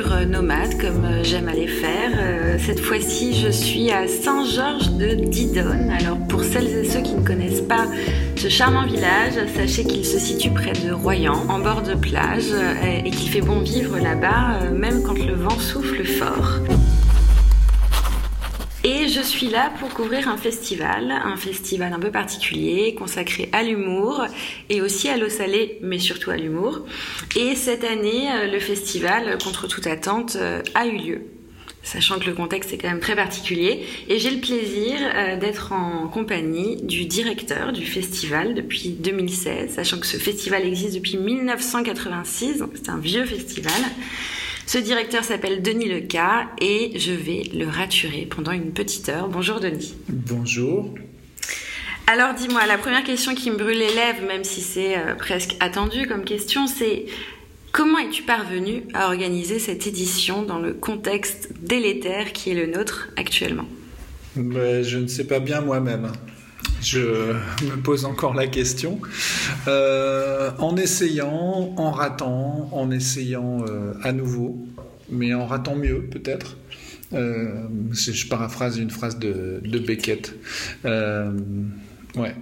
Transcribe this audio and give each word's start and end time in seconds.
numéro 0.00 0.08
18, 0.08 0.08
une 0.08 0.12
rature 0.12 0.28
nomade 0.28 0.80
comme 0.80 1.04
euh, 1.04 1.24
j'aime 1.24 1.48
aller 1.48 1.66
faire. 1.66 2.10
Euh, 2.18 2.56
cette 2.58 2.80
fois-ci, 2.80 3.34
je 3.34 3.50
suis 3.50 3.90
à 3.90 4.06
Saint-Georges 4.06 4.92
de 4.92 5.14
Didonne. 5.14 5.90
Alors 5.90 6.18
pour 6.28 6.44
celles 6.44 6.68
et 6.68 6.84
ceux 6.84 7.00
qui 7.00 7.14
ne 7.14 7.24
connaissent 7.24 7.62
pas 7.62 7.86
ce 8.36 8.48
charmant 8.48 8.86
village, 8.86 9.34
sachez 9.54 9.84
qu'il 9.84 10.04
se 10.04 10.18
situe 10.18 10.50
près 10.50 10.72
de 10.72 10.92
Royan, 10.92 11.44
en 11.48 11.58
bord 11.58 11.82
de 11.82 11.94
plage, 11.94 12.50
euh, 12.52 13.02
et 13.04 13.10
qu'il 13.10 13.30
fait 13.30 13.40
bon 13.40 13.60
vivre 13.60 13.98
là-bas, 13.98 14.70
même 14.70 15.02
quand 15.02 15.18
le 15.18 15.34
vent 15.34 15.58
souffle 15.58 16.04
fort. 16.04 16.60
Je 19.20 19.26
suis 19.26 19.48
là 19.48 19.70
pour 19.78 19.90
couvrir 19.90 20.28
un 20.28 20.38
festival, 20.38 21.10
un 21.10 21.36
festival 21.36 21.92
un 21.92 21.98
peu 21.98 22.10
particulier, 22.10 22.94
consacré 22.94 23.50
à 23.52 23.62
l'humour 23.62 24.24
et 24.70 24.80
aussi 24.80 25.10
à 25.10 25.18
l'eau 25.18 25.28
salée, 25.28 25.78
mais 25.82 25.98
surtout 25.98 26.30
à 26.30 26.38
l'humour. 26.38 26.86
Et 27.36 27.54
cette 27.54 27.84
année, 27.84 28.32
euh, 28.32 28.50
le 28.50 28.58
festival, 28.58 29.36
contre 29.44 29.68
toute 29.68 29.86
attente, 29.86 30.36
euh, 30.36 30.62
a 30.74 30.86
eu 30.86 30.96
lieu. 30.96 31.20
Sachant 31.82 32.18
que 32.18 32.24
le 32.24 32.32
contexte 32.32 32.72
est 32.72 32.78
quand 32.78 32.88
même 32.88 33.00
très 33.00 33.14
particulier. 33.14 33.84
Et 34.08 34.18
j'ai 34.18 34.30
le 34.30 34.40
plaisir 34.40 34.96
euh, 35.14 35.36
d'être 35.36 35.72
en 35.72 36.08
compagnie 36.08 36.80
du 36.82 37.04
directeur 37.04 37.72
du 37.72 37.84
festival 37.84 38.54
depuis 38.54 38.88
2016, 38.88 39.74
sachant 39.74 40.00
que 40.00 40.06
ce 40.06 40.16
festival 40.16 40.64
existe 40.64 40.94
depuis 40.94 41.18
1986, 41.18 42.64
c'est 42.74 42.88
un 42.88 42.98
vieux 42.98 43.26
festival. 43.26 43.82
Ce 44.66 44.78
directeur 44.78 45.24
s'appelle 45.24 45.62
Denis 45.62 45.88
Leca 45.88 46.48
et 46.60 46.92
je 46.98 47.12
vais 47.12 47.42
le 47.54 47.66
raturer 47.66 48.26
pendant 48.30 48.52
une 48.52 48.72
petite 48.72 49.08
heure. 49.08 49.28
Bonjour 49.28 49.60
Denis. 49.60 49.94
Bonjour. 50.08 50.94
Alors 52.06 52.34
dis-moi, 52.34 52.66
la 52.66 52.78
première 52.78 53.04
question 53.04 53.34
qui 53.34 53.50
me 53.50 53.56
brûle 53.56 53.78
les 53.78 53.94
lèvres, 53.94 54.26
même 54.26 54.44
si 54.44 54.60
c'est 54.60 54.96
euh, 54.96 55.14
presque 55.14 55.56
attendu 55.60 56.06
comme 56.06 56.24
question, 56.24 56.66
c'est 56.66 57.06
comment 57.72 57.98
es-tu 57.98 58.22
parvenu 58.22 58.82
à 58.94 59.06
organiser 59.06 59.58
cette 59.58 59.86
édition 59.86 60.42
dans 60.42 60.58
le 60.58 60.72
contexte 60.72 61.50
délétère 61.62 62.32
qui 62.32 62.50
est 62.50 62.54
le 62.54 62.66
nôtre 62.66 63.08
actuellement? 63.16 63.66
Ben, 64.36 64.82
Je 64.82 64.98
ne 64.98 65.06
sais 65.06 65.24
pas 65.26 65.40
bien 65.40 65.60
moi-même. 65.60 66.10
Je 66.82 67.34
me 67.64 67.76
pose 67.82 68.04
encore 68.04 68.34
la 68.34 68.46
question. 68.46 69.00
Euh, 69.68 70.50
en 70.58 70.76
essayant, 70.76 71.74
en 71.76 71.90
ratant, 71.90 72.70
en 72.72 72.90
essayant 72.90 73.64
euh, 73.68 73.92
à 74.02 74.12
nouveau, 74.12 74.66
mais 75.10 75.34
en 75.34 75.46
ratant 75.46 75.76
mieux 75.76 76.02
peut-être. 76.10 76.56
Euh, 77.12 77.66
je 77.92 78.28
paraphrase 78.28 78.78
une 78.78 78.90
phrase 78.90 79.18
de, 79.18 79.60
de 79.64 79.78
Beckett. 79.78 80.34
ouais. 80.84 82.34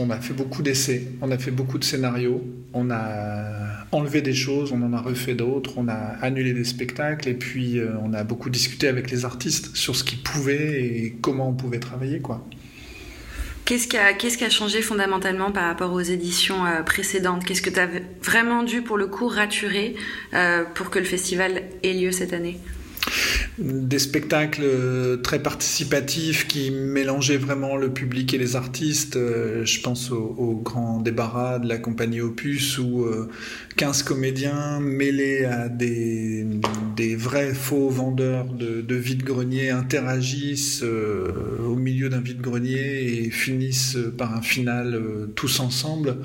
On 0.00 0.10
a 0.10 0.20
fait 0.20 0.34
beaucoup 0.34 0.62
d'essais, 0.62 1.08
on 1.22 1.30
a 1.32 1.38
fait 1.38 1.50
beaucoup 1.50 1.76
de 1.76 1.82
scénarios, 1.82 2.44
on 2.72 2.88
a 2.90 3.84
enlevé 3.90 4.22
des 4.22 4.34
choses, 4.34 4.70
on 4.70 4.80
en 4.82 4.92
a 4.92 5.00
refait 5.00 5.34
d'autres, 5.34 5.72
on 5.76 5.88
a 5.88 5.94
annulé 6.22 6.52
des 6.52 6.64
spectacles 6.64 7.28
et 7.28 7.34
puis 7.34 7.80
on 8.04 8.12
a 8.12 8.22
beaucoup 8.22 8.48
discuté 8.48 8.86
avec 8.86 9.10
les 9.10 9.24
artistes 9.24 9.74
sur 9.74 9.96
ce 9.96 10.04
qu'ils 10.04 10.22
pouvaient 10.22 10.82
et 10.84 11.16
comment 11.20 11.48
on 11.48 11.54
pouvait 11.54 11.80
travailler 11.80 12.20
quoi. 12.20 12.46
Qu'est-ce 13.68 13.86
qui, 13.86 14.44
a, 14.44 14.48
changé 14.48 14.80
fondamentalement 14.80 15.52
par 15.52 15.64
rapport 15.64 15.92
aux 15.92 16.00
éditions 16.00 16.64
euh, 16.64 16.82
précédentes? 16.82 17.44
Qu'est-ce 17.44 17.60
que 17.60 17.68
tu 17.68 17.78
as 17.78 17.86
vraiment 18.22 18.62
dû, 18.62 18.80
pour 18.80 18.96
le 18.96 19.08
coup, 19.08 19.28
raturer 19.28 19.94
euh, 20.32 20.64
pour 20.74 20.88
que 20.88 20.98
le 20.98 21.04
festival 21.04 21.64
ait 21.82 21.92
lieu 21.92 22.10
cette 22.10 22.32
année? 22.32 22.58
Des 23.58 23.98
spectacles 23.98 24.62
euh, 24.62 25.16
très 25.16 25.40
participatifs 25.40 26.46
qui 26.46 26.70
mélangeaient 26.70 27.36
vraiment 27.38 27.76
le 27.76 27.92
public 27.92 28.32
et 28.34 28.38
les 28.38 28.56
artistes. 28.56 29.16
Euh, 29.16 29.64
je 29.64 29.80
pense 29.80 30.10
au, 30.10 30.60
grand 30.62 31.00
débarras 31.00 31.58
de 31.58 31.68
la 31.68 31.78
compagnie 31.78 32.20
Opus 32.20 32.78
où 32.78 33.06
15 33.76 34.00
euh, 34.00 34.04
comédiens 34.04 34.80
mêlés 34.80 35.44
à 35.44 35.68
des, 35.68 36.46
vrais 37.16 37.54
faux 37.54 37.88
vendeurs 37.88 38.52
de, 38.52 38.80
de 38.80 38.94
vide-grenier 38.94 39.70
interagissent 39.70 40.82
au 40.82 41.76
milieu 41.76 42.08
d'un 42.08 42.20
vide-grenier 42.20 43.24
et 43.24 43.30
finissent 43.30 43.96
par 44.16 44.36
un 44.36 44.42
final 44.42 45.00
tous 45.34 45.60
ensemble. 45.60 46.18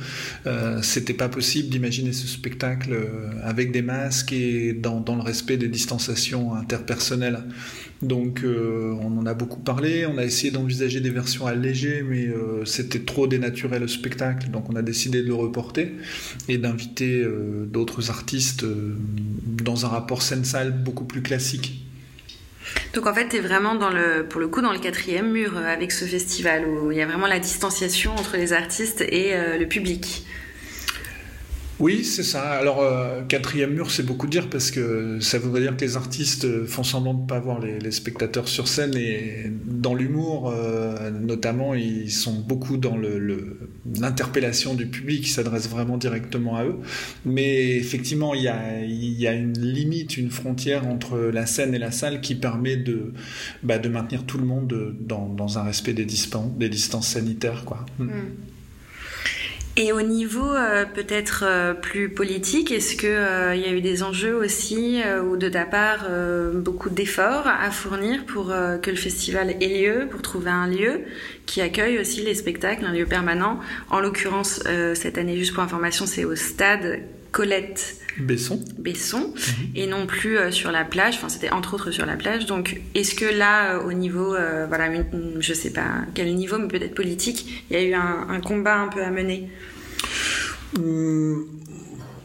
C'était 0.82 1.14
pas 1.14 1.30
possible 1.30 1.70
d'imaginer 1.70 2.12
ce 2.12 2.28
spectacle 2.28 2.98
avec 3.44 3.72
des 3.72 3.82
masques 3.82 4.34
et 4.34 4.74
dans, 4.74 5.00
dans 5.00 5.16
le 5.16 5.22
respect 5.22 5.58
des 5.58 5.68
distanciations 5.68 6.56
interpersonnelles 6.56 7.23
donc 8.04 8.42
euh, 8.44 8.94
on 9.02 9.18
en 9.18 9.26
a 9.26 9.34
beaucoup 9.34 9.60
parlé, 9.60 10.06
on 10.06 10.18
a 10.18 10.24
essayé 10.24 10.52
d'envisager 10.52 11.00
des 11.00 11.10
versions 11.10 11.48
allégées, 11.48 12.04
mais 12.04 12.28
euh, 12.28 12.66
c'était 12.66 13.00
trop 13.00 13.28
dénaturé 13.28 13.80
le 13.80 13.88
spectacle, 13.88 14.50
donc 14.50 14.70
on 14.70 14.76
a 14.76 14.82
décidé 14.82 15.22
de 15.22 15.28
le 15.28 15.34
reporter 15.34 15.94
et 16.50 16.58
d'inviter 16.58 17.22
euh, 17.22 17.66
d'autres 17.66 18.10
artistes 18.10 18.66
dans 19.64 19.86
un 19.86 19.90
rapport 19.90 20.22
scène-salle 20.22 20.72
beaucoup 20.72 21.06
plus 21.06 21.22
classique. 21.22 21.86
Donc 22.94 23.08
en 23.08 23.14
fait, 23.14 23.30
tu 23.30 23.38
es 23.38 23.40
vraiment 23.40 23.78
pour 24.30 24.40
le 24.40 24.48
coup 24.48 24.62
dans 24.62 24.72
le 24.72 24.80
quatrième 24.80 25.32
mur 25.32 25.58
avec 25.58 25.92
ce 25.92 26.06
festival 26.06 26.66
où 26.68 26.92
il 26.92 26.98
y 26.98 27.02
a 27.02 27.06
vraiment 27.06 27.28
la 27.28 27.40
distanciation 27.40 28.14
entre 28.16 28.38
les 28.38 28.54
artistes 28.54 29.02
et 29.02 29.34
le 29.60 29.66
public. 29.66 30.26
Oui, 31.80 32.04
c'est 32.04 32.24
ça. 32.24 32.52
Alors, 32.52 32.82
euh, 32.82 33.24
quatrième 33.24 33.74
mur, 33.74 33.90
c'est 33.90 34.06
beaucoup 34.06 34.28
dire 34.28 34.48
parce 34.50 34.70
que 34.70 35.20
ça 35.20 35.40
voudrait 35.40 35.62
dire 35.62 35.76
que 35.76 35.84
les 35.84 35.98
artistes 35.98 36.66
font 36.66 36.84
semblant 36.84 37.16
de 37.16 37.22
ne 37.24 37.28
pas 37.28 37.40
voir 37.40 37.60
les, 37.60 37.92
spectateurs 37.92 38.48
sur 38.48 38.68
scène 38.68 38.96
et 38.96 39.52
dans 39.66 39.96
l'humour, 39.96 40.52
euh, 40.56 41.10
notamment, 41.10 41.74
ils 41.74 42.12
sont 42.12 42.40
beaucoup 42.40 42.78
dans 42.78 42.96
l'interpellation 44.00 44.76
du 44.76 44.86
public 44.86 45.24
qui 45.24 45.30
s'adresse 45.30 45.68
vraiment 45.68 45.98
directement 45.98 46.58
à 46.58 46.64
eux. 46.64 46.78
Mais 47.26 47.76
effectivement, 47.76 48.34
il 48.36 48.44
y, 48.44 48.48
a, 49.28 49.34
une 49.34 49.60
limite, 49.60 50.18
une 50.18 50.30
frontière 50.30 50.88
entre 50.88 51.18
la 51.18 51.48
scène 51.48 51.74
et 51.74 51.80
la 51.80 51.92
salle 51.92 52.22
qui 52.22 52.36
permet 52.36 52.78
de, 52.78 53.14
bah, 53.64 53.80
maintenir 53.90 54.26
tout 54.26 54.38
le 54.38 54.46
monde 54.46 54.96
dans, 55.00 55.58
un 55.58 55.64
respect 55.64 55.94
des, 55.94 56.06
des 56.06 56.70
distances 56.70 57.08
sanitaires. 57.08 57.66
Quoi. 57.66 57.86
Mm. 57.98 58.10
Et 59.76 59.92
au 59.92 60.04
niveau 60.04 60.54
euh, 60.54 60.86
peut-être 60.86 61.44
euh, 61.48 61.74
plus 61.74 62.08
politique, 62.10 62.72
est-ce 62.72 62.96
qu'il 62.96 63.10
euh, 63.10 63.56
y 63.56 63.66
a 63.66 63.72
eu 63.72 63.82
des 63.82 64.04
enjeux 64.04 64.36
aussi 64.36 65.02
ou 65.28 65.36
de 65.36 65.50
ta 65.50 65.66
part 65.66 66.08
beaucoup 66.54 66.90
d'efforts 66.90 67.48
à 67.48 67.72
fournir 67.72 68.26
pour 68.26 68.54
que 68.82 68.90
le 68.90 68.96
festival 68.96 69.56
ait 69.62 69.82
lieu, 69.82 70.08
pour 70.10 70.22
trouver 70.22 70.52
un 70.52 70.68
lieu 70.68 71.02
qui 71.46 71.62
accueille 71.62 72.00
aussi 72.00 72.22
les 72.22 72.36
spectacles, 72.36 72.86
un 72.86 72.92
lieu 72.92 73.06
permanent? 73.06 73.60
En 73.90 74.00
l'occurrence, 74.00 74.62
cette 74.94 75.18
année, 75.18 75.38
juste 75.38 75.54
pour 75.54 75.64
information, 75.64 76.06
c'est 76.06 76.26
au 76.26 76.36
stade 76.36 77.02
Colette 77.34 77.98
Besson. 78.18 78.64
Besson, 78.78 79.34
mhm. 79.34 79.68
et 79.76 79.88
non 79.88 80.06
plus 80.06 80.38
sur 80.52 80.72
la 80.72 80.86
plage. 80.86 81.16
Enfin, 81.16 81.28
c'était 81.28 81.50
entre 81.50 81.74
autres 81.74 81.92
sur 81.92 82.06
la 82.06 82.16
plage. 82.16 82.46
Donc, 82.46 82.80
est-ce 82.96 83.16
que 83.16 83.26
là, 83.26 83.80
au 83.80 83.92
niveau, 83.92 84.36
voilà, 84.68 84.90
je 85.40 85.54
sais 85.54 85.72
pas 85.72 86.06
quel 86.14 86.34
niveau, 86.36 86.58
mais 86.58 86.70
peut-être 86.70 86.96
politique, 86.96 87.66
il 87.70 87.74
y 87.74 87.80
a 87.80 87.84
eu 87.84 87.94
un, 87.94 88.28
un 88.30 88.40
combat 88.40 88.80
un 88.80 88.88
peu 88.88 89.04
à 89.04 89.10
mener? 89.10 89.50
Hum, 90.78 91.48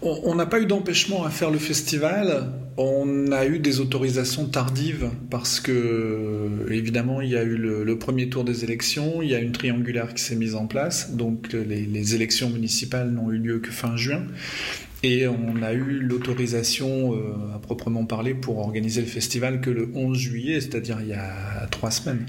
on 0.02 0.34
n'a 0.34 0.46
pas 0.46 0.60
eu 0.60 0.66
d'empêchement 0.66 1.24
à 1.24 1.30
faire 1.30 1.50
le 1.50 1.58
festival. 1.58 2.52
On 2.76 3.32
a 3.32 3.44
eu 3.46 3.58
des 3.58 3.80
autorisations 3.80 4.46
tardives 4.46 5.10
parce 5.30 5.58
que, 5.58 6.48
évidemment, 6.70 7.20
il 7.20 7.30
y 7.30 7.36
a 7.36 7.42
eu 7.42 7.56
le, 7.56 7.98
premier 7.98 8.28
tour 8.28 8.44
des 8.44 8.62
élections, 8.62 9.20
il 9.20 9.30
y 9.30 9.34
a 9.34 9.40
une 9.40 9.50
triangulaire 9.50 10.14
qui 10.14 10.22
s'est 10.22 10.36
mise 10.36 10.54
en 10.54 10.66
place, 10.66 11.16
donc 11.16 11.52
les, 11.52 11.84
les 11.84 12.14
élections 12.14 12.48
municipales 12.48 13.10
n'ont 13.10 13.32
eu 13.32 13.38
lieu 13.38 13.58
que 13.58 13.72
fin 13.72 13.96
juin. 13.96 14.22
Et 15.02 15.28
on 15.28 15.62
a 15.62 15.72
eu 15.72 16.00
l'autorisation 16.00 17.14
euh, 17.14 17.54
à 17.54 17.58
proprement 17.58 18.04
parler 18.04 18.34
pour 18.34 18.58
organiser 18.58 19.00
le 19.00 19.06
festival 19.06 19.60
que 19.60 19.70
le 19.70 19.90
11 19.94 20.18
juillet, 20.18 20.60
c'est-à-dire 20.60 20.98
il 21.00 21.08
y 21.08 21.14
a 21.14 21.66
trois 21.70 21.90
semaines. 21.90 22.26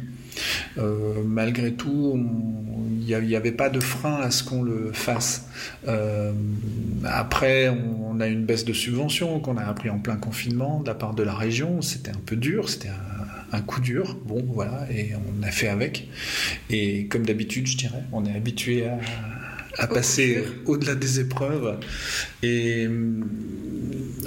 Euh, 0.77 1.23
malgré 1.25 1.73
tout, 1.73 2.13
il 3.07 3.19
n'y 3.19 3.35
avait 3.35 3.51
pas 3.51 3.69
de 3.69 3.79
frein 3.79 4.21
à 4.21 4.31
ce 4.31 4.44
qu'on 4.44 4.61
le 4.61 4.91
fasse. 4.94 5.47
Euh, 5.88 6.31
après, 7.05 7.69
on, 7.69 8.19
a 8.19 8.27
une 8.27 8.45
baisse 8.45 8.65
de 8.65 8.73
subventions 8.73 9.39
qu'on 9.39 9.55
a 9.57 9.63
appris 9.63 9.89
en 9.89 9.99
plein 9.99 10.17
confinement 10.17 10.81
de 10.81 10.88
la 10.88 10.94
part 10.94 11.13
de 11.13 11.23
la 11.23 11.33
région. 11.33 11.81
C'était 11.81 12.11
un 12.11 12.21
peu 12.25 12.35
dur, 12.35 12.69
c'était 12.69 12.89
un, 13.51 13.61
coup 13.61 13.79
dur. 13.79 14.17
Bon, 14.25 14.44
voilà, 14.45 14.88
et 14.91 15.13
on 15.15 15.44
a 15.44 15.51
fait 15.51 15.69
avec. 15.69 16.07
Et 16.69 17.05
comme 17.07 17.25
d'habitude, 17.25 17.65
je 17.67 17.77
dirais, 17.77 18.03
on 18.11 18.25
est 18.25 18.35
habitué 18.35 18.88
à, 18.88 18.99
à 19.79 19.87
passer 19.87 20.43
au-delà 20.65 20.93
des 20.93 21.19
épreuves. 21.19 21.77
Et 22.43 22.85
hum, 22.87 23.25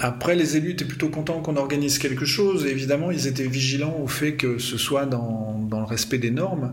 après, 0.01 0.35
les 0.35 0.57
élus 0.57 0.71
étaient 0.73 0.85
plutôt 0.85 1.09
contents 1.09 1.41
qu'on 1.43 1.57
organise 1.57 1.99
quelque 1.99 2.25
chose. 2.25 2.67
évidemment, 2.67 3.11
ils 3.11 3.27
étaient 3.27 3.47
vigilants 3.47 3.99
au 4.03 4.09
fait 4.09 4.33
que 4.33 4.59
ce 4.59 4.79
soit 4.79 5.07
dans, 5.07 5.61
dans 5.71 5.79
le 5.79 5.87
respect 5.87 6.19
des 6.19 6.31
normes. 6.31 6.73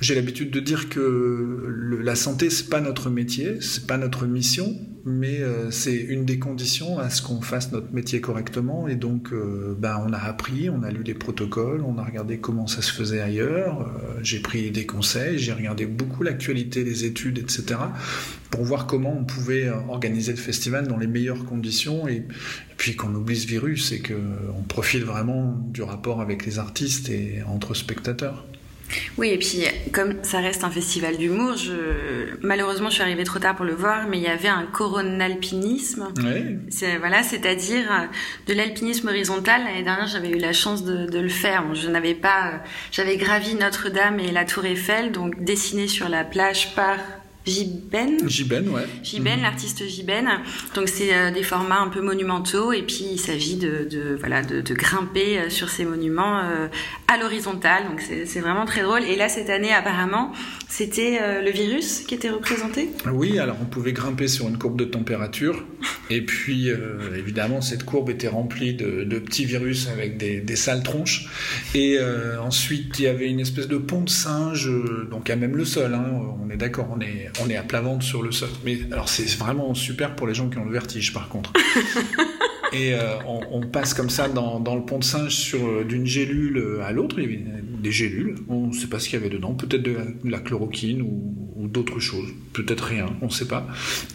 J'ai 0.00 0.14
l'habitude 0.14 0.50
de 0.50 0.60
dire 0.60 0.88
que 0.88 1.98
la 2.00 2.14
santé 2.14 2.50
c'est 2.50 2.68
pas 2.68 2.80
notre 2.80 3.10
métier, 3.10 3.60
c'est 3.60 3.86
pas 3.86 3.98
notre 3.98 4.26
mission, 4.26 4.76
mais 5.04 5.40
euh, 5.40 5.70
c'est 5.70 5.96
une 5.96 6.24
des 6.24 6.38
conditions 6.38 6.98
à 6.98 7.10
ce 7.10 7.22
qu'on 7.22 7.40
fasse 7.40 7.72
notre 7.72 7.92
métier 7.92 8.20
correctement. 8.20 8.88
Et 8.88 8.94
donc, 8.94 9.32
euh, 9.32 9.74
ben, 9.78 10.02
on 10.06 10.12
a 10.12 10.18
appris, 10.18 10.70
on 10.70 10.82
a 10.82 10.90
lu 10.90 11.02
les 11.02 11.14
protocoles, 11.14 11.82
on 11.82 11.98
a 11.98 12.04
regardé 12.04 12.38
comment 12.38 12.66
ça 12.66 12.82
se 12.82 12.92
faisait 12.92 13.20
ailleurs. 13.20 13.80
Euh, 13.80 14.20
j'ai 14.22 14.40
pris 14.40 14.70
des 14.70 14.86
conseils, 14.86 15.38
j'ai 15.38 15.52
regardé 15.52 15.86
beaucoup 15.86 16.22
l'actualité, 16.22 16.84
les 16.84 17.04
études, 17.04 17.38
etc., 17.38 17.80
pour 18.50 18.64
voir 18.64 18.86
comment 18.86 19.16
on 19.18 19.24
pouvait 19.24 19.68
organiser 19.88 20.32
le 20.32 20.38
festival 20.38 20.88
dans 20.88 20.96
les 20.96 21.06
meilleures 21.06 21.44
conditions. 21.44 22.08
Et, 22.08 22.16
et 22.16 22.24
puis 22.76 22.96
qu'on 22.96 23.14
oublie 23.14 23.36
ce 23.36 23.46
virus 23.46 23.92
et 23.92 24.00
qu'on 24.00 24.62
profite 24.68 25.02
vraiment 25.02 25.58
du 25.72 25.82
rapport 25.82 26.20
avec 26.20 26.46
les 26.46 26.58
artistes 26.58 27.08
et 27.08 27.42
entre 27.46 27.74
spectateurs. 27.74 28.46
Oui, 29.16 29.28
et 29.28 29.38
puis 29.38 29.64
comme 29.92 30.22
ça 30.22 30.38
reste 30.38 30.64
un 30.64 30.70
festival 30.70 31.16
d'humour, 31.16 31.56
je... 31.56 31.72
malheureusement 32.42 32.88
je 32.88 32.94
suis 32.94 33.02
arrivée 33.02 33.24
trop 33.24 33.38
tard 33.38 33.56
pour 33.56 33.64
le 33.64 33.74
voir, 33.74 34.06
mais 34.08 34.18
il 34.18 34.22
y 34.22 34.28
avait 34.28 34.48
un 34.48 34.64
coronalpinisme. 34.64 36.08
Oui. 36.18 36.58
C'est, 36.70 36.98
voilà, 36.98 37.22
c'est-à-dire 37.22 37.90
euh, 37.90 38.06
de 38.46 38.54
l'alpinisme 38.54 39.08
horizontal. 39.08 39.64
L'année 39.64 39.82
dernière, 39.82 40.06
j'avais 40.06 40.30
eu 40.30 40.38
la 40.38 40.52
chance 40.52 40.84
de, 40.84 41.06
de 41.06 41.18
le 41.18 41.28
faire. 41.28 41.74
je 41.74 41.88
n'avais 41.88 42.14
pas, 42.14 42.48
euh, 42.48 42.56
j'avais 42.90 43.16
gravi 43.16 43.54
Notre-Dame 43.54 44.20
et 44.20 44.30
la 44.30 44.44
Tour 44.44 44.64
Eiffel, 44.64 45.12
donc 45.12 45.42
dessiné 45.42 45.88
sur 45.88 46.08
la 46.08 46.24
plage 46.24 46.74
par 46.74 46.98
Jiben. 47.48 48.28
Jiben, 48.28 48.68
ouais. 48.68 48.86
Jiben, 49.02 49.36
mhm. 49.36 49.42
l'artiste 49.42 49.88
Jiben. 49.88 50.28
Donc 50.74 50.88
c'est 50.88 51.14
euh, 51.14 51.30
des 51.30 51.42
formats 51.42 51.80
un 51.80 51.88
peu 51.88 52.00
monumentaux 52.00 52.72
et 52.72 52.82
puis 52.82 53.06
il 53.12 53.18
s'agit 53.18 53.56
de, 53.56 53.88
de, 53.90 54.16
voilà 54.18 54.42
de, 54.42 54.60
de, 54.60 54.74
grimper 54.74 55.38
euh, 55.38 55.50
sur 55.50 55.68
ces 55.70 55.84
monuments 55.84 56.40
euh, 56.40 56.68
à 57.08 57.16
l'horizontale. 57.18 57.84
Donc 57.88 58.02
c'est 58.02 58.40
vraiment 58.40 58.66
très 58.66 58.82
drôle. 58.82 59.02
Et 59.04 59.16
là 59.16 59.28
cette 59.28 59.50
année 59.50 59.72
apparemment 59.72 60.32
c'était 60.68 61.18
le 61.42 61.50
virus 61.50 62.00
qui 62.00 62.14
était 62.14 62.28
représenté. 62.28 62.90
Oui, 63.10 63.38
alors 63.38 63.56
on 63.62 63.64
pouvait 63.64 63.94
grimper 63.94 64.28
sur 64.28 64.46
une 64.48 64.58
courbe 64.58 64.78
de 64.78 64.84
température 64.84 65.64
et 66.10 66.20
puis 66.20 66.68
évidemment 67.16 67.62
cette 67.62 67.84
courbe 67.84 68.10
était 68.10 68.28
remplie 68.28 68.74
de, 68.74 69.04
de 69.04 69.18
petits 69.18 69.46
virus 69.46 69.88
avec 69.88 70.18
des, 70.18 70.40
des 70.40 70.56
sales 70.56 70.82
tronches. 70.82 71.26
Et 71.74 71.98
ensuite 72.42 72.98
il 72.98 73.04
y 73.04 73.08
avait 73.08 73.28
une 73.28 73.40
espèce 73.40 73.66
de 73.66 73.78
pont 73.78 74.02
de 74.02 74.10
singe, 74.10 74.70
donc 75.10 75.30
à 75.30 75.36
même 75.36 75.56
le 75.56 75.64
sol. 75.64 75.94
Hein, 75.94 76.04
on 76.44 76.50
est 76.50 76.56
d'accord, 76.56 76.88
on 76.94 77.00
est 77.00 77.30
on 77.44 77.50
est 77.50 77.56
à 77.56 77.62
plat 77.62 77.80
ventre 77.80 78.04
sur 78.04 78.22
le 78.22 78.32
sol. 78.32 78.48
Mais 78.64 78.78
alors 78.92 79.08
c'est 79.08 79.28
vraiment 79.38 79.74
super 79.74 80.14
pour 80.14 80.26
les 80.26 80.34
gens 80.34 80.48
qui 80.48 80.58
ont 80.58 80.64
le 80.64 80.72
vertige 80.72 81.12
par 81.12 81.28
contre. 81.28 81.52
Et 82.72 82.92
euh, 82.92 83.14
on, 83.24 83.62
passe 83.62 83.94
comme 83.94 84.10
ça 84.10 84.28
dans, 84.28 84.58
le 84.74 84.82
pont 84.82 84.98
de 84.98 85.04
singe 85.04 85.34
sur 85.34 85.66
euh, 85.66 85.84
d'une 85.84 86.04
gélule 86.04 86.82
à 86.84 86.92
l'autre. 86.92 87.18
Il 87.18 87.22
y 87.22 87.26
avait 87.26 87.62
des 87.80 87.92
gélules. 87.92 88.36
On 88.48 88.68
ne 88.68 88.72
sait 88.72 88.86
pas 88.86 88.98
ce 88.98 89.08
qu'il 89.08 89.18
y 89.18 89.22
avait 89.22 89.34
dedans. 89.34 89.54
Peut-être 89.54 89.82
de, 89.82 89.96
la, 90.24 90.38
chloroquine 90.38 91.02
ou, 91.02 91.68
d'autres 91.68 92.00
choses. 92.00 92.28
Peut-être 92.54 92.84
rien. 92.84 93.06
On 93.20 93.26
ne 93.26 93.30
sait 93.30 93.46
pas. 93.46 93.66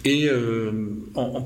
Et 0.06 0.28
euh, 0.28 0.72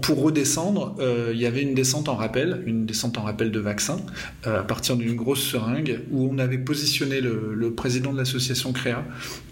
pour 0.01 0.21
redescendre, 0.21 0.95
il 1.33 1.37
y 1.37 1.45
avait 1.45 1.63
une 1.63 1.73
descente 1.73 2.07
en 2.07 2.15
rappel, 2.15 2.63
une 2.65 2.85
descente 2.85 3.17
en 3.17 3.23
rappel 3.23 3.51
de 3.51 3.59
vaccin, 3.59 3.97
à 4.43 4.63
partir 4.63 4.95
d'une 4.95 5.15
grosse 5.15 5.41
seringue 5.41 6.01
où 6.11 6.29
on 6.31 6.37
avait 6.37 6.59
positionné 6.59 7.19
le, 7.19 7.73
président 7.75 8.13
de 8.13 8.17
l'association 8.17 8.71
Créa 8.71 9.03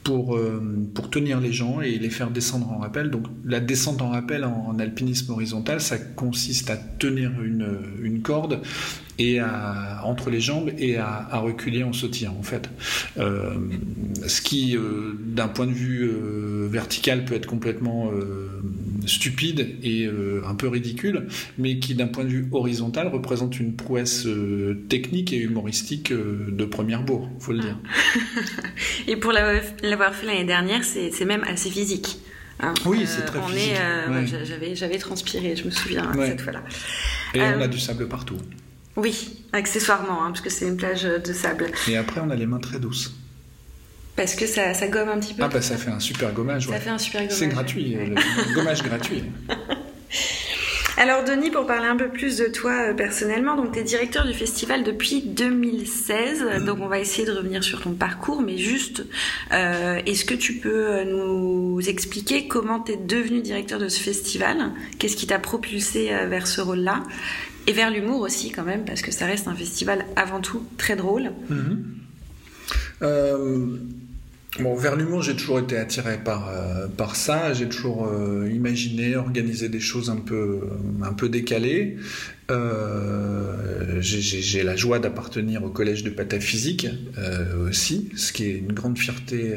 pour, 0.03 0.39
pour 0.93 1.09
tenir 1.09 1.41
les 1.41 1.51
gens 1.51 1.81
et 1.81 1.97
les 1.97 2.09
faire 2.09 2.31
descendre 2.31 2.71
en 2.71 2.77
rappel. 2.77 3.09
Donc 3.09 3.25
la 3.43 3.59
descente 3.59 4.01
en 4.01 4.11
rappel 4.11 4.45
en 4.45 4.79
alpinisme 4.79 5.31
horizontal, 5.31 5.81
ça 5.81 5.97
consiste 5.97 6.69
à 6.69 6.77
tenir 6.77 7.31
une, 7.41 8.21
corde 8.21 8.61
et 9.19 9.39
entre 10.03 10.29
les 10.29 10.39
jambes 10.39 10.71
et 10.77 10.97
à, 10.97 11.37
reculer 11.39 11.83
en 11.83 11.93
sautillant 11.93 12.35
en 12.37 12.43
fait. 12.43 12.69
Euh, 13.17 13.53
ce 14.25 14.41
qui, 14.41 14.75
euh, 14.75 15.13
d'un 15.19 15.47
point 15.47 15.67
de 15.67 15.71
vue 15.71 16.03
euh, 16.03 16.67
vertical, 16.69 17.25
peut 17.25 17.35
être 17.35 17.45
complètement 17.45 18.11
stupide 19.05 19.75
et 19.83 20.07
un 20.45 20.55
peu 20.55 20.67
ridicule, 20.67 21.27
mais 21.57 21.79
qui, 21.79 21.95
d'un 21.95 22.07
point 22.07 22.23
de 22.23 22.29
vue 22.29 22.47
horizontal, 22.51 23.07
représente 23.07 23.59
une 23.59 23.75
prouesse 23.75 24.27
technique 24.89 25.33
et 25.33 25.37
humoristique 25.37 26.11
de 26.11 26.65
première 26.65 27.03
bourre, 27.03 27.29
faut 27.39 27.53
le 27.53 27.59
dire. 27.59 27.77
et 29.07 29.15
pour 29.15 29.31
l'avoir 29.31 30.15
fait 30.15 30.25
l'année 30.25 30.45
dernière, 30.45 30.83
c'est 30.83 31.25
même 31.25 31.43
assez 31.43 31.69
physique. 31.69 32.17
Hein. 32.59 32.73
oui, 32.85 33.05
c'est 33.05 33.25
très 33.25 33.41
physique. 33.41 33.75
J'avais 34.73 34.97
transpiré, 34.97 35.55
je 35.55 35.65
me 35.65 35.71
souviens, 35.71 36.11
cette 36.13 36.41
fois-là. 36.41 36.63
Et 37.33 37.41
on 37.41 37.43
a 37.43 37.63
euh, 37.63 37.67
du 37.67 37.79
sable 37.79 38.07
partout. 38.07 38.37
Oui, 38.95 39.43
accessoirement, 39.51 40.23
hein, 40.23 40.27
parce 40.27 40.41
que 40.41 40.49
c'est 40.49 40.67
une 40.67 40.77
plage 40.77 41.03
de 41.03 41.33
sable. 41.33 41.67
Et 41.87 41.97
après, 41.97 42.21
on 42.23 42.29
a 42.29 42.35
les 42.35 42.45
mains 42.45 42.59
très 42.59 42.79
douces. 42.79 43.13
Parce 44.15 44.35
que 44.35 44.47
ça, 44.47 44.73
ça 44.73 44.87
gomme 44.87 45.09
un 45.09 45.19
petit 45.19 45.33
peu. 45.33 45.43
Ah 45.43 45.49
bah 45.49 45.61
ça 45.61 45.75
fait 45.75 45.91
un 45.91 45.99
super 45.99 46.31
gommage. 46.31 46.67
Ça 46.67 46.79
fait 46.79 46.89
un 46.89 46.97
super 46.97 47.21
gommage. 47.21 47.37
C'est 47.37 47.47
gratuit, 47.47 47.95
le 47.95 48.55
gommage 48.55 48.81
gratuit. 48.81 49.23
Alors 50.97 51.25
Denis, 51.25 51.51
pour 51.51 51.67
parler 51.67 51.87
un 51.87 51.97
peu 51.97 52.07
plus 52.07 52.37
de 52.37 52.45
toi 52.45 52.71
euh, 52.71 52.93
personnellement, 52.93 53.57
donc 53.57 53.73
tu 53.73 53.79
es 53.79 53.83
directeur 53.83 54.25
du 54.25 54.33
festival 54.33 54.83
depuis 54.83 55.21
2016, 55.21 56.63
donc 56.65 56.77
on 56.79 56.87
va 56.87 56.99
essayer 56.99 57.27
de 57.27 57.33
revenir 57.33 57.65
sur 57.65 57.81
ton 57.81 57.91
parcours, 57.91 58.41
mais 58.41 58.57
juste, 58.57 59.05
euh, 59.51 59.99
est-ce 60.05 60.23
que 60.23 60.33
tu 60.33 60.53
peux 60.53 60.87
euh, 60.87 61.03
nous 61.03 61.81
expliquer 61.89 62.47
comment 62.47 62.79
tu 62.79 62.93
es 62.93 62.97
devenu 62.97 63.41
directeur 63.41 63.77
de 63.77 63.89
ce 63.89 63.99
festival? 63.99 64.71
Qu'est-ce 64.97 65.17
qui 65.17 65.27
t'a 65.27 65.37
propulsé 65.37 66.11
vers 66.29 66.47
ce 66.47 66.61
rôle-là? 66.61 67.03
Et 67.67 67.73
vers 67.73 67.89
l'humour 67.89 68.21
aussi 68.21 68.51
quand 68.51 68.63
même, 68.63 68.85
parce 68.85 69.01
que 69.01 69.11
ça 69.11 69.25
reste 69.25 69.47
un 69.47 69.55
festival 69.55 70.05
avant 70.15 70.39
tout 70.41 70.63
très 70.77 70.95
drôle. 70.95 71.31
Mm-hmm. 71.49 71.83
Bon, 74.59 74.73
vers 74.73 74.95
l'humour, 74.95 75.21
j'ai 75.21 75.35
toujours 75.35 75.59
été 75.59 75.75
attiré 75.75 76.17
par, 76.17 76.47
euh, 76.47 76.87
par 76.87 77.17
ça. 77.17 77.51
J'ai 77.51 77.67
toujours 77.67 78.07
euh, 78.07 78.49
imaginé, 78.49 79.17
organisé 79.17 79.67
des 79.67 79.81
choses 79.81 80.09
un 80.09 80.15
peu, 80.15 80.61
un 81.03 81.11
peu 81.11 81.27
décalées. 81.27 81.97
Euh, 82.49 83.99
j'ai 83.99 84.63
la 84.63 84.77
joie 84.77 84.99
d'appartenir 84.99 85.63
au 85.65 85.69
collège 85.69 86.03
de 86.03 86.09
pataphysique 86.09 86.87
aussi, 87.67 88.09
ce 88.15 88.31
qui 88.31 88.45
est 88.45 88.57
une 88.57 88.71
grande 88.71 88.97
fierté 88.97 89.55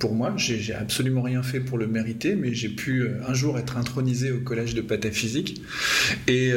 pour 0.00 0.14
moi. 0.14 0.34
J'ai 0.36 0.74
absolument 0.74 1.22
rien 1.22 1.42
fait 1.42 1.60
pour 1.60 1.78
le 1.78 1.86
mériter, 1.86 2.34
mais 2.34 2.52
j'ai 2.52 2.70
pu 2.70 3.08
un 3.26 3.34
jour 3.34 3.56
être 3.58 3.76
intronisé 3.76 4.32
au 4.32 4.40
collège 4.40 4.74
de 4.74 4.80
pataphysique. 4.80 5.62
Et 6.26 6.52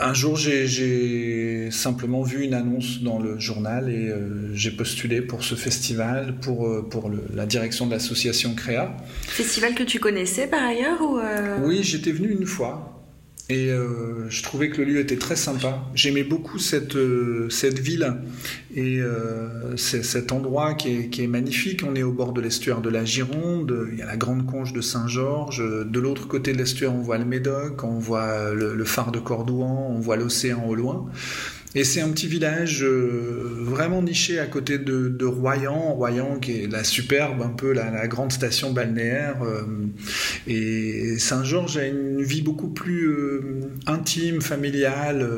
un 0.00 0.14
jour, 0.14 0.36
j'ai 0.36 1.70
simplement 1.70 2.22
vu 2.22 2.44
une 2.44 2.54
annonce 2.54 3.00
dans 3.02 3.18
le 3.18 3.38
journal 3.38 3.90
et 3.90 4.12
j'ai 4.52 4.70
postulé 4.70 5.20
pour 5.20 5.44
ce 5.44 5.54
festival, 5.54 6.36
pour, 6.40 6.88
pour 6.88 7.10
la 7.34 7.46
direction 7.46 7.86
de 7.86 7.92
l'association 7.92 8.54
Créa. 8.54 8.96
Festival 9.22 9.74
que 9.74 9.82
tu 9.82 9.98
connaissais 9.98 10.46
par 10.46 10.62
ailleurs 10.62 11.00
ou 11.02 11.18
Oui, 11.64 11.82
j'étais 11.82 12.12
venu 12.12 12.30
une 12.30 12.46
fois. 12.46 12.95
Et 13.48 13.70
euh, 13.70 14.28
je 14.28 14.42
trouvais 14.42 14.70
que 14.70 14.82
le 14.82 14.84
lieu 14.84 14.98
était 14.98 15.18
très 15.18 15.36
sympa. 15.36 15.84
J'aimais 15.94 16.24
beaucoup 16.24 16.58
cette, 16.58 16.96
euh, 16.96 17.48
cette 17.48 17.78
ville 17.78 18.14
et 18.74 18.98
euh, 19.00 19.76
cet 19.76 20.32
endroit 20.32 20.74
qui 20.74 21.08
est, 21.12 21.26
magnifique. 21.28 21.84
On 21.86 21.94
est 21.94 22.02
au 22.02 22.10
bord 22.10 22.32
de 22.32 22.40
l'estuaire 22.40 22.80
de 22.80 22.88
la 22.88 23.04
Gironde, 23.04 23.88
il 23.92 23.98
y 23.98 24.02
a 24.02 24.06
la 24.06 24.16
grande 24.16 24.46
conche 24.46 24.72
de 24.72 24.80
Saint-Georges. 24.80 25.62
De 25.86 26.00
l'autre 26.00 26.26
côté 26.26 26.52
de 26.52 26.58
l'estuaire, 26.58 26.92
on 26.92 27.02
voit 27.02 27.18
le 27.18 27.24
Médoc, 27.24 27.84
on 27.84 28.00
voit 28.00 28.52
le 28.52 28.84
phare 28.84 29.12
de 29.12 29.20
Cordouan, 29.20 29.92
on 29.94 30.00
voit 30.00 30.16
l'océan 30.16 30.64
au 30.66 30.74
loin. 30.74 31.06
Et 31.76 31.84
c'est 31.84 32.00
un 32.00 32.08
petit 32.08 32.26
village 32.26 32.82
euh, 32.82 33.52
vraiment 33.60 34.00
niché 34.00 34.38
à 34.38 34.46
côté 34.46 34.78
de, 34.78 35.26
Royan, 35.26 35.92
Royan 35.92 36.38
qui 36.40 36.62
est 36.62 36.72
la 36.72 36.82
superbe, 36.82 37.42
un 37.42 37.50
peu 37.50 37.74
la, 37.74 38.06
grande 38.06 38.32
station 38.32 38.72
balnéaire. 38.72 39.42
Euh, 39.42 39.60
et 40.46 41.18
Saint-Georges 41.18 41.76
a 41.76 41.86
une 41.86 42.22
vie 42.22 42.40
beaucoup 42.40 42.68
plus 42.68 43.10
euh, 43.10 43.40
intime, 43.86 44.40
familiale. 44.40 45.28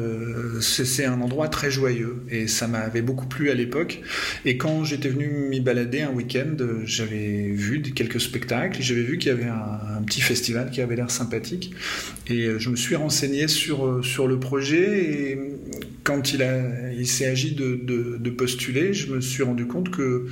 c'est 0.61 1.07
un 1.07 1.21
endroit 1.21 1.49
très 1.49 1.73
joyeux 1.73 2.19
et 2.31 2.47
ça 2.47 2.69
m'avait 2.69 3.03
beaucoup 3.03 3.27
plu 3.27 3.51
à 3.51 3.55
l'époque. 3.55 4.01
Et 4.45 4.57
quand 4.59 4.85
j'étais 4.85 5.09
venu 5.09 5.27
m'y 5.27 5.59
balader 5.59 6.03
un 6.03 6.13
week-end, 6.13 6.55
j'avais 6.85 7.51
vu 7.51 7.83
quelques 7.83 8.21
spectacles, 8.21 8.81
j'avais 8.81 9.03
vu 9.03 9.19
qu'il 9.19 9.33
y 9.33 9.35
avait 9.35 9.51
un, 9.51 9.99
un, 9.99 10.03
petit 10.03 10.21
festival 10.21 10.71
qui 10.71 10.83
avait 10.83 10.95
l'air 10.95 11.11
sympathique. 11.11 11.73
Et 12.29 12.49
je 12.59 12.71
me 12.71 12.77
suis 12.77 12.95
renseigné 12.95 13.49
sur, 13.49 14.05
sur 14.05 14.29
le 14.29 14.39
projet 14.39 15.33
et 15.33 15.39
quand 16.09 16.33
il, 16.33 17.07
s'est 17.07 17.27
agi 17.27 17.55
de, 17.55 18.31
postuler, 18.31 18.95
je 18.95 19.13
me 19.13 19.21
suis 19.21 19.43
rendu 19.43 19.67
compte 19.67 19.91
que 19.91 20.27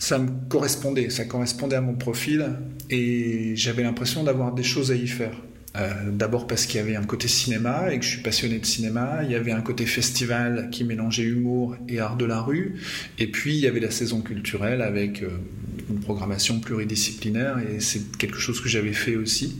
ça 0.00 0.18
me 0.18 0.28
correspondait, 0.48 1.10
ça 1.10 1.24
correspondait 1.24 1.76
à 1.76 1.80
mon 1.80 1.94
profil 1.94 2.44
et 2.90 3.54
j'avais 3.54 3.84
l'impression 3.84 4.24
d'avoir 4.24 4.52
des 4.52 4.64
choses 4.64 4.90
à 4.90 4.96
y 4.96 5.06
faire. 5.06 5.40
Euh, 5.76 6.10
d'abord 6.10 6.48
parce 6.48 6.66
qu'il 6.66 6.80
y 6.80 6.82
avait 6.82 6.96
un 6.96 7.04
côté 7.04 7.28
cinéma 7.28 7.92
et 7.92 7.98
que 7.98 8.04
je 8.04 8.10
suis 8.10 8.22
passionné 8.22 8.58
de 8.58 8.66
cinéma. 8.66 9.20
Il 9.22 9.30
y 9.30 9.36
avait 9.36 9.52
un 9.52 9.60
côté 9.60 9.86
festival 9.86 10.70
qui 10.72 10.82
mélangeait 10.82 11.22
humour 11.22 11.76
et 11.88 12.00
art 12.00 12.16
de 12.16 12.24
la 12.24 12.40
rue. 12.40 12.74
Et 13.18 13.28
puis 13.28 13.54
il 13.54 13.60
y 13.60 13.68
avait 13.68 13.80
la 13.80 13.92
saison 13.92 14.22
culturelle 14.22 14.82
avec 14.82 15.22
euh, 15.22 15.28
une 15.88 16.00
programmation 16.00 16.58
pluridisciplinaire 16.58 17.58
et 17.58 17.78
c'est 17.78 18.16
quelque 18.18 18.38
chose 18.38 18.60
que 18.60 18.68
j'avais 18.68 18.94
fait 18.94 19.14
aussi. 19.14 19.56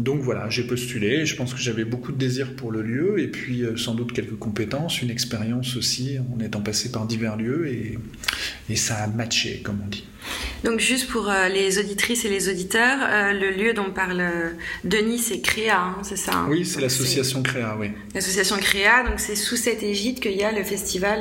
Donc 0.00 0.20
voilà, 0.22 0.48
j'ai 0.48 0.64
postulé. 0.64 1.26
Je 1.26 1.36
pense 1.36 1.54
que 1.54 1.60
j'avais 1.60 1.84
beaucoup 1.84 2.12
de 2.12 2.18
désir 2.18 2.54
pour 2.56 2.72
le 2.72 2.82
lieu 2.82 3.18
et 3.18 3.28
puis 3.28 3.62
euh, 3.62 3.76
sans 3.76 3.94
doute 3.94 4.12
quelques 4.12 4.38
compétences, 4.38 5.02
une 5.02 5.10
expérience 5.10 5.76
aussi 5.76 6.18
en 6.18 6.40
étant 6.40 6.60
passé 6.60 6.90
par 6.90 7.06
divers 7.06 7.36
lieux 7.36 7.68
et, 7.68 7.98
et 8.68 8.76
ça 8.76 8.96
a 8.96 9.06
matché, 9.06 9.60
comme 9.62 9.80
on 9.84 9.88
dit. 9.88 10.04
Donc 10.64 10.80
juste 10.80 11.08
pour 11.08 11.28
euh, 11.28 11.48
les 11.48 11.78
auditrices 11.78 12.24
et 12.24 12.28
les 12.28 12.48
auditeurs, 12.48 12.98
euh, 13.02 13.32
le 13.32 13.50
lieu 13.50 13.72
dont 13.72 13.90
parle 13.90 14.20
euh, 14.20 14.50
Denis, 14.84 15.18
c'est 15.18 15.40
Créa, 15.40 15.80
hein, 15.80 15.96
c'est 16.02 16.16
ça 16.16 16.34
hein 16.34 16.46
Oui, 16.50 16.66
c'est 16.66 16.80
l'association 16.80 17.42
Créa, 17.42 17.76
oui. 17.78 17.88
L'association 18.14 18.56
Créa, 18.58 19.04
donc 19.08 19.18
c'est 19.18 19.36
sous 19.36 19.56
cette 19.56 19.82
égide 19.82 20.20
qu'il 20.20 20.36
y 20.36 20.42
a 20.42 20.52
le 20.52 20.62
festival... 20.62 21.20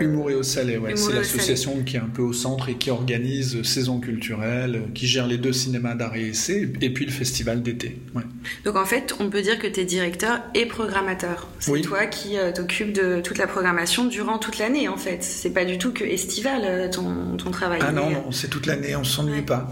Humour 0.00 0.30
et 0.30 0.34
au 0.34 0.42
Salé, 0.42 0.78
ouais. 0.78 0.94
c'est 0.94 1.12
l'association 1.12 1.82
qui 1.82 1.96
est 1.96 2.00
un 2.00 2.10
peu 2.12 2.22
au 2.22 2.32
centre 2.32 2.68
et 2.68 2.74
qui 2.74 2.90
organise 2.90 3.62
saison 3.62 3.98
culturelle, 3.98 4.82
qui 4.94 5.06
gère 5.06 5.26
les 5.26 5.38
deux 5.38 5.52
cinémas 5.52 5.94
d'art 5.94 6.14
et 6.16 6.28
essai, 6.28 6.70
et 6.80 6.90
puis 6.90 7.06
le 7.06 7.12
festival 7.12 7.62
d'été. 7.62 7.98
Ouais. 8.16 8.22
Donc 8.64 8.76
en 8.76 8.84
fait, 8.84 9.14
on 9.20 9.30
peut 9.30 9.42
dire 9.42 9.58
que 9.58 9.66
tu 9.66 9.80
es 9.80 9.84
directeur 9.84 10.40
et 10.54 10.66
programmateur. 10.66 11.48
C'est 11.60 11.80
toi 11.82 12.06
qui 12.06 12.36
t'occupes 12.54 12.92
de 12.92 13.20
toute 13.20 13.38
la 13.38 13.46
programmation 13.46 14.04
durant 14.06 14.38
toute 14.38 14.58
l'année, 14.58 14.88
en 14.88 14.96
fait. 14.96 15.22
C'est 15.22 15.50
pas 15.50 15.64
du 15.64 15.78
tout 15.78 15.92
que 15.92 16.04
estival, 16.04 16.90
ton, 16.90 17.36
ton 17.36 17.50
travail. 17.50 17.80
Ah 17.82 17.92
non, 17.92 18.10
non, 18.10 18.32
c'est 18.32 18.48
toute 18.48 18.66
l'année, 18.66 18.96
on 18.96 19.04
s'ennuie 19.04 19.42
pas. 19.42 19.70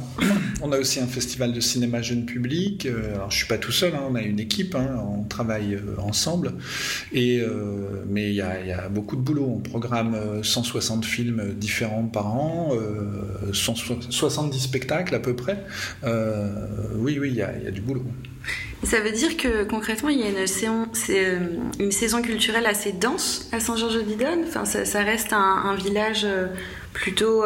On 0.62 0.72
a 0.72 0.78
aussi 0.78 1.00
un 1.00 1.06
festival 1.06 1.52
de 1.52 1.60
cinéma 1.60 2.02
jeune 2.02 2.24
public. 2.24 2.86
Euh, 2.86 3.14
alors 3.14 3.30
je 3.30 3.36
suis 3.36 3.46
pas 3.46 3.58
tout 3.58 3.72
seul, 3.72 3.94
hein, 3.94 4.02
on 4.08 4.14
a 4.14 4.22
une 4.22 4.40
équipe, 4.40 4.74
hein, 4.74 5.02
on 5.06 5.24
travaille 5.24 5.74
euh, 5.74 5.96
ensemble. 5.98 6.54
Et 7.12 7.40
euh, 7.40 8.04
mais 8.08 8.30
il 8.30 8.34
y, 8.34 8.40
a, 8.40 8.88
beaucoup 8.88 9.16
de 9.16 9.20
boulot. 9.20 9.46
On 9.56 9.58
programme 9.58 10.16
160 10.42 11.04
films 11.04 11.54
différents 11.54 12.04
par 12.04 12.34
an, 12.34 12.72
170 13.52 14.58
spectacles 14.58 15.14
à 15.14 15.18
peu 15.18 15.34
près. 15.34 15.64
oui, 16.04 17.18
oui, 17.18 17.30
il 17.30 17.36
y, 17.36 17.42
a, 17.42 17.70
du 17.70 17.80
boulot. 17.80 18.04
Ça 18.82 19.00
veut 19.00 19.12
dire 19.12 19.36
que 19.36 19.64
concrètement, 19.64 20.10
il 20.10 20.20
y 20.20 20.24
a 20.24 20.28
une 20.28 20.46
saison, 20.46 20.88
saison 21.90 22.22
culturelle 22.22 22.66
assez 22.66 22.92
dense 22.92 23.48
à 23.52 23.60
Saint-Georges-de-Didonne. 23.60 24.44
Enfin, 24.46 24.64
ça, 24.64 25.02
reste 25.02 25.32
un, 25.32 25.74
village 25.74 26.26
plutôt 26.92 27.44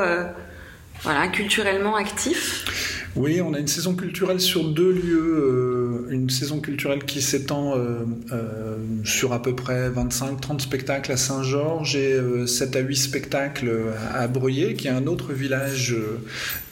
voilà, 1.03 1.29
culturellement 1.29 1.95
actif 1.95 3.07
Oui, 3.15 3.41
on 3.41 3.55
a 3.55 3.61
une 3.61 3.69
saison 3.69 3.95
culturelle 3.95 4.41
sur 4.41 4.65
deux 4.65 4.93
lieux. 4.93 6.07
Euh, 6.09 6.11
une 6.11 6.29
saison 6.29 6.61
culturelle 6.61 7.05
qui 7.05 7.23
s'étend 7.23 7.77
euh, 7.77 8.05
euh, 8.33 8.77
sur 9.05 9.33
à 9.33 9.41
peu 9.41 9.55
près 9.55 9.91
25-30 9.91 10.61
spectacles 10.61 11.13
à 11.13 11.17
Saint-Georges 11.17 11.95
et 11.97 12.19
7 12.47 12.77
à 12.77 12.81
8 12.81 12.97
spectacles 12.97 13.71
à 14.13 14.27
Breuillet, 14.27 14.75
qui 14.75 14.89
est 14.89 14.91
un 14.91 15.07
autre 15.07 15.33
village 15.33 15.95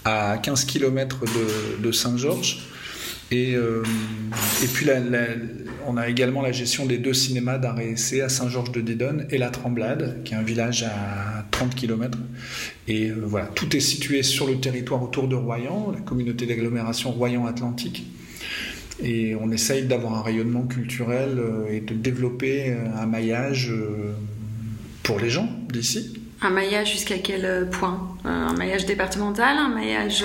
à 0.05 0.39
15 0.39 0.65
km 0.65 1.21
de 1.81 1.93
Saint-Georges. 1.93 2.67
Et, 3.33 3.53
et 3.53 4.67
puis 4.73 4.87
on 5.87 5.97
a 5.97 6.09
également 6.09 6.43
la 6.43 6.53
gestion 6.53 6.85
des 6.85 6.99
deux 6.99 7.13
cinémas 7.13 7.59
d'art 7.59 7.79
et 7.81 7.91
essai 7.91 8.21
à 8.21 8.29
Saint-Georges-de-Dédonne 8.29 9.27
et 9.31 9.39
La 9.39 9.51
Tremblade, 9.51 10.23
qui 10.25 10.35
est 10.35 10.37
un 10.37 10.43
village 10.43 10.83
à 10.83 11.45
30 11.53 11.75
km. 11.75 12.19
Et 12.89 13.09
euh, 13.09 13.15
voilà, 13.25 13.47
tout 13.47 13.75
est 13.77 13.81
situé 13.81 14.23
sur 14.23 14.47
le 14.47 14.59
territoire 14.59 15.03
autour 15.03 15.29
de 15.29 15.37
Royan, 15.37 15.93
la 15.93 16.01
communauté 16.01 16.47
d'agglomération 16.47 17.13
Royan-Atlantique. 17.13 18.07
Et 19.03 19.35
on 19.37 19.51
essaye 19.51 19.85
d'avoir 19.85 20.15
un 20.15 20.23
rayonnement 20.23 20.63
culturel 20.63 21.39
euh, 21.39 21.67
et 21.71 21.81
de 21.81 21.95
développer 21.95 22.71
euh, 22.71 22.77
un 22.97 23.07
maillage 23.07 23.73
pour 25.03 25.21
les 25.21 25.31
gens 25.31 25.49
d'ici. 25.73 26.26
Un 26.43 26.51
maillage 26.51 26.93
jusqu'à 26.93 27.19
quel 27.19 27.69
point? 27.71 28.17
Un 28.25 28.53
maillage 28.55 28.87
départemental 28.87 29.57
Un 29.59 29.69
maillage... 29.69 30.25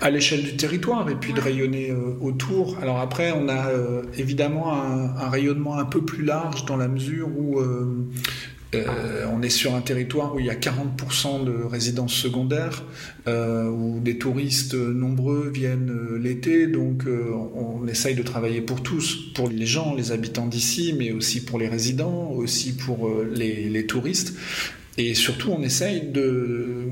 À 0.00 0.10
l'échelle 0.10 0.42
du 0.42 0.56
territoire 0.56 1.08
et 1.10 1.14
puis 1.14 1.32
de 1.32 1.40
rayonner 1.40 1.92
autour. 2.20 2.78
Alors 2.80 2.98
après, 3.00 3.32
on 3.32 3.48
a 3.48 3.70
évidemment 4.16 4.72
un, 4.72 5.16
un, 5.16 5.28
rayonnement 5.28 5.78
un 5.78 5.84
peu 5.84 6.04
plus 6.04 6.24
large 6.24 6.64
dans 6.64 6.76
la 6.76 6.88
mesure 6.88 7.28
où 7.36 7.60
euh, 8.74 9.24
on 9.32 9.40
est 9.42 9.48
sur 9.48 9.74
un 9.74 9.80
territoire 9.80 10.34
où 10.34 10.40
il 10.40 10.46
y 10.46 10.50
a 10.50 10.54
40% 10.54 11.44
de 11.44 11.64
résidences 11.64 12.12
secondaires, 12.12 12.84
euh, 13.26 13.66
où 13.68 13.98
des 14.00 14.18
touristes 14.18 14.74
nombreux 14.74 15.48
viennent 15.48 15.90
euh, 15.90 16.18
l'été, 16.18 16.66
donc 16.66 17.04
on, 17.54 17.86
essaye 17.88 18.14
de 18.14 18.22
travailler 18.22 18.60
pour 18.60 18.82
tous, 18.82 19.32
pour 19.32 19.48
les 19.48 19.64
gens, 19.64 19.94
les 19.94 20.12
habitants 20.12 20.46
d'ici, 20.46 20.94
mais 20.98 21.10
aussi 21.12 21.42
pour 21.42 21.58
les 21.58 21.68
résidents, 21.68 22.30
aussi 22.32 22.76
pour 22.76 23.10
les, 23.32 23.86
touristes. 23.86 24.34
Et 24.98 25.14
surtout, 25.14 25.50
on 25.50 25.62
essaye 25.62 26.02
de, 26.02 26.90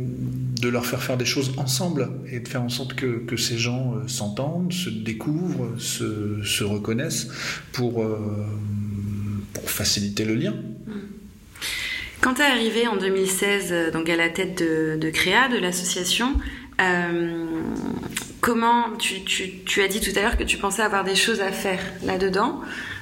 leur 0.62 0.86
faire 0.86 1.02
faire 1.02 1.16
des 1.16 1.24
choses 1.24 1.52
ensemble 1.58 2.08
et 2.30 2.40
de 2.40 2.48
faire 2.48 2.62
en 2.62 2.68
sorte 2.68 2.94
que, 2.94 3.36
ces 3.36 3.58
gens 3.58 3.94
s'entendent, 4.06 4.72
se 4.72 4.90
découvrent, 4.90 5.78
se, 5.78 6.64
reconnaissent 6.64 7.28
pour, 7.72 8.04
pour 9.52 9.70
faciliter 9.70 10.24
le 10.24 10.34
lien. 10.34 10.54
Quand 12.26 12.34
tu 12.34 12.42
es 12.42 12.44
arrivé 12.44 12.88
en 12.88 12.96
2016 12.96 13.68
euh, 13.70 13.90
donc 13.92 14.08
à 14.08 14.16
la 14.16 14.28
tête 14.28 14.58
de, 14.60 15.10
Créa, 15.10 15.48
de 15.48 15.58
l'association, 15.58 16.34
euh, 16.80 17.46
comment 18.40 18.96
tu, 18.98 19.80
as 19.80 19.86
dit 19.86 20.00
tout 20.00 20.10
à 20.18 20.22
l'heure 20.22 20.36
que 20.36 20.42
tu 20.42 20.56
pensais 20.56 20.82
avoir 20.82 21.04
des 21.04 21.14
choses 21.14 21.40
à 21.40 21.52
faire 21.52 21.78
là-dedans? 22.04 22.60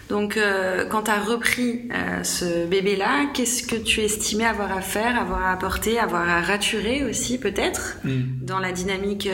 Donc, 0.08 0.37
euh, 0.37 0.84
quand 0.87 1.04
tu 1.04 1.11
as 1.11 1.20
repris 1.20 1.88
ce 2.23 2.66
bébé-là, 2.66 3.30
qu'est-ce 3.32 3.62
que 3.62 3.76
tu 3.76 4.00
estimais 4.00 4.44
avoir 4.44 4.76
à 4.76 4.80
faire, 4.80 5.18
avoir 5.18 5.42
à 5.42 5.52
apporter, 5.52 5.99
avoir 5.99 6.28
à 6.28 6.40
raturer 6.42 7.04
aussi, 7.04 7.38
peut-être, 7.38 7.96
mm. 8.04 8.20
dans 8.42 8.58
la 8.58 8.73
dynamique 8.73 9.28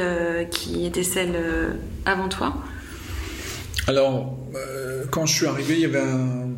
qui 0.50 0.86
était 0.86 1.02
celle 1.02 1.36
avant 2.06 2.28
toi? 2.28 2.54
Alors, 3.88 4.38
quand 5.10 5.26
je 5.26 5.34
suis 5.34 5.46
arrivé, 5.46 5.74
il 5.74 5.80
y 5.80 5.84
avait 5.84 6.00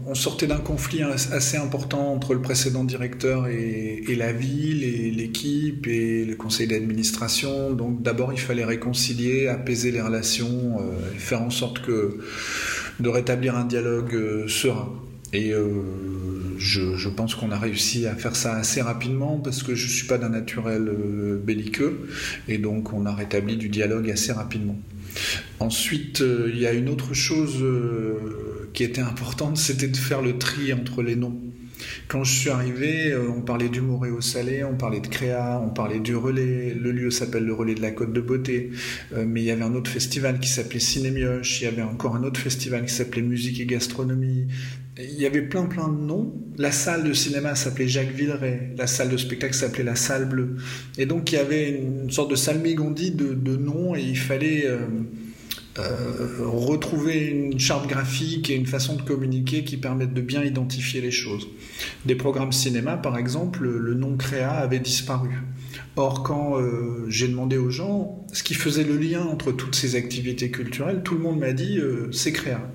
on 0.07 0.15
sortait 0.15 0.47
d'un 0.47 0.59
conflit 0.59 1.03
assez 1.03 1.57
important 1.57 2.13
entre 2.13 2.35
le 2.35 2.43
précédent 2.43 2.85
directeur 2.85 3.47
et, 3.47 4.15
la 4.17 4.33
ville, 4.33 4.85
et 4.85 5.11
l'équipe 5.11 5.87
et 5.87 6.25
le 6.25 6.35
conseil 6.35 6.67
d'administration. 6.67 7.73
Donc 7.73 8.03
d'abord, 8.03 8.33
il 8.33 8.41
fallait 8.41 8.65
réconcilier, 8.65 9.49
apaiser 9.49 9.91
les 9.91 10.01
relations, 10.01 10.81
euh, 10.81 10.93
faire 11.17 11.43
en 11.43 11.51
sorte 11.51 11.81
que 11.81 12.19
de 13.01 13.09
rétablir 13.09 13.57
un 13.57 13.65
dialogue 13.65 14.15
euh, 14.15 14.49
serein. 14.49 14.93
Et 15.33 15.53
euh, 15.53 15.69
je, 16.59 17.09
pense 17.09 17.35
qu'on 17.35 17.51
a 17.51 17.59
réussi 17.59 18.07
à 18.07 18.15
faire 18.15 18.37
ça 18.37 18.55
assez 18.55 18.83
rapidement 18.83 19.39
parce 19.39 19.63
que 19.63 19.75
je 19.75 19.87
ne 19.87 19.91
suis 19.91 20.07
pas 20.07 20.19
d'un 20.19 20.29
naturel 20.29 20.91
belliqueux 21.43 22.07
et 22.49 22.59
donc 22.59 22.93
on 22.93 23.07
a 23.07 23.15
rétabli 23.15 23.57
du 23.57 23.71
dialogue 23.71 24.11
assez 24.11 24.33
rapidement. 24.33 24.77
Ensuite, 25.59 26.23
il 26.23 26.59
y 26.59 26.67
a 26.67 26.75
une 26.75 26.91
autre 26.91 27.15
chose 27.15 27.65
qui 28.75 28.85
était 28.85 29.01
importante, 29.01 29.57
c'était 29.57 29.89
de 29.89 29.97
faire 29.97 30.21
le 30.21 30.37
tri 30.37 30.75
entre 30.75 31.03
les 31.03 31.17
noms. 31.17 31.41
Quand 32.09 32.25
je 32.25 32.33
suis 32.33 32.51
arrivé, 32.51 33.13
euh, 33.13 33.29
on 33.35 33.41
parlait 33.41 33.69
d'humour 33.69 34.05
et 34.07 34.11
au 34.11 34.21
salé, 34.21 34.65
on 34.65 34.77
parlait 34.77 35.01
de 35.01 35.07
créa, 35.07 35.61
on 35.65 35.71
parlait 35.71 36.01
du 36.01 36.15
relais. 36.15 36.75
Le 36.75 36.93
lieu 36.93 37.11
s'appelle 37.11 37.45
le 37.45 37.55
relais 37.55 37.75
de 37.75 37.81
la 37.81 37.91
Côte 37.91 38.13
de 38.13 38.21
Beauté, 38.21 38.71
euh, 39.15 39.25
mais 39.27 39.41
il 39.41 39.45
y 39.45 39.51
avait 39.51 39.63
un 39.63 39.75
autre 39.75 39.91
festival 39.91 40.39
qui 40.41 40.49
s'appelait 40.49 40.81
Cinémioche, 40.81 41.61
il 41.61 41.65
y 41.65 41.67
avait 41.69 41.83
encore 41.83 42.17
un 42.17 42.23
autre 42.25 42.39
festival 42.39 42.85
qui 42.85 42.93
s'appelait 42.93 43.23
Musique 43.23 43.61
et 43.61 43.67
Gastronomie. 43.67 44.47
Il 44.99 45.19
y 45.19 45.25
avait 45.25 45.43
plein 45.43 45.65
plein 45.65 45.89
de 45.89 45.99
noms. 45.99 46.35
La 46.59 46.71
salle 46.71 47.05
de 47.05 47.15
cinéma 47.15 47.55
s'appelait 47.55 47.89
Jacques 47.89 48.13
Villeray, 48.13 48.75
la 48.77 48.87
salle 48.87 49.09
de 49.09 49.17
spectacle 49.17 49.55
s'appelait 49.55 49.85
la 49.85 49.97
Salle 49.97 50.29
Bleue. 50.29 50.57
Et 50.99 51.07
donc 51.07 51.33
il 51.33 51.37
y 51.37 51.39
avait 51.39 51.71
une 51.71 52.11
sorte 52.11 52.31
de 52.31 52.37
salmigondie 52.37 53.13
de, 53.13 53.33
de 53.33 53.57
noms 53.57 53.95
et 53.95 54.03
il 54.03 54.19
fallait... 54.19 54.67
Euh, 54.67 54.81
euh, 55.79 56.37
retrouver 56.41 57.29
une 57.29 57.59
charte 57.59 57.89
graphique 57.89 58.51
et 58.51 58.55
une 58.55 58.67
façon 58.67 58.95
de 58.95 59.01
communiquer 59.01 59.65
qui 59.65 59.79
permettent 59.79 60.13
de 60.13 60.21
bien 60.21 60.43
identifier 60.43 61.01
les 61.01 61.11
choses. 61.11 61.49
Des 62.05 62.15
programmes 62.15 62.53
cinéma, 62.53 62.99
par 62.99 63.17
exemple, 63.17 63.67
le 63.67 63.95
nom 63.95 64.19
créa 64.19 64.51
avait 64.51 64.81
disparu. 64.81 65.31
Or, 65.97 66.23
quand 66.25 66.61
euh, 66.61 67.07
j'ai 67.09 67.27
demandé 67.27 67.57
aux 67.57 67.71
gens 67.71 68.27
ce 68.35 68.43
qui 68.43 68.53
faisait 68.53 68.85
le 68.85 68.99
lien 68.99 69.23
entre 69.23 69.51
toutes 69.51 69.75
ces 69.75 69.97
activités 69.97 70.51
culturelles, 70.51 71.03
tout 71.03 71.15
le 71.15 71.21
monde 71.21 71.39
m'a 71.39 71.55
dit 71.55 71.79
euh, 71.79 72.13
c'est 72.13 72.33
créa. 72.33 72.71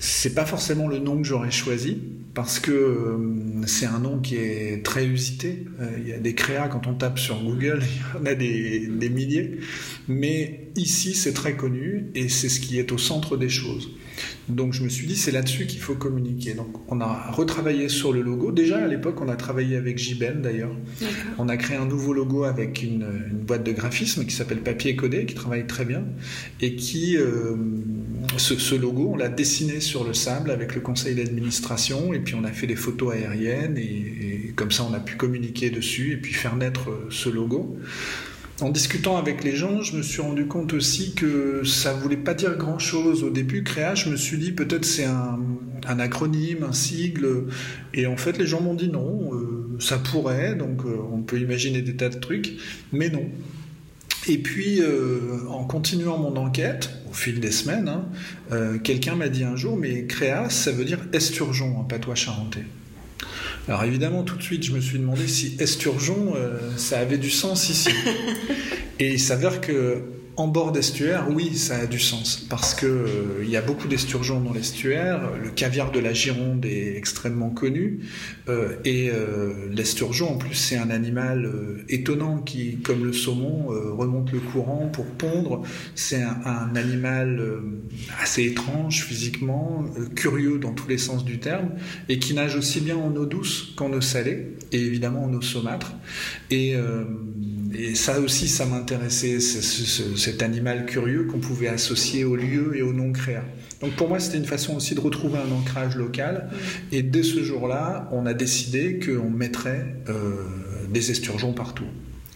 C'est 0.00 0.34
pas 0.34 0.46
forcément 0.46 0.88
le 0.88 1.00
nom 1.00 1.18
que 1.18 1.24
j'aurais 1.24 1.50
choisi 1.50 1.98
parce 2.32 2.60
que 2.60 3.16
c'est 3.66 3.86
un 3.86 3.98
nom 4.00 4.18
qui 4.18 4.36
est 4.36 4.84
très 4.84 5.06
usité. 5.06 5.66
Il 5.98 6.08
y 6.08 6.12
a 6.12 6.18
des 6.18 6.34
créas 6.34 6.68
quand 6.68 6.86
on 6.86 6.94
tape 6.94 7.18
sur 7.18 7.40
Google, 7.42 7.82
il 8.14 8.18
y 8.18 8.22
en 8.22 8.26
a 8.26 8.34
des, 8.34 8.86
des 8.86 9.08
milliers. 9.08 9.60
Mais 10.08 10.63
ici, 10.76 11.14
c'est 11.14 11.32
très 11.32 11.54
connu 11.54 12.06
et 12.14 12.28
c'est 12.28 12.48
ce 12.48 12.60
qui 12.60 12.78
est 12.78 12.92
au 12.92 12.98
centre 12.98 13.36
des 13.36 13.48
choses. 13.48 13.90
Donc 14.48 14.72
je 14.72 14.82
me 14.82 14.88
suis 14.88 15.06
dit, 15.06 15.16
c'est 15.16 15.30
là-dessus 15.30 15.66
qu'il 15.66 15.80
faut 15.80 15.94
communiquer. 15.94 16.54
Donc 16.54 16.68
on 16.88 17.00
a 17.00 17.30
retravaillé 17.30 17.88
sur 17.88 18.12
le 18.12 18.22
logo. 18.22 18.52
Déjà 18.52 18.78
à 18.78 18.86
l'époque, 18.86 19.20
on 19.20 19.28
a 19.28 19.36
travaillé 19.36 19.76
avec 19.76 19.98
JBEN 19.98 20.42
d'ailleurs. 20.42 20.74
On 21.38 21.48
a 21.48 21.56
créé 21.56 21.76
un 21.76 21.86
nouveau 21.86 22.12
logo 22.12 22.44
avec 22.44 22.82
une, 22.82 23.06
boîte 23.46 23.64
de 23.64 23.72
graphisme 23.72 24.24
qui 24.24 24.34
s'appelle 24.34 24.60
Papier 24.60 24.96
Codé, 24.96 25.26
qui 25.26 25.34
travaille 25.34 25.66
très 25.66 25.84
bien. 25.84 26.04
Et 26.60 26.76
qui, 26.76 27.16
euh, 27.16 27.56
ce, 28.36 28.74
logo, 28.74 29.10
on 29.14 29.16
l'a 29.16 29.28
dessiné 29.28 29.80
sur 29.80 30.04
le 30.04 30.14
sable 30.14 30.50
avec 30.50 30.74
le 30.74 30.80
conseil 30.80 31.14
d'administration. 31.14 32.12
Et 32.12 32.20
puis 32.20 32.34
on 32.34 32.44
a 32.44 32.52
fait 32.52 32.66
des 32.66 32.76
photos 32.76 33.14
aériennes. 33.14 33.78
Et, 33.78 33.82
et, 33.82 34.52
comme 34.54 34.70
ça, 34.70 34.86
on 34.88 34.94
a 34.94 35.00
pu 35.00 35.16
communiquer 35.16 35.70
dessus 35.70 36.12
et 36.12 36.16
puis 36.16 36.32
faire 36.32 36.56
naître 36.56 36.90
ce 37.10 37.28
logo. 37.28 37.76
En 38.60 38.70
discutant 38.70 39.16
avec 39.16 39.42
les 39.42 39.56
gens, 39.56 39.82
je 39.82 39.96
me 39.96 40.02
suis 40.02 40.22
rendu 40.22 40.46
compte 40.46 40.74
aussi 40.74 41.14
que 41.14 41.64
ça 41.64 41.92
voulait 41.92 42.16
pas 42.16 42.34
dire 42.34 42.56
grand-chose. 42.56 43.24
Au 43.24 43.30
début, 43.30 43.64
Créa, 43.64 43.96
je 43.96 44.08
me 44.08 44.16
suis 44.16 44.38
dit 44.38 44.52
peut-être 44.52 44.84
c'est 44.84 45.06
un, 45.06 45.40
acronyme, 45.98 46.62
un 46.62 46.72
sigle. 46.72 47.46
Et 47.94 48.06
en 48.06 48.16
fait, 48.16 48.38
les 48.38 48.46
gens 48.46 48.60
m'ont 48.60 48.74
dit 48.74 48.88
non, 48.88 49.34
euh, 49.34 49.76
ça 49.80 49.98
pourrait, 49.98 50.54
donc 50.54 50.84
euh, 50.84 50.96
on 51.12 51.22
peut 51.22 51.40
imaginer 51.40 51.82
des 51.82 51.96
tas 51.96 52.10
de 52.10 52.20
trucs, 52.20 52.52
mais 52.92 53.10
non. 53.10 53.28
Et 54.28 54.38
puis, 54.38 54.80
euh, 54.80 55.40
en 55.48 55.64
continuant 55.64 56.16
mon 56.16 56.36
enquête, 56.36 56.90
au 57.10 57.12
fil 57.12 57.40
des 57.40 57.50
semaines, 57.50 57.88
hein, 57.88 58.78
quelqu'un 58.84 59.16
m'a 59.16 59.28
dit 59.28 59.42
un 59.42 59.56
jour, 59.56 59.76
mais 59.76 60.06
Créa, 60.06 60.48
ça 60.48 60.70
veut 60.70 60.84
dire 60.84 61.00
esturgeon 61.12 61.76
en 61.76 61.82
patois 61.82 62.14
charentais? 62.14 62.64
Alors 63.66 63.84
évidemment, 63.84 64.22
tout 64.24 64.36
de 64.36 64.42
suite, 64.42 64.62
je 64.64 64.72
me 64.72 64.80
suis 64.80 64.98
demandé 64.98 65.26
si 65.26 65.56
esturgeon, 65.58 66.34
euh, 66.36 66.58
ça 66.76 66.98
avait 66.98 67.16
du 67.16 67.30
sens 67.30 67.70
ici. 67.70 67.90
Et 68.98 69.12
il 69.12 69.20
s'avère 69.20 69.60
que 69.60 70.02
en 70.36 70.48
bord 70.48 70.72
d'estuaire, 70.72 71.28
oui, 71.30 71.54
ça 71.54 71.76
a 71.76 71.86
du 71.86 72.00
sens, 72.00 72.44
parce 72.50 72.74
que 72.74 72.86
euh, 72.86 73.42
il 73.42 73.50
y 73.50 73.56
a 73.56 73.62
beaucoup 73.62 73.86
d'esturgeons 73.86 74.40
dans 74.40 74.52
l'estuaire. 74.52 75.30
Le 75.40 75.50
caviar 75.50 75.92
de 75.92 76.00
la 76.00 76.12
Gironde 76.12 76.64
est 76.64 76.96
extrêmement 76.96 77.50
connu, 77.50 78.00
euh, 78.48 78.76
et 78.84 79.10
euh, 79.10 79.52
l'esturgeon, 79.70 80.30
en 80.30 80.36
plus, 80.36 80.54
c'est 80.54 80.76
un 80.76 80.90
animal 80.90 81.50
étonnant 81.88 82.38
qui, 82.38 82.78
comme 82.78 83.04
le 83.04 83.12
saumon, 83.12 83.66
remonte 83.68 84.32
le 84.32 84.40
courant 84.40 84.88
pour 84.92 85.06
pondre. 85.06 85.62
C'est 85.94 86.22
un, 86.22 86.74
animal 86.74 87.42
assez 88.20 88.44
étrange 88.44 89.04
physiquement, 89.04 89.84
curieux 90.16 90.58
dans 90.58 90.72
tous 90.72 90.88
les 90.88 90.98
sens 90.98 91.24
du 91.24 91.38
terme, 91.38 91.70
et 92.08 92.18
qui 92.18 92.34
nage 92.34 92.56
aussi 92.56 92.80
bien 92.80 92.96
en 92.96 93.14
eau 93.14 93.26
douce 93.26 93.72
qu'en 93.76 93.92
eau 93.92 94.00
salée, 94.00 94.56
et 94.72 94.78
évidemment 94.78 95.24
en 95.24 95.32
eau 95.32 95.42
saumâtre. 95.42 95.92
Et 96.50 96.74
et 97.76 97.94
ça 97.94 98.20
aussi, 98.20 98.48
ça 98.48 98.66
m'intéressait, 98.66 99.40
cet 99.40 100.42
animal 100.42 100.86
curieux 100.86 101.24
qu'on 101.24 101.40
pouvait 101.40 101.68
associer 101.68 102.24
au 102.24 102.36
lieu 102.36 102.76
et 102.76 102.82
au 102.82 102.92
nom 102.92 103.12
créa. 103.12 103.42
Donc 103.80 103.96
pour 103.96 104.08
moi, 104.08 104.20
c'était 104.20 104.38
une 104.38 104.44
façon 104.44 104.76
aussi 104.76 104.94
de 104.94 105.00
retrouver 105.00 105.38
un 105.38 105.52
ancrage 105.52 105.96
local. 105.96 106.50
Et 106.92 107.02
dès 107.02 107.22
ce 107.22 107.42
jour-là, 107.42 108.08
on 108.12 108.26
a 108.26 108.34
décidé 108.34 108.98
qu'on 108.98 109.30
mettrait 109.30 109.96
euh, 110.08 110.46
des 110.88 111.10
esturgeons 111.10 111.52
partout. 111.52 111.84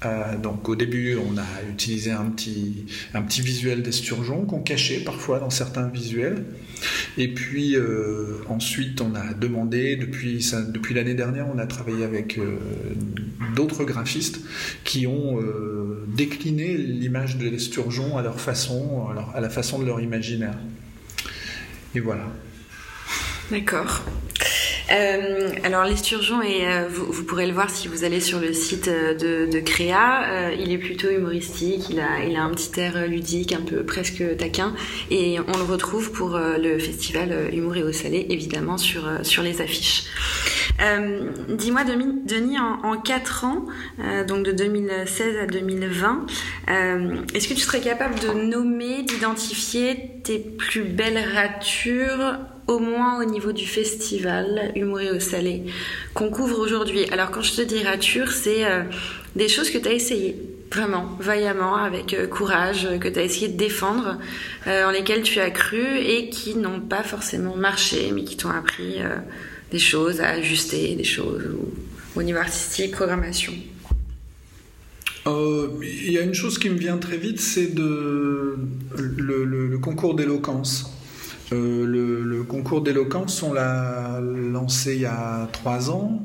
Euh, 0.05 0.37
donc 0.37 0.69
au 0.69 0.77
début, 0.77 1.17
on 1.17 1.37
a 1.39 1.71
utilisé 1.71 2.13
un 2.13 2.27
petit, 2.27 2.87
un 3.15 3.23
petit 3.23 3.41
visuel 3.41 3.83
d'esturgeon 3.83 4.45
qu'on 4.45 4.61
cachait 4.61 5.01
parfois 5.01 5.41
dans 5.41 5.51
certains 5.51 5.89
visuels. 5.89 6.45
Et 7.17 7.29
puis 7.35 7.77
euh, 7.77 8.39
ensuite, 8.49 9.01
on 9.01 9.15
a 9.15 9.35
demandé, 9.35 9.97
depuis, 9.97 10.49
depuis 10.69 10.95
l'année 10.95 11.15
dernière, 11.15 11.47
on 11.53 11.59
a 11.59 11.67
travaillé 11.67 12.05
avec 12.05 12.39
euh, 12.39 12.59
d'autres 13.57 13.85
graphistes 13.85 14.41
qui 14.85 15.07
ont 15.07 15.41
décliné 16.07 16.77
l'image 16.77 17.37
de 17.37 17.49
l'esturgeon 17.49 18.17
à 18.17 18.23
leur 18.23 18.41
façon, 18.41 19.09
à 19.35 19.41
la 19.41 19.51
façon 19.51 19.79
de 19.79 19.85
leur 19.85 20.01
imaginaire. 20.01 20.55
Et 21.95 22.01
voilà. 22.01 22.27
D'accord. 23.51 24.03
Euh, 24.91 25.51
alors 25.65 25.85
l'esturgeon, 25.85 26.41
et 26.41 26.67
euh, 26.67 26.89
vous, 26.89 27.25
pourrez 27.25 27.47
le 27.47 27.53
voir 27.53 27.69
si 27.69 27.89
vous 27.89 28.05
allez 28.05 28.21
sur 28.21 28.41
le 28.41 28.53
site 28.55 28.89
euh, 28.89 29.15
de, 29.47 29.61
Créa, 29.61 30.53
il 30.59 30.73
est 30.73 30.79
plutôt 30.79 31.11
humoristique, 31.11 31.91
il 31.91 32.01
a, 32.01 32.43
un 32.43 32.51
petit 32.51 32.81
air 32.81 33.07
ludique, 33.07 33.53
un 33.53 33.61
peu 33.61 33.85
presque 33.85 34.23
taquin, 34.37 34.75
et 35.11 35.39
on 35.41 35.59
le 35.59 35.65
retrouve 35.65 36.13
pour 36.13 36.39
le 36.39 36.79
festival 36.79 37.51
Humour 37.53 37.77
et 37.77 37.83
au 37.83 37.93
Salé, 37.93 38.27
évidemment, 38.31 38.79
sur, 38.79 39.03
sur 39.23 39.43
les 39.43 39.61
affiches. 39.61 40.05
Dis-moi, 41.49 41.83
Denis, 41.85 42.59
en, 42.59 42.85
en 42.85 42.97
4 42.97 43.45
ans, 43.45 43.67
donc 44.27 44.45
de 44.45 44.53
2016 44.53 45.37
à 45.43 45.47
2020, 45.47 46.27
est-ce 47.35 47.49
que 47.49 47.55
tu 47.55 47.61
serais 47.61 47.81
capable 47.81 48.19
de 48.21 48.29
nommer, 48.29 49.03
d'identifier 49.03 50.21
tes 50.23 50.39
plus 50.39 50.85
belles 50.85 51.23
ratures 51.35 52.39
au 52.69 52.79
moins 52.79 53.21
au 53.21 53.25
niveau 53.25 53.53
du 53.53 53.67
festival 53.67 54.71
Humour 54.77 55.01
et 55.01 55.11
au 55.11 55.19
Salé 55.19 55.65
qu'on 56.15 56.31
couvre 56.31 56.61
aujourd'hui. 56.61 57.07
Alors 57.11 57.31
quand 57.31 57.41
je 57.43 57.57
te 57.57 57.63
dis 57.63 57.83
rature, 57.83 58.31
c'est 58.31 58.65
euh, 58.67 58.83
des 59.35 59.49
choses 59.49 59.71
que 59.71 59.79
tu 59.79 59.89
as 59.89 59.93
essayées 59.93 60.37
vraiment 60.71 61.17
vaillamment 61.19 61.77
avec 61.77 62.13
euh, 62.13 62.27
courage 62.27 62.87
que 63.01 63.09
tu 63.09 63.19
as 63.19 63.23
essayé 63.23 63.49
de 63.49 63.57
défendre 63.57 64.19
euh, 64.67 64.87
en 64.87 64.91
lesquelles 64.91 65.23
tu 65.23 65.41
as 65.41 65.51
cru 65.51 65.83
et 65.99 66.29
qui 66.29 66.55
n'ont 66.57 66.81
pas 66.81 67.03
forcément 67.03 67.57
marché 67.57 68.13
mais 68.15 68.23
qui 68.25 68.37
t'ont 68.37 68.51
appris 68.51 68.99
des 69.71 69.79
choses 69.79 70.21
à 70.21 70.29
ajuster, 70.29 70.95
des 70.95 71.05
choses 71.05 71.49
au 72.17 72.23
niveau 72.23 72.39
artistique, 72.39 72.93
programmation. 72.93 73.55
Il 75.27 76.13
y 76.13 76.19
a 76.19 76.23
une 76.23 76.33
chose 76.33 76.59
qui 76.59 76.71
me 76.71 76.79
vient 76.79 76.97
très 76.97 77.19
vite, 77.19 77.39
c'est 77.41 77.75
le 77.75 78.57
concours 79.79 80.15
d'éloquence. 80.15 80.98
Euh, 81.53 81.87
le, 81.87 82.43
concours 82.45 82.83
d'éloquence, 82.83 83.43
on 83.43 83.53
l'a 83.53 84.21
lancé 84.21 84.95
il 84.95 85.03
y 85.03 85.07
a 85.07 85.49
trois 85.53 85.91
ans 85.91 86.23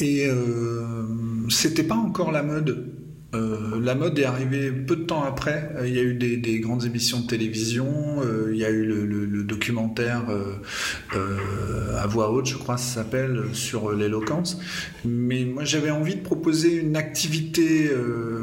et 0.00 0.26
euh, 0.26 1.04
c'était 1.48 1.82
pas 1.82 1.96
encore 1.96 2.32
la 2.32 2.42
mode. 2.42 2.92
Euh, 3.32 3.80
la 3.80 3.94
mode 3.94 4.18
est 4.18 4.24
arrivée 4.24 4.72
peu 4.72 4.96
de 4.96 5.02
temps 5.02 5.22
après. 5.22 5.72
Il 5.84 5.94
y 5.94 5.98
a 5.98 6.02
eu 6.02 6.14
des, 6.14 6.60
grandes 6.60 6.84
émissions 6.84 7.20
de 7.20 7.26
télévision, 7.26 7.88
il 8.50 8.56
y 8.56 8.64
a 8.64 8.70
eu 8.70 8.84
le, 8.84 9.44
documentaire 9.44 10.24
à 11.12 12.06
voix 12.06 12.30
haute, 12.30 12.46
je 12.46 12.56
crois, 12.56 12.76
ça 12.76 13.02
s'appelle, 13.02 13.42
sur 13.52 13.92
l'éloquence. 13.92 14.58
Mais 15.04 15.44
moi, 15.44 15.64
j'avais 15.64 15.90
envie 15.90 16.16
de 16.16 16.22
proposer 16.22 16.74
une 16.74 16.96
activité 16.96 17.90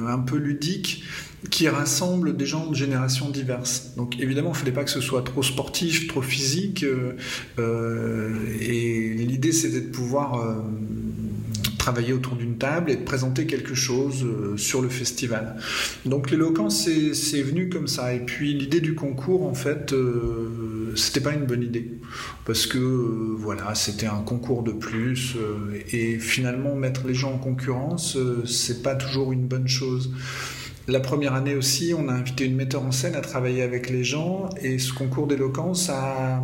un 0.08 0.20
peu 0.20 0.38
ludique 0.38 1.04
qui 1.50 1.68
rassemble 1.70 2.36
des 2.36 2.46
gens 2.46 2.68
de 2.68 2.76
générations 2.76 3.30
diverses. 3.30 3.94
Donc 3.96 4.20
évidemment, 4.20 4.50
il 4.50 4.54
ne 4.54 4.58
fallait 4.58 4.72
pas 4.72 4.84
que 4.84 4.92
ce 4.92 5.02
soit 5.02 5.24
trop 5.24 5.44
sportif, 5.44 6.08
trop 6.08 6.22
physique. 6.22 6.84
Euh, 6.84 7.14
euh, 7.60 8.36
et 8.60 9.14
l'idée, 9.16 9.52
c'était 9.52 9.82
de 9.82 9.90
pouvoir 9.90 10.40
euh, 10.40 10.56
travailler 11.78 12.14
autour 12.14 12.36
d'une 12.36 12.58
table 12.58 12.92
et 12.92 12.96
de 12.96 13.04
présenter 13.04 13.46
quelque 13.46 13.76
chose 13.76 14.26
sur 14.58 14.82
le 14.82 14.90
festival. 14.90 15.58
Donc 16.06 16.32
l'éloquence, 16.32 16.88
c'est 17.14 17.42
venu 17.42 17.70
comme 17.70 17.88
ça. 17.88 18.14
Et 18.14 18.20
puis 18.20 18.54
l'idée 18.54 18.82
du 18.82 18.94
concours, 18.94 19.46
en 19.46 19.54
fait, 19.54 19.96
c'était 20.96 21.22
pas 21.22 21.34
une 21.34 21.46
bonne 21.46 21.64
idée. 21.64 21.92
Parce 22.46 22.66
que, 22.66 22.78
voilà, 22.78 23.74
c'était 23.74 24.08
un 24.08 24.22
concours 24.22 24.64
de 24.64 24.72
plus. 24.72 25.38
et 25.92 26.20
finalement, 26.20 26.76
mettre 26.76 27.08
les 27.08 27.14
gens 27.14 27.34
en 27.34 27.38
concurrence, 27.38 28.18
c'est 28.46 28.84
pas 28.84 28.96
toujours 28.96 29.32
une 29.32 29.48
bonne 29.48 29.68
chose. 29.68 30.12
La 30.90 31.02
première 31.02 31.34
année 31.34 31.54
aussi, 31.54 31.94
on 31.94 32.08
a 32.08 32.14
invité 32.14 32.46
une 32.46 32.56
metteur 32.56 32.82
en 32.82 32.94
scène 32.94 33.16
à 33.16 33.20
travailler 33.20 33.62
avec 33.62 33.90
les 33.90 34.06
gens 34.06 34.50
et 34.62 34.80
ce 34.80 34.94
concours 34.94 35.28
d'éloquence 35.28 35.90
a 35.90 36.42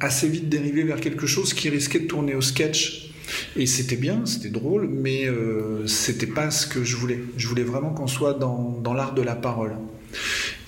assez 0.00 0.28
vite 0.28 0.48
dérivé 0.48 0.82
vers 0.82 0.98
quelque 0.98 1.26
chose 1.26 1.52
qui 1.52 1.68
risquait 1.68 1.98
de 1.98 2.06
tourner 2.06 2.34
au 2.34 2.40
sketch. 2.40 3.12
Et 3.54 3.66
c'était 3.66 3.96
bien, 3.96 4.24
c'était 4.24 4.48
drôle, 4.48 4.88
mais 4.88 5.26
euh, 5.26 5.86
c'était 5.86 6.26
pas 6.26 6.50
ce 6.50 6.66
que 6.66 6.84
je 6.84 6.96
voulais. 6.96 7.20
Je 7.36 7.46
voulais 7.46 7.64
vraiment 7.64 7.90
qu'on 7.90 8.06
soit 8.06 8.32
dans, 8.32 8.80
l'art 8.94 9.12
de 9.12 9.20
la 9.20 9.34
parole. 9.34 9.76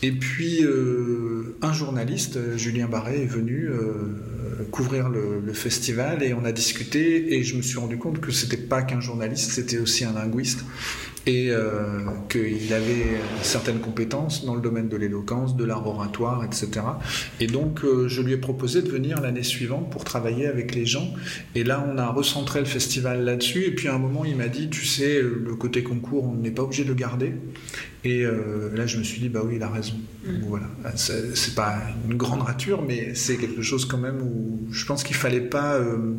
Et 0.03 0.13
puis, 0.13 0.63
euh, 0.63 1.57
un 1.63 1.73
journaliste, 1.73 2.59
Julien 2.59 2.89
Barré, 2.89 3.23
est 3.23 3.27
venu 3.27 3.71
euh, 3.71 4.67
couvrir 4.71 5.09
le, 5.09 5.41
le, 5.41 5.53
festival 5.55 6.23
et 6.23 6.35
on 6.35 6.45
a 6.45 6.53
discuté. 6.53 7.35
Et 7.35 7.43
je 7.43 7.57
me 7.57 7.63
suis 7.63 7.79
rendu 7.79 7.97
compte 7.97 8.21
que 8.21 8.33
c'était 8.33 8.59
pas 8.59 8.83
qu'un 8.83 9.01
journaliste, 9.01 9.53
c'était 9.53 9.79
aussi 9.79 10.05
un 10.05 10.13
linguiste 10.13 10.61
et 11.27 11.51
euh, 11.51 12.01
qu'il 12.29 12.73
avait 12.73 13.19
certaines 13.43 13.81
compétences 13.81 14.45
dans 14.45 14.55
le 14.55 14.61
domaine 14.61 14.89
de 14.89 14.97
l'éloquence, 14.97 15.57
de 15.57 15.65
l'art 15.65 15.87
oratoire, 15.87 16.45
etc. 16.45 16.83
Et 17.41 17.47
donc 17.47 17.83
euh, 17.85 18.09
je 18.09 18.21
lui 18.21 18.33
ai 18.33 18.37
proposé 18.37 18.83
de 18.83 18.89
venir 18.89 19.21
l'année 19.21 19.43
suivante 19.43 19.91
pour 19.91 20.05
travailler 20.05 20.47
avec 20.47 20.75
les 20.75 20.85
gens. 20.85 21.09
Et 21.55 21.65
là, 21.65 21.85
on 21.91 21.97
a 21.99 22.09
recentré 22.09 22.61
le 22.61 22.67
festival 22.67 23.25
là-dessus. 23.25 23.65
Et 23.65 23.71
puis 23.71 23.89
à 23.89 23.95
un 23.95 23.99
moment, 23.99 24.25
il 24.25 24.37
m'a 24.37 24.49
dit, 24.49 24.69
tu 24.69 24.85
sais, 24.85 25.23
le 25.23 25.55
côté 25.55 25.83
concours, 25.83 26.25
on 26.25 26.35
n'est 26.35 26.51
pas 26.51 26.63
obligé 26.63 26.85
de 26.85 26.89
le 26.89 26.95
garder. 26.95 27.33
Et 28.05 28.23
euh, 28.23 28.71
là, 28.75 28.87
je 28.87 28.99
me 28.99 29.03
suis 29.03 29.19
dit, 29.19 29.31
bah 29.31 29.41
oui, 29.45 29.55
il 29.57 29.63
a 29.63 29.71
raison. 29.71 29.95
Mm. 30.27 30.31
Voilà. 30.47 30.67
C'est 30.95 31.55
pas 31.55 31.79
une 32.09 32.17
grande 32.17 32.43
rature, 32.43 32.83
mais 32.83 33.15
c'est 33.15 33.37
quelque 33.37 33.63
chose 33.63 33.87
quand 33.87 33.97
même 33.97 34.21
où 34.21 34.69
je 34.71 34.85
pense 34.85 35.05
qu'il 35.05 35.17
fallait 35.17 35.41
pas, 35.41 35.75
euh, 35.77 36.13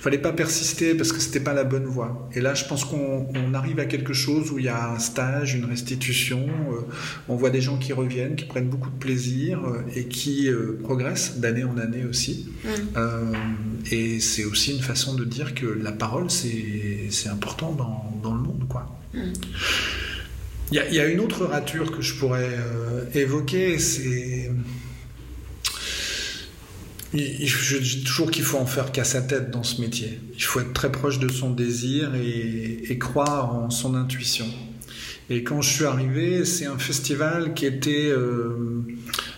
fallait 0.00 0.18
pas 0.18 0.32
persister 0.32 0.94
parce 0.94 1.12
que 1.12 1.20
c'était 1.20 1.40
pas 1.40 1.54
la 1.54 1.64
bonne 1.64 1.86
voie. 1.86 2.28
Et 2.34 2.40
là, 2.40 2.52
je 2.52 2.66
pense 2.66 2.84
qu'on 2.84 3.54
arrive 3.54 3.80
à 3.80 3.86
quelque 3.86 4.12
chose 4.12 4.33
où 4.50 4.58
il 4.58 4.66
y 4.66 4.68
a 4.68 4.90
un 4.90 4.98
stage, 4.98 5.54
une 5.54 5.64
restitution. 5.64 6.46
Euh, 6.72 6.80
on 7.28 7.36
voit 7.36 7.50
des 7.50 7.60
gens 7.60 7.78
qui 7.78 7.92
reviennent, 7.92 8.36
qui 8.36 8.44
prennent 8.44 8.68
beaucoup 8.68 8.90
de 8.90 8.98
plaisir 8.98 9.60
et 9.94 10.06
qui 10.06 10.48
progressent 10.82 11.38
d'année 11.38 11.64
en 11.64 11.78
année 11.78 12.04
aussi. 12.04 12.48
Mm. 12.64 12.68
et 13.90 14.20
c'est 14.20 14.44
aussi 14.44 14.72
une 14.72 14.82
façon 14.82 15.14
de 15.14 15.24
dire 15.24 15.54
que 15.54 15.66
la 15.66 15.92
parole, 15.92 16.30
c'est 16.30 17.28
important 17.28 17.72
dans, 17.72 18.20
dans, 18.22 18.34
le 18.34 18.40
monde, 18.40 18.66
quoi. 18.68 18.98
Mm. 19.12 19.32
Il 20.72 20.94
y, 20.94 20.98
a 20.98 21.06
une 21.06 21.20
autre 21.20 21.44
rature 21.44 21.92
que 21.92 22.00
je 22.00 22.14
pourrais 22.14 22.56
euh, 22.58 23.04
évoquer, 23.14 23.78
c'est. 23.78 24.50
Je 27.14 27.78
dis 27.78 28.04
toujours 28.04 28.30
qu'il 28.30 28.42
faut 28.42 28.58
en 28.58 28.66
faire 28.66 28.90
qu'à 28.92 29.04
sa 29.04 29.22
tête 29.22 29.50
dans 29.50 29.62
ce 29.62 29.80
métier. 29.80 30.18
Il 30.36 30.42
faut 30.42 30.60
être 30.60 30.72
très 30.72 30.90
proche 30.90 31.18
de 31.18 31.30
son 31.30 31.50
désir 31.50 32.12
et, 32.14 32.98
croire 32.98 33.54
en 33.54 33.70
son 33.70 33.94
intuition. 33.94 34.46
Et 35.30 35.42
quand 35.42 35.62
je 35.62 35.70
suis 35.70 35.84
arrivé, 35.84 36.44
c'est 36.44 36.66
un 36.66 36.78
festival 36.78 37.54
qui 37.54 37.66
était 37.66 38.12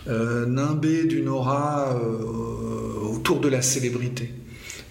nimbé 0.07 1.05
d'une 1.05 1.29
aura 1.29 2.01
autour 3.03 3.39
de 3.39 3.47
la 3.47 3.61
célébrité. 3.61 4.31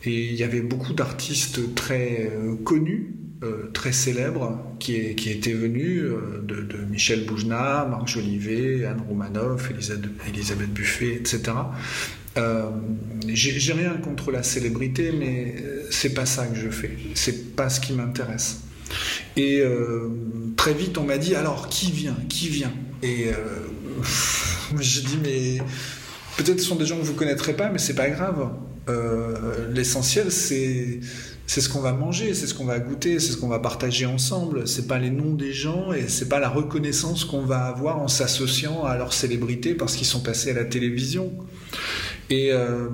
Et 0.05 0.27
il 0.27 0.35
y 0.35 0.45
avait 0.45 0.61
beaucoup 0.61 0.93
d'artistes 0.93 1.75
très 1.75 2.33
connus 2.65 3.17
euh, 3.45 3.71
très 3.75 3.93
célèbres 3.93 4.59
qui, 4.79 4.95
étaient 4.95 5.53
venus, 5.53 6.01
euh, 6.05 6.43
de, 6.43 6.79
Michel 6.91 7.27
Boujna, 7.27 7.85
Marc 7.85 8.09
Jolivet, 8.09 8.87
Anne 8.87 9.03
Romanoff, 9.07 9.71
Elisabeth, 9.71 10.73
Buffet, 10.73 11.17
etc. 11.17 11.53
Euh, 12.37 12.71
J'ai 13.29 13.73
rien 13.73 13.95
contre 13.95 14.31
la 14.31 14.43
célébrité, 14.43 15.13
mais 15.13 15.57
c'est 15.91 16.15
pas 16.15 16.27
ça 16.27 16.47
que 16.47 16.57
je 16.57 16.69
fais. 16.69 16.97
C'est 17.15 17.57
pas 17.57 17.69
ce 17.69 17.81
qui 17.81 17.93
m'intéresse. 17.93 18.61
Et 19.37 19.61
euh, 19.61 20.09
très 20.57 20.75
vite, 20.75 20.99
on 20.99 21.05
m'a 21.05 21.19
dit 21.19 21.35
alors 21.35 21.69
qui 21.69 21.91
vient 21.91 22.17
Qui 22.29 22.49
vient? 22.49 22.73
Et 23.03 23.27
j'ai 24.81 25.03
dit 25.03 25.19
mais 25.23 25.59
peut-être 26.37 26.61
ce 26.61 26.67
sont 26.67 26.77
des 26.77 26.87
gens 26.87 26.99
que 26.99 27.05
vous 27.05 27.15
connaîtrez 27.15 27.55
pas, 27.55 27.71
mais 27.71 27.79
c'est 27.79 27.95
pas 27.95 28.11
grave. 28.11 28.51
L'essentiel, 29.73 30.31
c'est 30.31 31.01
c'est 31.47 31.61
ce 31.61 31.69
qu'on 31.69 31.81
va 31.81 31.93
manger, 31.93 32.35
c'est 32.35 32.47
ce 32.47 32.55
qu'on 32.55 32.65
va 32.65 32.81
goûter, 32.81 33.21
c'est 33.21 33.33
ce 33.33 33.37
qu'on 33.37 33.49
va 33.49 33.61
partager 33.61 34.05
ensemble. 34.05 34.67
C'est 34.67 34.89
pas 34.89 34.99
les 34.99 35.11
noms 35.11 35.35
des 35.35 35.53
gens 35.53 35.93
et 35.93 36.09
c'est 36.09 36.29
pas 36.29 36.41
la 36.41 36.49
reconnaissance 36.49 37.25
qu'on 37.25 37.45
va 37.45 37.67
avoir 37.67 38.01
en 38.01 38.09
s'associant 38.09 38.85
à 38.85 38.97
leur 38.97 39.13
célébrité 39.13 39.75
parce 39.75 39.95
qu'ils 39.95 40.09
sont 40.09 40.21
passés 40.21 40.51
à 40.51 40.55
la 40.55 40.65
télévision. 40.65 41.33
Et 42.31 42.53
euh, 42.53 42.89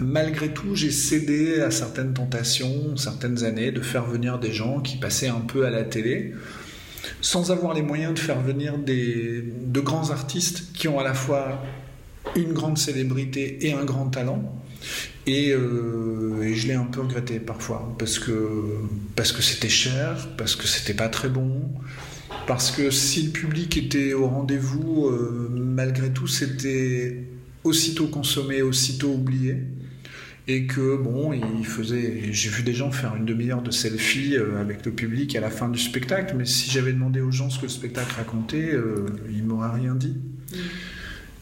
malgré 0.00 0.52
tout, 0.52 0.74
j'ai 0.74 0.90
cédé 0.90 1.60
à 1.60 1.70
certaines 1.70 2.14
tentations, 2.14 2.96
certaines 2.96 3.44
années, 3.44 3.72
de 3.72 3.80
faire 3.80 4.04
venir 4.04 4.38
des 4.38 4.52
gens 4.52 4.80
qui 4.80 4.96
passaient 4.96 5.28
un 5.28 5.40
peu 5.40 5.66
à 5.66 5.70
la 5.70 5.82
télé, 5.82 6.34
sans 7.20 7.50
avoir 7.50 7.74
les 7.74 7.82
moyens 7.82 8.14
de 8.14 8.18
faire 8.18 8.40
venir 8.40 8.78
des, 8.78 9.42
de 9.42 9.80
grands 9.80 10.10
artistes 10.10 10.72
qui 10.72 10.88
ont 10.88 11.00
à 11.00 11.04
la 11.04 11.14
fois 11.14 11.62
une 12.36 12.52
grande 12.52 12.78
célébrité 12.78 13.66
et 13.66 13.72
un 13.72 13.84
grand 13.84 14.08
talent. 14.08 14.54
Euh, 15.28 16.42
et, 16.42 16.54
je 16.54 16.68
l'ai 16.68 16.74
un 16.74 16.84
peu 16.84 17.00
regretté 17.00 17.40
parfois 17.40 17.94
parce 17.98 18.18
que 18.18 18.76
parce 19.16 19.32
que 19.32 19.40
c'était 19.42 19.70
cher, 19.70 20.28
parce 20.36 20.54
que 20.56 20.66
c'était 20.66 20.94
pas 20.94 21.08
très 21.08 21.30
bon, 21.30 21.62
parce 22.46 22.70
que 22.70 22.90
si 22.90 23.22
le 23.22 23.30
public 23.30 23.76
était 23.76 24.12
au 24.12 24.26
rendez-vous, 24.26 25.06
euh, 25.06 25.48
malgré 25.50 26.10
tout, 26.12 26.26
c'était 26.26 27.24
aussitôt 27.64 28.06
consommé, 28.06 28.62
aussitôt 28.62 29.12
oublié. 29.12 29.56
Et 30.46 30.66
que 30.66 30.96
bon, 30.96 31.32
il 31.32 31.64
faisait. 31.64 32.32
J'ai 32.32 32.50
vu 32.50 32.62
des 32.62 32.74
gens 32.74 32.92
faire 32.92 33.16
une 33.16 33.24
demi-heure 33.24 33.62
de 33.62 33.70
selfie 33.70 34.36
euh, 34.36 34.60
avec 34.60 34.84
le 34.84 34.92
public 34.92 35.34
à 35.36 35.40
la 35.40 35.48
fin 35.48 35.70
du 35.70 35.78
spectacle, 35.78 36.34
mais 36.36 36.44
si 36.44 36.70
j'avais 36.70 36.92
demandé 36.92 37.22
aux 37.22 37.30
gens 37.30 37.48
ce 37.48 37.58
que 37.58 37.62
le 37.62 37.70
spectacle 37.70 38.14
racontait, 38.14 38.76
ils 39.30 39.42
m'auraient 39.42 39.74
rien 39.80 39.94
dit. 39.94 40.18
Mm. 40.52 40.56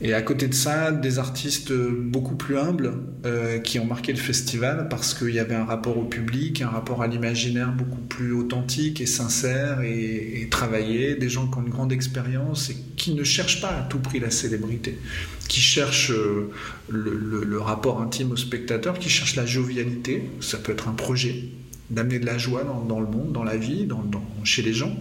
Et 0.04 0.14
à 0.14 0.22
côté 0.22 0.48
de 0.48 0.54
ça, 0.54 0.90
des 0.90 1.20
artistes 1.20 1.72
beaucoup 1.72 2.34
plus 2.34 2.58
humbles 2.58 2.94
euh, 3.24 3.60
qui 3.60 3.78
ont 3.78 3.84
marqué 3.84 4.12
le 4.12 4.18
festival 4.18 4.88
parce 4.90 5.14
qu'il 5.14 5.30
y 5.30 5.38
avait 5.38 5.54
un 5.54 5.64
rapport 5.64 5.96
au 5.96 6.02
public, 6.02 6.60
un 6.60 6.68
rapport 6.68 7.02
à 7.02 7.06
l'imaginaire 7.06 7.70
beaucoup 7.70 8.00
plus 8.00 8.32
authentique 8.32 9.00
et 9.00 9.06
sincère 9.06 9.82
et, 9.82 10.48
travaillé, 10.50 11.14
des 11.14 11.28
gens 11.28 11.46
qui 11.46 11.58
ont 11.58 11.62
une 11.62 11.70
grande 11.70 11.92
expérience 11.92 12.70
et 12.70 12.76
qui 12.96 13.14
ne 13.14 13.22
cherchent 13.22 13.60
pas 13.60 13.68
à 13.68 13.82
tout 13.82 14.00
prix 14.00 14.18
la 14.18 14.32
célébrité, 14.32 14.98
qui 15.48 15.60
cherchent 15.60 16.10
euh, 16.10 16.50
le, 16.88 17.60
rapport 17.60 18.02
intime 18.02 18.32
au 18.32 18.36
spectateur, 18.36 18.98
qui 18.98 19.08
cherchent 19.08 19.36
la 19.36 19.46
jovialité, 19.46 20.24
ça 20.40 20.58
peut 20.58 20.72
être 20.72 20.88
un 20.88 20.94
projet, 20.94 21.44
d'amener 21.92 22.18
de 22.18 22.26
la 22.26 22.38
joie 22.38 22.64
dans, 22.64 23.00
le 23.00 23.07
monde, 23.07 23.33
dans 23.33 23.44
la 23.44 23.57
vie, 23.57 23.85
dans, 23.85 24.02
chez 24.44 24.62
les 24.62 24.72
gens. 24.72 24.96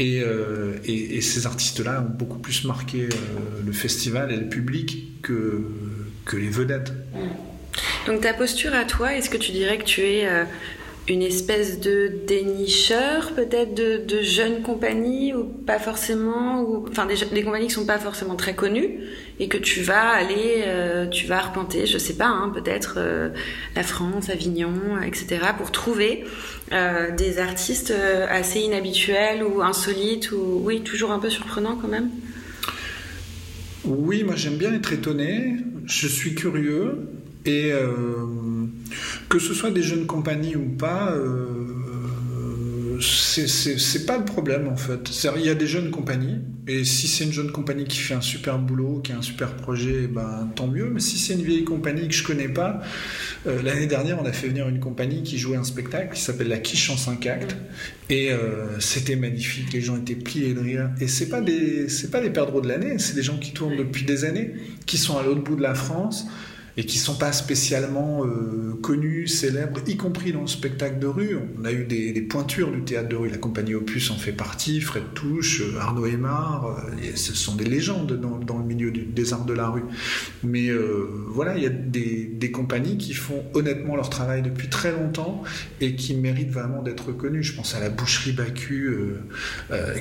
Euh, 0.00 0.76
et, 0.84 1.20
ces 1.20 1.46
artistes-là 1.46 2.02
ont 2.02 2.12
beaucoup 2.12 2.38
plus 2.38 2.64
marqué 2.64 3.02
euh, 3.02 3.06
le 3.64 3.72
festival 3.72 4.32
et 4.32 4.36
le 4.36 4.48
public 4.48 5.20
que, 5.22 5.64
que 6.24 6.36
les 6.36 6.48
vedettes. 6.48 6.92
Donc 8.06 8.22
ta 8.22 8.34
posture 8.34 8.74
à 8.74 8.84
toi, 8.84 9.14
est-ce 9.14 9.30
que 9.30 9.36
tu 9.36 9.52
dirais 9.52 9.78
que 9.78 9.84
tu 9.84 10.00
es 10.02 10.26
euh, 10.26 10.44
une 11.08 11.22
espèce 11.22 11.80
de 11.80 12.12
dénicheur 12.28 13.32
peut-être 13.32 13.74
de, 13.74 14.22
jeunes 14.22 14.62
compagnies 14.62 15.34
ou 15.34 15.44
pas 15.44 15.80
forcément 15.80 16.84
enfin 16.88 17.06
des, 17.06 17.42
compagnies 17.42 17.66
qui 17.66 17.72
sont 17.72 17.86
pas 17.86 17.98
forcément 17.98 18.36
très 18.36 18.54
connues 18.54 19.00
et 19.40 19.48
que 19.48 19.58
tu 19.58 19.80
vas 19.80 20.10
aller 20.10 20.62
euh, 20.64 21.08
tu 21.08 21.26
vas 21.26 21.38
arpenter 21.38 21.86
je 21.86 21.98
sais 21.98 22.14
pas 22.14 22.28
hein, 22.28 22.52
peut-être 22.54 22.94
euh, 22.98 23.30
la 23.74 23.82
France 23.82 24.30
Avignon 24.30 25.00
etc 25.04 25.40
pour 25.58 25.72
trouver 25.72 26.24
euh, 26.70 27.10
des 27.10 27.38
artistes 27.38 27.92
assez 28.30 28.60
inhabituels 28.60 29.42
ou 29.42 29.60
insolites 29.60 30.30
ou 30.30 30.60
oui 30.62 30.82
toujours 30.82 31.10
un 31.10 31.18
peu 31.18 31.30
surprenants 31.30 31.76
quand 31.76 31.88
même? 31.88 32.10
Oui 33.84 34.22
moi 34.22 34.36
j'aime 34.36 34.56
bien 34.56 34.72
être 34.72 34.92
étonné. 34.92 35.56
Je 35.84 36.06
suis 36.06 36.36
curieux 36.36 37.08
et 37.44 37.72
que 39.28 39.38
ce 39.38 39.54
soit 39.54 39.70
des 39.70 39.82
jeunes 39.82 40.06
compagnies 40.06 40.56
ou 40.56 40.68
pas, 40.68 41.12
euh, 41.12 42.98
c'est 43.00 44.06
pas 44.06 44.18
le 44.18 44.24
problème 44.24 44.68
en 44.68 44.76
fait. 44.76 45.10
Il 45.36 45.44
y 45.44 45.48
a 45.48 45.54
des 45.54 45.66
jeunes 45.66 45.90
compagnies, 45.90 46.36
et 46.68 46.84
si 46.84 47.08
c'est 47.08 47.24
une 47.24 47.32
jeune 47.32 47.50
compagnie 47.50 47.84
qui 47.84 47.98
fait 47.98 48.14
un 48.14 48.20
super 48.20 48.58
boulot, 48.58 49.00
qui 49.02 49.12
a 49.12 49.16
un 49.16 49.22
super 49.22 49.56
projet, 49.56 50.06
ben, 50.06 50.50
tant 50.54 50.68
mieux. 50.68 50.90
Mais 50.90 51.00
si 51.00 51.18
c'est 51.18 51.32
une 51.34 51.42
vieille 51.42 51.64
compagnie 51.64 52.08
que 52.08 52.14
je 52.14 52.22
connais 52.22 52.48
pas, 52.48 52.80
euh, 53.46 53.62
l'année 53.62 53.86
dernière, 53.86 54.20
on 54.22 54.26
a 54.26 54.32
fait 54.32 54.48
venir 54.48 54.68
une 54.68 54.80
compagnie 54.80 55.22
qui 55.22 55.38
jouait 55.38 55.56
un 55.56 55.64
spectacle 55.64 56.14
qui 56.14 56.20
s'appelle 56.20 56.48
La 56.48 56.58
Quiche 56.58 56.90
en 56.90 56.96
5 56.96 57.26
actes, 57.26 57.56
et 58.10 58.30
euh, 58.30 58.78
c'était 58.80 59.16
magnifique. 59.16 59.72
Les 59.72 59.80
gens 59.80 59.96
étaient 59.96 60.14
pliés 60.14 60.54
de 60.54 60.60
rire. 60.60 60.90
Et 61.00 61.08
c'est 61.08 61.28
pas 61.28 61.40
des, 61.40 61.88
c'est 61.88 62.10
pas 62.10 62.20
les 62.20 62.30
perdreaux 62.30 62.60
de 62.60 62.68
l'année, 62.68 62.98
c'est 62.98 63.14
des 63.14 63.22
gens 63.22 63.38
qui 63.38 63.52
tournent 63.52 63.76
depuis 63.76 64.04
des 64.04 64.24
années, 64.24 64.52
qui 64.86 64.98
sont 64.98 65.16
à 65.16 65.22
l'autre 65.22 65.42
bout 65.42 65.56
de 65.56 65.62
la 65.62 65.74
France 65.74 66.26
et 66.76 66.86
qui 66.86 66.98
sont 66.98 67.16
pas 67.16 67.32
spécialement 67.32 68.24
euh, 68.24 68.78
connus, 68.82 69.26
célèbres, 69.26 69.80
y 69.86 69.96
compris 69.96 70.32
dans 70.32 70.40
le 70.40 70.46
spectacle 70.46 70.98
de 70.98 71.06
rue. 71.06 71.36
On 71.58 71.64
a 71.64 71.72
eu 71.72 71.84
des, 71.84 72.20
pointures 72.22 72.72
du 72.72 72.82
théâtre 72.82 73.08
de 73.08 73.16
rue. 73.16 73.28
La 73.28 73.36
compagnie 73.36 73.74
Opus 73.74 74.10
en 74.10 74.16
fait 74.16 74.32
partie, 74.32 74.80
Fred 74.80 75.02
Touche, 75.14 75.60
euh, 75.60 75.78
Arnaud 75.78 76.06
Aymar. 76.06 76.66
Euh, 76.66 77.12
ce 77.14 77.34
sont 77.34 77.56
des 77.56 77.64
légendes 77.64 78.18
dans, 78.18 78.58
le 78.58 78.64
milieu 78.64 78.90
des 78.90 79.32
arts 79.32 79.44
de 79.44 79.52
la 79.52 79.68
rue. 79.68 79.84
Mais 80.42 80.70
voilà, 81.28 81.56
il 81.56 81.62
y 81.62 81.66
a 81.66 81.70
des, 81.70 82.50
compagnies 82.52 82.98
qui 82.98 83.14
font 83.14 83.44
honnêtement 83.54 83.96
leur 83.96 84.10
travail 84.10 84.42
depuis 84.42 84.68
très 84.68 84.92
longtemps 84.92 85.42
et 85.80 85.96
qui 85.96 86.14
méritent 86.14 86.50
vraiment 86.50 86.82
d'être 86.82 87.12
connues. 87.12 87.42
Je 87.42 87.54
pense 87.54 87.74
à 87.74 87.80
la 87.80 87.88
Boucherie 87.88 88.32
Bacu, 88.32 88.94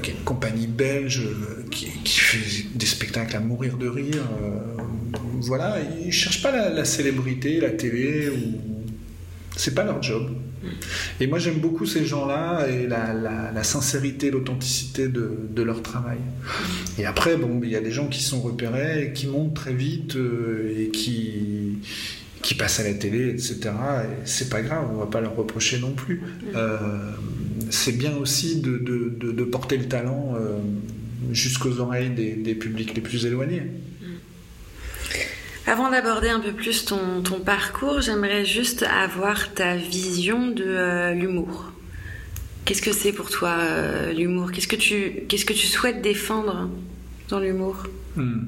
qui 0.01 0.11
est 0.11 0.13
une 0.13 0.23
compagnie 0.25 0.67
belge 0.67 1.27
qui, 1.69 1.87
fait 2.05 2.65
des 2.75 2.85
spectacles 2.85 3.37
à 3.37 3.39
mourir 3.39 3.77
de 3.77 3.87
rire. 3.87 4.27
Voilà, 5.41 5.77
ils 6.05 6.11
cherchent 6.11 6.41
pas 6.41 6.51
la 6.51 6.69
la, 6.69 6.85
célébrité, 6.85 7.59
la 7.59 7.71
télé, 7.71 8.29
ou... 8.29 8.59
c'est 9.55 9.73
pas 9.73 9.83
leur 9.83 10.01
job. 10.01 10.29
Et 11.19 11.27
moi 11.27 11.39
j'aime 11.39 11.59
beaucoup 11.59 11.85
ces 11.85 12.05
gens-là 12.05 12.67
et 12.67 12.87
la, 12.87 13.63
sincérité, 13.63 14.31
l'authenticité 14.31 15.07
de, 15.07 15.61
leur 15.61 15.81
travail. 15.81 16.17
Et 16.97 17.05
après, 17.05 17.37
bon, 17.37 17.61
il 17.63 17.69
y 17.69 17.75
a 17.75 17.81
des 17.81 17.91
gens 17.91 18.07
qui 18.07 18.23
sont 18.23 18.41
repérés, 18.41 19.11
qui 19.13 19.27
montent 19.27 19.53
très 19.53 19.73
vite 19.73 20.15
euh, 20.15 20.73
et 20.75 20.89
qui, 20.89 21.77
qui 22.41 22.55
passent 22.55 22.79
à 22.79 22.83
la 22.83 22.93
télé, 22.95 23.29
etc. 23.29 23.59
Et 23.65 24.25
c'est 24.25 24.49
pas 24.49 24.61
grave, 24.61 24.87
on 24.91 24.97
va 24.97 25.05
pas 25.05 25.21
leur 25.21 25.35
reprocher 25.35 25.79
non 25.79 25.91
plus. 25.91 26.21
Euh, 26.55 26.77
c'est 27.69 27.97
bien 27.97 28.15
aussi 28.17 28.61
de, 28.61 29.43
porter 29.43 29.77
le 29.77 29.85
talent 29.85 30.33
euh, 30.35 30.57
jusqu'aux 31.31 31.79
oreilles 31.79 32.09
des 32.09 32.55
publics 32.55 32.95
les 32.95 33.01
plus 33.01 33.25
éloignés. 33.25 33.63
Avant 35.67 35.91
d'aborder 35.91 36.29
un 36.29 36.39
peu 36.39 36.53
plus 36.53 36.85
ton, 36.85 37.21
parcours, 37.45 38.01
j'aimerais 38.01 38.45
juste 38.45 38.83
avoir 38.83 39.53
ta 39.53 39.75
vision 39.75 40.47
de 40.47 40.63
euh, 40.65 41.13
l'humour. 41.13 41.71
Qu'est-ce 42.65 42.81
que 42.81 42.91
c'est 42.91 43.11
pour 43.11 43.29
toi 43.29 43.55
euh, 43.59 44.11
l'humour? 44.11 44.51
Qu'est-ce 44.51 44.67
que 44.67 44.75
tu 44.75 45.23
qu'est-ce 45.27 45.45
que 45.45 45.53
tu 45.53 45.67
souhaites 45.67 46.01
défendre 46.01 46.69
dans 47.29 47.39
l'humour? 47.39 47.83
Hmm. 48.15 48.41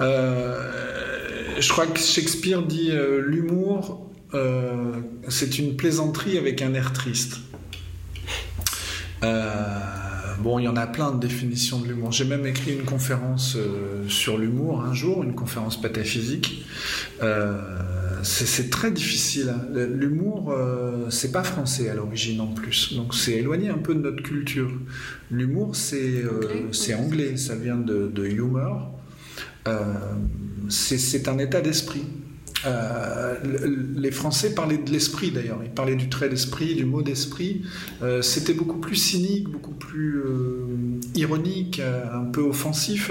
euh, 0.00 1.60
Je 1.60 1.68
crois 1.68 1.86
que 1.86 1.98
Shakespeare 1.98 2.62
dit 2.62 2.92
l'humour 3.18 4.06
c'est 5.28 5.58
une 5.58 5.76
plaisanterie 5.76 6.38
avec 6.38 6.62
un 6.62 6.72
air 6.74 6.92
triste. 6.92 7.38
Bon, 10.40 10.58
il 10.58 10.64
y 10.64 10.68
en 10.68 10.76
a 10.76 10.86
plein 10.86 11.12
de 11.12 11.20
définitions 11.20 11.80
de 11.80 11.88
l'humour. 11.88 12.12
J'ai 12.12 12.24
même 12.24 12.46
écrit 12.46 12.72
une 12.72 12.84
conférence 12.84 13.56
euh, 13.56 14.08
sur 14.08 14.38
l'humour 14.38 14.82
un 14.82 14.94
jour, 14.94 15.22
une 15.22 15.34
conférence 15.34 15.78
pataphysique. 15.78 16.64
Euh, 17.22 17.60
c'est 18.22 18.70
très 18.70 18.90
difficile. 18.90 19.50
Hein. 19.50 19.86
L'humour, 19.86 20.50
euh, 20.50 21.10
c'est 21.10 21.30
pas 21.30 21.42
français 21.42 21.90
à 21.90 21.94
l'origine 21.94 22.40
en 22.40 22.46
plus, 22.46 22.94
donc 22.94 23.14
c'est 23.14 23.32
éloigné 23.32 23.68
un 23.68 23.78
peu 23.78 23.94
de 23.94 24.00
notre 24.00 24.22
culture. 24.22 24.70
L'humour, 25.30 25.76
c'est 25.76 26.24
anglais. 26.24 26.94
anglais, 26.94 27.36
ça 27.36 27.54
vient 27.54 27.76
de, 27.76 28.10
de 28.12 28.24
humor. 28.24 28.98
c'est 30.70 31.28
un 31.28 31.38
état 31.38 31.60
d'esprit. 31.60 32.04
Euh, 32.66 33.36
les 33.96 34.10
Français 34.10 34.54
parlaient 34.54 34.78
de 34.78 34.90
l'esprit 34.90 35.30
d'ailleurs, 35.30 35.60
ils 35.64 35.70
parlaient 35.70 35.96
du 35.96 36.08
trait 36.08 36.28
d'esprit, 36.28 36.74
du 36.74 36.84
mot 36.84 37.02
d'esprit. 37.02 37.62
Euh, 38.02 38.22
c'était 38.22 38.52
beaucoup 38.52 38.78
plus 38.78 38.96
cynique, 38.96 39.48
beaucoup 39.48 39.72
plus 39.72 40.18
euh, 40.18 40.66
ironique, 41.14 41.80
un 41.80 42.24
peu 42.24 42.42
offensif. 42.42 43.10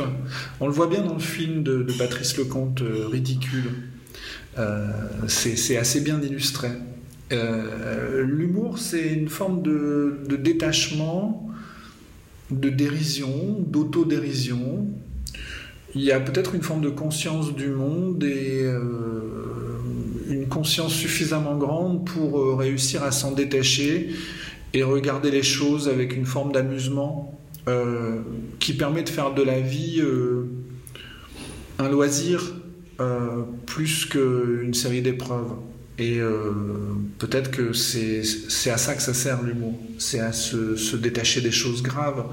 On 0.59 0.67
le 0.67 0.73
voit 0.73 0.87
bien 0.87 1.01
dans 1.01 1.15
le 1.15 1.19
film 1.19 1.63
de, 1.63 1.85
Patrice 1.97 2.37
Lecomte, 2.37 2.83
Ridicule. 3.11 3.71
c'est 5.27 5.77
assez 5.77 6.01
bien 6.01 6.21
illustré. 6.21 6.69
L'humour, 7.31 8.79
c'est 8.79 9.13
une 9.13 9.29
forme 9.29 9.61
de, 9.61 10.19
de, 10.27 10.35
détachement, 10.35 11.49
de 12.51 12.69
dérision, 12.69 13.57
d'autodérision. 13.67 14.87
Il 15.95 16.01
y 16.01 16.11
a 16.11 16.19
peut-être 16.19 16.55
une 16.55 16.61
forme 16.61 16.81
de 16.81 16.89
conscience 16.89 17.53
du 17.55 17.69
monde 17.69 18.23
et 18.23 18.65
une 20.29 20.47
conscience 20.47 20.93
suffisamment 20.93 21.57
grande 21.57 22.05
pour 22.05 22.39
euh, 22.39 22.55
réussir 22.55 23.03
à 23.03 23.11
s'en 23.11 23.31
détacher 23.31 24.11
et 24.73 24.83
regarder 24.83 25.31
les 25.31 25.43
choses 25.43 25.89
avec 25.89 26.15
une 26.15 26.25
forme 26.25 26.51
d'amusement 26.51 27.39
euh, 27.67 28.19
qui 28.59 28.73
permet 28.73 29.03
de 29.03 29.09
faire 29.09 29.33
de 29.33 29.41
la 29.41 29.59
vie 29.59 29.99
euh, 29.99 30.45
un 31.79 31.89
loisir 31.89 32.55
plus 33.65 34.03
qu'une 34.03 34.73
série 34.73 35.01
d'épreuves. 35.01 35.53
Et 35.99 36.19
peut-être 37.17 37.49
que 37.49 37.71
c'est 37.71 38.69
à 38.69 38.77
ça 38.77 38.93
que 38.93 39.01
ça 39.01 39.13
sert 39.13 39.41
l'humour, 39.41 39.79
c'est 39.97 40.19
à 40.19 40.33
se, 40.33 40.97
détacher 40.97 41.39
des 41.39 41.51
choses 41.51 41.81
graves. 41.81 42.25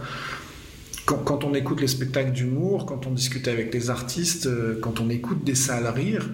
Quand, 1.06 1.44
on 1.44 1.54
écoute 1.54 1.80
les 1.80 1.86
spectacles 1.86 2.32
d'humour, 2.32 2.84
quand 2.84 3.06
on 3.06 3.12
discute 3.12 3.46
avec 3.46 3.72
les 3.72 3.90
artistes, 3.90 4.48
quand 4.80 5.00
on 5.00 5.08
écoute 5.08 5.44
des 5.44 5.54
salles 5.54 5.86
rire, 5.86 6.28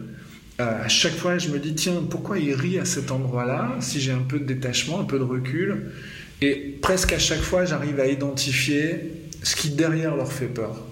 euh, 0.61 0.85
à 0.85 0.88
chaque 0.88 1.14
fois, 1.14 1.38
je 1.38 1.48
me 1.48 1.58
dis, 1.58 1.74
tiens, 1.74 2.02
pourquoi 2.08 2.38
il 2.38 2.52
rit 2.54 2.78
à 2.78 2.85
cet 2.85 3.11
endroit-là 3.11 3.76
Si 3.80 4.00
j'ai 4.00 4.12
un 4.12 4.22
peu 4.22 4.38
de 4.38 4.44
détachement, 4.44 5.00
un 5.00 5.04
peu 5.04 5.18
de 5.18 5.24
recul? 5.24 5.92
Et 6.40 6.78
presque 6.80 7.12
à 7.12 7.18
chaque 7.18 7.40
fois, 7.40 7.64
j'arrive 7.64 8.00
à 8.00 8.06
identifier 8.06 9.12
ce 9.42 9.56
qui 9.56 9.70
derrière 9.70 10.16
leur 10.16 10.32
fait 10.32 10.46
peur. 10.46 10.85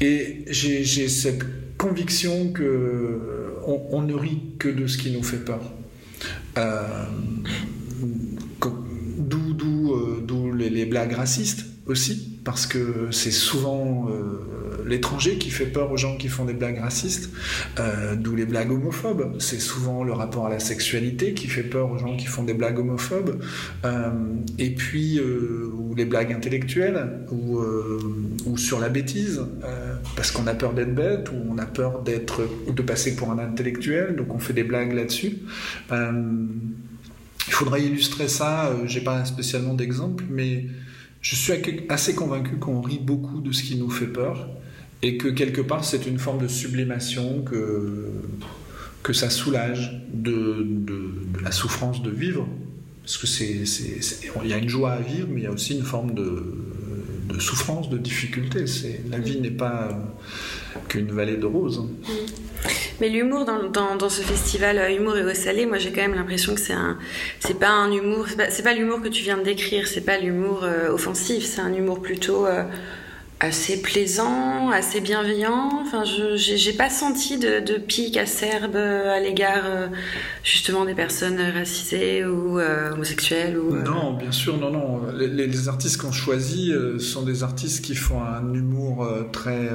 Et 0.00 0.44
j'ai 0.48 1.08
cette 1.08 1.44
conviction 1.76 2.52
que 2.52 3.54
on, 3.66 4.02
ne 4.02 4.14
rit 4.14 4.40
que 4.58 4.68
de 4.68 4.86
ce 4.86 4.98
qui 4.98 5.10
nous 5.10 5.22
fait 5.22 5.44
peur. 5.44 5.60
Euh, 6.58 7.04
D'où 9.18 9.94
euh, 9.94 10.54
les, 10.56 10.70
les, 10.70 10.86
blagues 10.86 11.12
racistes 11.12 11.66
aussi, 11.86 12.38
parce 12.44 12.66
que 12.66 13.08
c'est 13.10 13.30
souvent 13.30 14.08
l'étranger 14.90 15.38
qui 15.38 15.50
fait 15.50 15.66
peur 15.66 15.90
aux 15.90 15.96
gens 15.96 16.16
qui 16.16 16.28
font 16.28 16.44
des 16.44 16.52
blagues 16.52 16.78
racistes, 16.78 17.30
euh, 17.78 18.16
d'où 18.16 18.34
les 18.36 18.44
blagues 18.44 18.70
homophobes. 18.70 19.40
C'est 19.40 19.60
souvent 19.60 20.04
le 20.04 20.12
rapport 20.12 20.46
à 20.46 20.50
la 20.50 20.58
sexualité 20.58 21.32
qui 21.32 21.46
fait 21.46 21.62
peur 21.62 21.90
aux 21.90 21.98
gens 21.98 22.16
qui 22.16 22.26
font 22.26 22.42
des 22.42 22.54
blagues 22.54 22.78
homophobes, 22.78 23.40
euh, 23.84 24.10
et 24.58 24.70
puis 24.74 25.18
euh, 25.18 25.70
ou 25.72 25.94
les 25.94 26.04
blagues 26.04 26.32
intellectuelles, 26.32 27.24
ou, 27.30 27.60
ou 28.46 28.56
sur 28.58 28.80
la 28.80 28.88
bêtise, 28.88 29.40
parce 30.16 30.30
qu'on 30.30 30.46
a 30.46 30.54
peur 30.54 30.72
d'être 30.72 30.94
bête, 30.94 31.30
ou 31.30 31.36
on 31.48 31.58
a 31.58 31.66
peur 31.66 32.02
d'être 32.02 32.42
de 32.68 32.82
passer 32.82 33.14
pour 33.16 33.30
un 33.30 33.38
intellectuel, 33.38 34.16
donc 34.16 34.34
on 34.34 34.38
fait 34.38 34.52
des 34.52 34.64
blagues 34.64 34.92
là-dessus. 34.92 35.38
il 35.90 37.52
faudrait 37.52 37.82
illustrer 37.82 38.28
ça. 38.28 38.72
J'ai 38.86 39.00
pas 39.00 39.24
spécialement 39.24 39.74
d'exemple, 39.74 40.24
mais 40.28 40.66
je 41.20 41.36
suis 41.36 41.52
assez 41.88 42.14
convaincu 42.14 42.56
qu'on 42.56 42.80
rit 42.80 42.98
beaucoup 42.98 43.40
de 43.40 43.52
ce 43.52 43.62
qui 43.62 43.76
nous 43.76 43.90
fait 43.90 44.06
peur 44.06 44.48
et 45.02 45.16
que 45.16 45.28
quelque 45.28 45.60
part 45.60 45.84
c'est 45.84 46.06
une 46.06 46.18
forme 46.18 46.38
de 46.38 46.48
sublimation 46.48 47.42
que, 47.42 48.10
que 49.02 49.12
ça 49.12 49.30
soulage 49.30 50.02
de, 50.12 50.66
de, 50.66 51.42
la 51.42 51.52
souffrance 51.52 52.02
de 52.02 52.10
vivre. 52.10 52.46
Parce 53.02 53.16
que 53.16 53.26
c'est, 53.26 53.64
il 54.44 54.48
y 54.48 54.52
a 54.52 54.58
une 54.58 54.68
joie 54.68 54.92
à 54.92 55.00
vivre, 55.00 55.28
mais 55.30 55.40
il 55.40 55.44
y 55.44 55.46
a 55.46 55.52
aussi 55.52 55.74
une 55.74 55.84
forme 55.84 56.14
de, 56.14 56.69
de 57.30 57.40
souffrance, 57.40 57.88
de 57.88 57.98
difficulté. 57.98 58.64
La 59.10 59.18
vie 59.18 59.40
n'est 59.40 59.50
pas 59.50 59.88
qu'une 60.88 61.12
vallée 61.12 61.36
de 61.36 61.46
roses. 61.46 61.84
Mais 63.00 63.08
l'humour 63.08 63.46
dans, 63.46 63.96
dans, 63.96 64.08
ce 64.10 64.20
festival 64.20 64.76
euh, 64.76 64.94
Humour 64.94 65.16
et 65.16 65.24
au 65.24 65.34
salé, 65.34 65.64
moi 65.64 65.78
j'ai 65.78 65.90
quand 65.90 66.02
même 66.02 66.14
l'impression 66.14 66.54
que 66.54 66.60
c'est 66.60 66.74
un, 66.74 66.98
c'est 67.38 67.58
pas 67.58 67.70
un 67.70 67.90
humour, 67.90 68.26
c'est 68.50 68.62
pas, 68.62 68.74
l'humour 68.74 69.00
que 69.00 69.08
tu 69.08 69.22
viens 69.22 69.38
de 69.38 69.42
décrire, 69.42 69.88
c'est 69.88 70.02
pas 70.02 70.18
l'humour 70.18 70.64
euh, 70.64 70.90
offensif, 70.90 71.44
c'est 71.46 71.62
un 71.62 71.72
humour 71.72 72.02
plutôt 72.02 72.46
euh, 72.46 72.64
assez 73.40 73.80
plaisant, 73.80 74.70
assez 74.70 75.00
bienveillant. 75.00 75.70
Enfin, 75.82 76.04
je 76.04 76.68
n'ai 76.70 76.76
pas 76.76 76.90
senti 76.90 77.38
de, 77.38 77.60
de 77.60 77.78
pique 77.78 78.18
acerbe 78.18 78.76
à 78.76 79.18
l'égard 79.18 79.64
euh, 79.64 79.86
justement 80.44 80.84
des 80.84 80.94
personnes 80.94 81.40
racisées 81.40 82.24
ou 82.24 82.58
euh, 82.58 82.92
homosexuelles. 82.92 83.56
Euh, 83.56 83.82
Non, 83.82 84.12
bien 84.12 84.30
sûr, 84.30 84.58
non, 84.58 84.70
non. 84.70 85.00
Les 85.16 85.68
artistes 85.68 86.00
qu'on 86.00 86.12
choisit 86.12 86.72
sont 87.00 87.22
des 87.22 87.42
artistes 87.42 87.82
qui 87.82 87.94
font 87.94 88.22
un 88.22 88.52
humour 88.52 89.08
très 89.32 89.70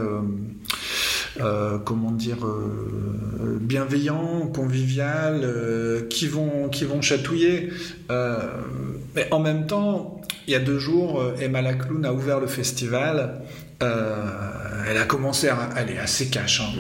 euh, 1.42 1.78
comment 1.80 2.12
dire, 2.12 2.46
euh, 2.46 3.58
bienveillants, 3.60 4.48
convivial, 4.48 5.42
euh, 5.44 6.08
qui, 6.08 6.28
vont, 6.28 6.70
qui 6.70 6.86
vont 6.86 7.02
chatouiller. 7.02 7.70
mais 8.10 9.28
en 9.32 9.40
même 9.40 9.68
temps, 9.68 10.22
il 10.48 10.54
y 10.54 10.56
a 10.56 10.60
deux 10.60 10.80
jours, 10.80 11.24
Emma 11.40 11.62
Lacloun 11.62 12.06
a 12.06 12.14
ouvert 12.14 12.40
le 12.40 12.48
festival. 12.48 13.42
elle 13.82 14.98
a 14.98 15.06
commencé 15.08 15.50
à... 15.50 15.70
Est 15.90 15.98
assez 15.98 16.28
cash. 16.28 16.62
Hein. 16.62 16.72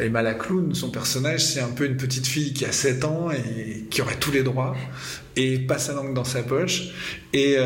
Emma 0.00 0.22
Lacloun, 0.22 0.74
son 0.74 0.90
personnage, 0.90 1.44
c'est 1.44 1.60
un 1.60 1.70
peu 1.70 1.86
une 1.86 1.96
petite 1.96 2.26
fille 2.26 2.52
qui 2.52 2.64
a 2.64 2.72
7 2.72 3.04
ans 3.04 3.30
et 3.30 3.86
qui 3.90 4.02
aurait 4.02 4.16
tous 4.16 4.32
les 4.32 4.42
droits 4.42 4.76
et 5.34 5.58
passe 5.58 5.86
sa 5.86 5.94
langue 5.94 6.14
dans 6.14 6.24
sa 6.24 6.42
poche. 6.42 6.90
Et 7.32 7.56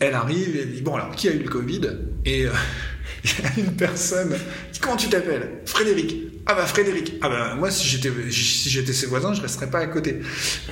elle 0.00 0.14
arrive 0.14 0.56
et 0.56 0.64
dit, 0.64 0.80
bon 0.80 0.94
alors, 0.94 1.14
qui 1.14 1.28
a 1.28 1.32
eu 1.32 1.38
le 1.38 1.48
Covid? 1.48 1.82
Et 2.24 2.46
il 3.24 3.30
y 3.30 3.46
a 3.46 3.64
une 3.66 3.76
personne. 3.76 4.36
Comment 4.80 4.96
tu 4.96 5.08
t'appelles? 5.08 5.60
Frédéric. 5.66 6.16
Ah 6.46 6.54
bah 6.54 6.66
Frédéric. 6.66 7.14
Ah 7.20 7.28
bah 7.28 7.54
moi 7.56 7.70
si 7.70 7.86
j'étais 7.86 8.10
si 8.30 8.70
j'étais 8.70 8.92
ses 8.92 9.06
voisins, 9.06 9.34
je 9.34 9.42
resterais 9.42 9.70
pas 9.70 9.80
à 9.80 9.86
côté. 9.86 10.20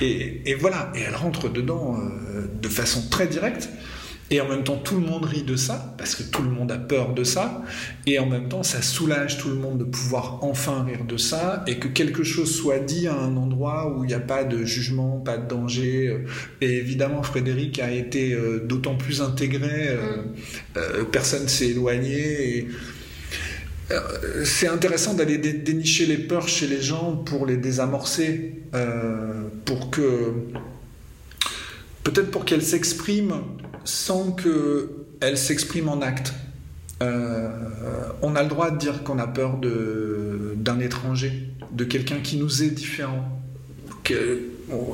Et, 0.01 0.55
voilà. 0.55 0.91
Et 0.95 1.01
elle 1.01 1.15
rentre 1.15 1.49
dedans 1.49 1.97
euh, 1.97 2.47
de 2.61 2.67
façon 2.67 3.07
très 3.09 3.27
directe. 3.27 3.69
Et 4.31 4.41
en 4.41 4.47
même 4.47 4.63
temps, 4.63 4.77
tout 4.77 4.95
le 4.95 5.05
monde 5.05 5.25
rit 5.25 5.43
de 5.43 5.55
ça, 5.55 5.95
parce 5.97 6.15
que 6.15 6.23
tout 6.23 6.43
le 6.43 6.49
monde 6.49 6.71
a 6.71 6.77
peur 6.77 7.13
de 7.13 7.23
ça. 7.23 7.63
Et 8.05 8.19
en 8.19 8.27
même 8.27 8.47
temps, 8.47 8.61
ça 8.61 8.81
soulage 8.81 9.39
tout 9.39 9.49
le 9.49 9.55
monde 9.55 9.79
de 9.79 9.83
pouvoir 9.83 10.39
enfin 10.43 10.83
rire 10.83 11.05
de 11.05 11.17
ça, 11.17 11.63
et 11.67 11.79
que 11.79 11.87
quelque 11.87 12.23
chose 12.23 12.53
soit 12.53 12.79
dit 12.79 13.07
à 13.07 13.15
un 13.15 13.35
endroit 13.37 13.95
où 13.95 14.03
il 14.03 14.07
n'y 14.07 14.13
a 14.13 14.19
pas 14.19 14.43
de 14.43 14.63
jugement, 14.65 15.19
pas 15.19 15.37
de 15.37 15.47
danger. 15.47 16.25
Et 16.61 16.77
évidemment, 16.77 17.23
Frédéric 17.23 17.79
a 17.79 17.91
été 17.91 18.33
euh, 18.33 18.59
d'autant 18.59 18.95
plus 18.95 19.21
intégré, 19.21 19.89
euh, 19.89 19.95
mm. 19.95 20.33
euh, 20.77 21.03
personne 21.05 21.47
s'est 21.47 21.69
éloigné. 21.69 22.57
Et, 22.57 22.67
c'est 24.43 24.67
intéressant 24.67 25.15
d'aller 25.15 25.39
dénicher 25.39 26.05
les 26.05 26.19
peurs 26.19 26.47
chez 26.47 26.67
les 26.67 26.79
gens 26.79 27.15
pour 27.15 27.47
les 27.47 27.57
désamorcer, 27.57 28.61
pour 29.65 29.89
que 29.89 30.31
peut-être 32.09 32.31
pour 32.31 32.45
qu'elles 32.45 32.63
s'expriment 32.63 33.41
sans 33.83 34.31
qu'elle 34.31 35.37
s'exprime 35.37 35.89
en 35.89 36.01
acte. 36.01 36.33
Euh, 37.01 37.49
on 38.21 38.35
a 38.35 38.43
le 38.43 38.49
droit 38.49 38.71
de 38.71 38.77
dire 38.77 39.03
qu'on 39.03 39.19
a 39.19 39.27
peur 39.27 39.59
d'un 40.55 40.79
étranger, 40.79 41.49
de 41.71 41.83
quelqu'un 41.83 42.19
qui 42.21 42.37
nous 42.37 42.63
est 42.63 42.71
différent. 42.71 43.41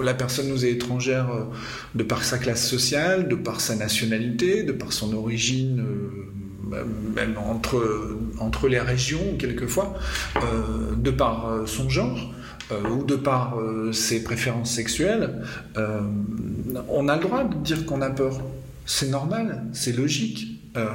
La 0.03 0.13
personne 0.13 0.49
nous 0.49 0.65
est 0.65 0.71
étrangère 0.71 1.31
euh, 1.31 1.43
de 1.95 2.03
par 2.03 2.23
sa 2.25 2.37
classe 2.37 2.67
sociale, 2.67 3.29
de 3.29 3.35
par 3.35 3.61
sa 3.61 3.77
nationalité, 3.77 4.63
de 4.63 4.73
par 4.73 4.91
son 4.91 5.13
origine, 5.13 5.85
euh, 6.73 6.83
même 7.15 7.37
entre, 7.37 8.17
entre 8.39 8.67
les 8.67 8.79
régions 8.79 9.37
quelquefois, 9.39 9.93
de 10.97 11.11
par 11.11 11.61
son 11.65 11.89
genre. 11.89 12.33
ou 12.91 13.03
de 13.03 13.15
par 13.15 13.55
ses 13.93 14.23
préférences 14.23 14.71
sexuelles, 14.71 15.43
on 16.89 17.07
a 17.07 17.15
le 17.15 17.21
droit 17.21 17.43
de 17.43 17.55
dire 17.55 17.85
qu'on 17.85 18.01
a 18.01 18.09
peur. 18.09 18.41
C'est 18.85 19.09
normal, 19.09 19.63
c'est 19.73 19.95
logique. 19.95 20.47
Euh, 20.77 20.87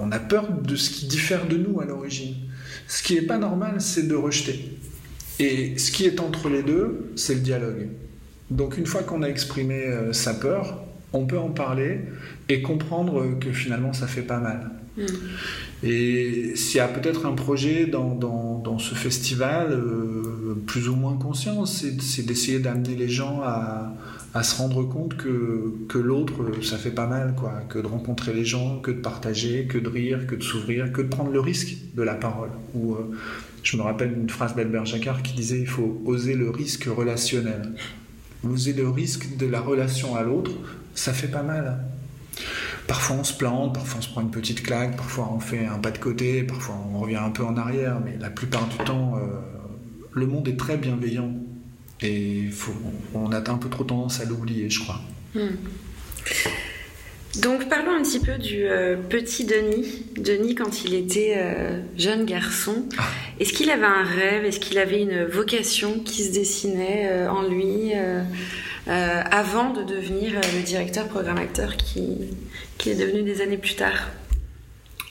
on 0.00 0.12
a 0.12 0.18
peur 0.18 0.50
de 0.50 0.76
ce 0.76 0.90
qui 0.90 1.06
diffère 1.06 1.46
de 1.46 1.56
nous 1.56 1.80
à 1.80 1.84
l'origine. 1.84 2.34
Ce 2.86 3.02
qui 3.02 3.14
n'est 3.14 3.22
pas 3.22 3.38
normal, 3.38 3.80
c'est 3.80 4.06
de 4.08 4.14
rejeter. 4.14 4.78
Et 5.38 5.76
ce 5.78 5.92
qui 5.92 6.06
est 6.06 6.20
entre 6.20 6.48
les 6.48 6.62
deux, 6.62 7.12
c'est 7.16 7.34
le 7.34 7.40
dialogue. 7.40 7.88
Donc 8.50 8.78
une 8.78 8.86
fois 8.86 9.02
qu'on 9.02 9.22
a 9.22 9.28
exprimé 9.28 9.84
euh, 9.84 10.12
sa 10.12 10.34
peur, 10.34 10.82
on 11.12 11.26
peut 11.26 11.38
en 11.38 11.50
parler 11.50 12.00
et 12.48 12.62
comprendre 12.62 13.38
que 13.40 13.52
finalement 13.52 13.92
ça 13.92 14.06
fait 14.06 14.22
pas 14.22 14.38
mal. 14.38 14.70
Hmm. 14.96 15.06
Et 15.82 16.52
s'il 16.56 16.78
y 16.78 16.80
a 16.80 16.88
peut-être 16.88 17.26
un 17.26 17.34
projet 17.34 17.86
dans, 17.86 18.14
dans, 18.14 18.78
ce 18.78 18.94
festival, 18.94 19.72
euh, 19.72 20.54
plus 20.66 20.88
ou 20.88 20.94
moins 20.94 21.16
conscient, 21.16 21.66
c'est 21.66 22.22
d'essayer 22.22 22.60
d'amener 22.60 22.94
les 22.94 23.08
gens 23.08 23.40
à, 23.42 23.92
à 24.38 24.44
se 24.44 24.54
rendre 24.56 24.84
compte 24.84 25.16
que, 25.16 25.74
que 25.88 25.98
l'autre, 25.98 26.62
ça 26.62 26.78
fait 26.78 26.92
pas 26.92 27.08
mal, 27.08 27.34
quoi, 27.36 27.62
que 27.68 27.80
de 27.80 27.86
rencontrer 27.88 28.32
les 28.32 28.44
gens, 28.44 28.78
que 28.78 28.92
de 28.92 29.00
partager, 29.00 29.66
que 29.66 29.78
de 29.78 29.88
rire, 29.88 30.28
que 30.28 30.36
de 30.36 30.42
s'ouvrir, 30.44 30.92
que 30.92 31.02
de 31.02 31.08
prendre 31.08 31.32
le 31.32 31.40
risque 31.40 31.76
de 31.96 32.02
la 32.04 32.14
parole, 32.14 32.50
ou, 32.72 32.94
euh, 32.94 33.16
Je 33.64 33.76
me 33.76 33.82
rappelle 33.82 34.14
d'une 34.14 34.30
phrase 34.30 34.54
d'Albert 34.54 34.86
Jacquard 34.86 35.22
qui 35.22 35.34
disait 35.34 35.58
il 35.58 35.66
faut 35.66 36.00
oser 36.06 36.34
le 36.34 36.50
risque 36.50 36.84
relationnel. 36.84 37.72
Oser 38.44 38.74
le 38.74 38.88
risque 38.88 39.36
de 39.36 39.46
la 39.46 39.60
relation 39.60 40.14
à 40.14 40.22
l'autre, 40.22 40.52
ça 40.94 41.12
fait 41.12 41.26
pas 41.26 41.42
mal. 41.42 41.84
Parfois 42.86 43.16
on 43.16 43.24
se 43.24 43.34
plante, 43.34 43.74
parfois 43.74 43.98
on 43.98 44.02
se 44.02 44.08
prend 44.08 44.20
une 44.20 44.30
petite 44.30 44.62
claque, 44.62 44.96
parfois 44.96 45.32
on 45.34 45.40
fait 45.40 45.66
un 45.66 45.78
pas 45.78 45.90
de 45.90 45.98
côté, 45.98 46.44
parfois 46.44 46.76
on 46.94 47.00
revient 47.00 47.16
un 47.16 47.30
peu 47.30 47.42
en 47.42 47.56
arrière, 47.56 48.00
mais 48.04 48.16
la 48.20 48.30
plupart 48.30 48.68
du 48.68 48.76
temps, 48.84 49.16
euh, 49.16 49.40
le 50.12 50.26
monde 50.26 50.46
est 50.46 50.56
très 50.56 50.76
bienveillant 50.76 51.32
et 52.00 52.48
on 53.14 53.32
a 53.32 53.38
un 53.38 53.58
peu 53.58 53.68
trop 53.68 53.84
tendance 53.84 54.20
à 54.20 54.24
l'oublier, 54.24 54.70
je 54.70 54.80
crois. 54.80 55.00
Hmm. 55.34 55.56
Donc 57.40 57.68
parlons 57.68 57.92
un 57.92 58.02
petit 58.02 58.20
peu 58.20 58.38
du 58.38 58.64
euh, 58.64 58.96
petit 58.96 59.44
Denis. 59.44 60.06
Denis 60.16 60.54
quand 60.54 60.84
il 60.84 60.94
était 60.94 61.34
euh, 61.36 61.80
jeune 61.96 62.24
garçon. 62.24 62.84
Ah. 62.98 63.04
Est-ce 63.38 63.52
qu'il 63.52 63.70
avait 63.70 63.86
un 63.86 64.04
rêve? 64.04 64.44
Est-ce 64.44 64.58
qu'il 64.60 64.78
avait 64.78 65.02
une 65.02 65.24
vocation 65.24 66.00
qui 66.00 66.24
se 66.24 66.32
dessinait 66.32 67.26
en 67.28 67.42
lui 67.42 67.92
avant 68.86 69.70
de 69.74 69.82
devenir 69.82 70.32
le 70.56 70.62
directeur 70.62 71.06
programmateur 71.08 71.76
qui, 71.76 72.02
qui 72.78 72.90
est 72.90 72.94
devenu 72.94 73.22
des 73.22 73.42
années 73.42 73.58
plus 73.58 73.74
tard? 73.74 74.08
euh, 74.08 74.27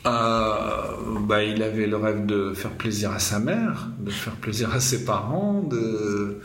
bah, 0.07 1.43
il 1.43 1.61
avait 1.63 1.87
le 1.87 1.97
rêve 1.97 2.25
de 2.25 2.53
faire 2.53 2.71
plaisir 2.71 3.11
à 3.11 3.19
sa 3.19 3.39
mère, 3.39 3.89
de 3.99 4.11
faire 4.11 4.35
plaisir 4.35 4.73
à 4.73 4.79
ses 4.79 5.05
parents, 5.05 5.61
de, 5.61 6.39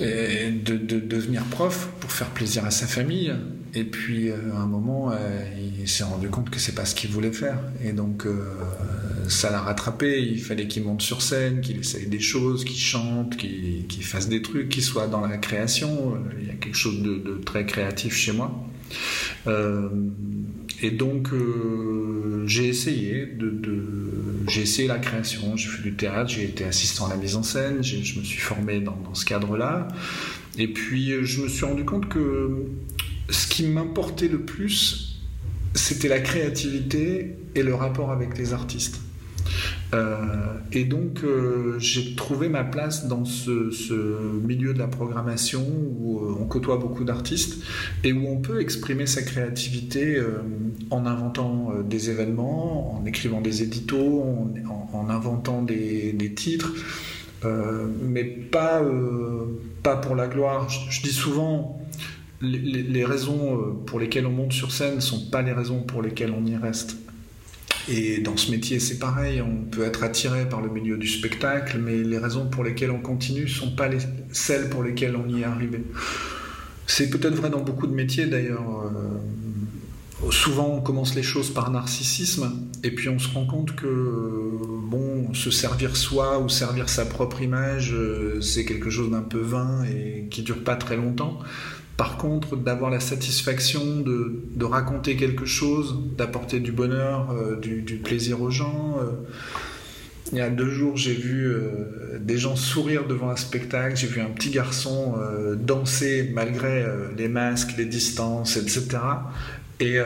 de, 0.00 1.00
devenir 1.00 1.44
prof 1.44 1.88
pour 2.00 2.12
faire 2.12 2.28
plaisir 2.28 2.64
à 2.64 2.70
sa 2.70 2.86
famille. 2.86 3.32
Et 3.74 3.84
puis, 3.84 4.28
euh, 4.28 4.36
à 4.54 4.58
un 4.58 4.66
moment, 4.66 5.12
euh, 5.12 5.16
il 5.80 5.88
s'est 5.88 6.04
rendu 6.04 6.28
compte 6.28 6.50
que 6.50 6.58
c'est 6.58 6.74
pas 6.74 6.84
ce 6.84 6.94
qu'il 6.94 7.10
voulait 7.10 7.32
faire. 7.32 7.58
Et 7.82 7.92
donc, 7.92 8.26
ça 9.28 9.50
l'a 9.50 9.60
rattrapé. 9.60 10.20
Il 10.22 10.40
fallait 10.40 10.68
qu'il 10.68 10.84
monte 10.84 11.02
sur 11.02 11.22
scène, 11.22 11.60
qu'il 11.60 11.78
essaye 11.80 12.06
des 12.06 12.20
choses, 12.20 12.64
qu'il 12.64 12.78
chante, 12.78 13.36
qu'il 13.36 14.04
fasse 14.04 14.28
des 14.28 14.42
trucs, 14.42 14.68
qu'il 14.68 14.82
soit 14.82 15.06
dans 15.06 15.26
la 15.26 15.38
création. 15.38 16.14
Il 16.40 16.46
y 16.46 16.50
a 16.50 16.54
quelque 16.54 16.76
chose 16.76 17.02
de 17.02 17.40
très 17.44 17.66
créatif 17.66 18.14
chez 18.14 18.32
moi. 18.32 18.64
Euh, 20.82 20.86
et 20.86 20.90
donc 20.90 21.32
euh, 21.32 22.44
j'ai 22.46 22.68
essayé 22.68 23.26
de, 23.26 23.60
j'ai 24.48 24.62
essayé 24.62 24.88
la 24.88 24.98
création, 24.98 25.56
j'ai 25.56 25.68
fait 25.68 25.82
du 25.82 25.94
théâtre, 25.94 26.30
j'ai 26.30 26.44
été 26.44 26.64
assistant 26.64 27.06
à 27.06 27.10
la 27.10 27.16
mise 27.16 27.36
en 27.36 27.42
scène, 27.42 27.82
je 27.82 28.18
me 28.18 28.24
suis 28.24 28.40
formé 28.40 28.80
dans, 28.80 28.96
dans 28.96 29.14
ce 29.14 29.24
cadre-là. 29.24 29.88
Et 30.58 30.68
puis 30.68 31.24
je 31.24 31.42
me 31.42 31.48
suis 31.48 31.64
rendu 31.64 31.84
compte 31.84 32.08
que 32.08 32.66
ce 33.30 33.46
qui 33.46 33.66
m'importait 33.66 34.28
le 34.28 34.40
plus, 34.40 35.20
c'était 35.74 36.08
la 36.08 36.20
créativité 36.20 37.36
et 37.54 37.62
le 37.62 37.74
rapport 37.74 38.10
avec 38.10 38.36
les 38.36 38.52
artistes. 38.52 39.00
Euh, 39.94 40.16
et 40.72 40.84
donc, 40.84 41.22
euh, 41.22 41.78
j'ai 41.78 42.14
trouvé 42.14 42.48
ma 42.48 42.64
place 42.64 43.08
dans 43.08 43.24
ce, 43.24 43.52
milieu 44.42 44.72
de 44.72 44.78
la 44.78 44.86
programmation 44.86 45.64
où 45.98 46.18
euh, 46.18 46.36
on 46.40 46.46
côtoie 46.46 46.78
beaucoup 46.78 47.04
d'artistes 47.04 47.62
et 48.02 48.12
où 48.12 48.26
on 48.26 48.38
peut 48.38 48.60
exprimer 48.60 49.06
sa 49.06 49.22
créativité 49.22 50.20
en 50.90 51.04
inventant 51.06 51.72
des 51.84 52.10
événements, 52.10 52.96
en 52.96 53.04
écrivant 53.04 53.40
des 53.40 53.62
éditos, 53.62 54.24
en, 54.92 55.10
inventant 55.10 55.62
des, 55.62 56.32
titres, 56.34 56.72
mais 58.00 58.24
pas, 58.24 58.82
pas 59.82 59.96
pour 59.96 60.14
la 60.14 60.26
gloire. 60.26 60.68
Je, 60.68 61.02
dis 61.02 61.12
souvent, 61.12 61.80
les, 62.40 62.58
les, 62.82 63.04
raisons 63.04 63.76
pour 63.86 64.00
lesquelles 64.00 64.26
on 64.26 64.32
monte 64.32 64.52
sur 64.52 64.72
scène 64.72 64.96
ne 64.96 65.00
sont 65.00 65.30
pas 65.30 65.42
les 65.42 65.52
raisons 65.52 65.82
pour 65.82 66.02
lesquelles 66.02 66.32
on 66.36 66.44
y 66.46 66.56
reste. 66.56 66.96
Et 67.88 68.18
dans 68.18 68.36
ce 68.36 68.50
métier, 68.50 68.78
c'est 68.78 68.98
pareil, 68.98 69.42
on 69.42 69.64
peut 69.64 69.82
être 69.82 70.04
attiré 70.04 70.48
par 70.48 70.60
le 70.60 70.70
milieu 70.70 70.96
du 70.96 71.08
spectacle, 71.08 71.78
mais 71.78 72.02
les 72.02 72.18
raisons 72.18 72.48
pour 72.48 72.62
lesquelles 72.62 72.92
on 72.92 73.00
continue 73.00 73.42
ne 73.42 73.48
sont 73.48 73.74
pas 73.74 73.88
les, 73.88 73.98
celles 74.30 74.68
pour 74.70 74.82
lesquelles 74.82 75.16
on 75.16 75.28
y 75.28 75.40
est 75.40 75.44
arrivé. 75.44 75.82
C'est 76.86 77.10
peut-être 77.10 77.34
vrai 77.34 77.50
dans 77.50 77.60
beaucoup 77.60 77.86
de 77.86 77.94
métiers 77.94 78.26
d'ailleurs. 78.26 78.84
Euh, 78.84 80.30
souvent, 80.30 80.68
on 80.68 80.80
commence 80.80 81.16
les 81.16 81.24
choses 81.24 81.50
par 81.50 81.70
narcissisme, 81.70 82.52
et 82.84 82.92
puis 82.92 83.08
on 83.08 83.18
se 83.18 83.28
rend 83.28 83.46
compte 83.46 83.74
que, 83.74 83.86
bon, 84.88 85.34
se 85.34 85.50
servir 85.50 85.96
soi 85.96 86.38
ou 86.38 86.48
servir 86.48 86.88
sa 86.88 87.04
propre 87.04 87.42
image, 87.42 87.92
euh, 87.94 88.40
c'est 88.40 88.64
quelque 88.64 88.90
chose 88.90 89.10
d'un 89.10 89.22
peu 89.22 89.40
vain 89.40 89.84
et 89.84 90.28
qui 90.30 90.42
dure 90.42 90.62
pas 90.62 90.76
très 90.76 90.96
longtemps. 90.96 91.40
Par 91.96 92.16
contre, 92.16 92.56
d'avoir 92.56 92.90
la 92.90 93.00
satisfaction 93.00 94.00
de, 94.00 94.64
raconter 94.64 95.16
quelque 95.16 95.44
chose, 95.44 95.98
d'apporter 96.16 96.60
du 96.60 96.72
bonheur, 96.72 97.30
euh, 97.32 97.56
du, 97.60 97.96
plaisir 97.96 98.40
aux 98.40 98.50
gens. 98.50 98.96
Euh, 99.00 99.10
il 100.32 100.38
y 100.38 100.40
a 100.40 100.48
deux 100.48 100.70
jours, 100.70 100.96
j'ai 100.96 101.12
vu 101.12 101.46
euh, 101.46 102.18
des 102.18 102.38
gens 102.38 102.56
sourire 102.56 103.06
devant 103.06 103.28
un 103.28 103.36
spectacle, 103.36 103.96
j'ai 103.96 104.06
vu 104.06 104.20
un 104.20 104.30
petit 104.30 104.50
garçon 104.50 105.14
danser 105.56 106.30
malgré 106.32 106.86
les 107.18 107.28
masques, 107.28 107.74
les 107.76 107.84
distances, 107.84 108.56
etc. 108.56 108.98
Et 109.80 109.98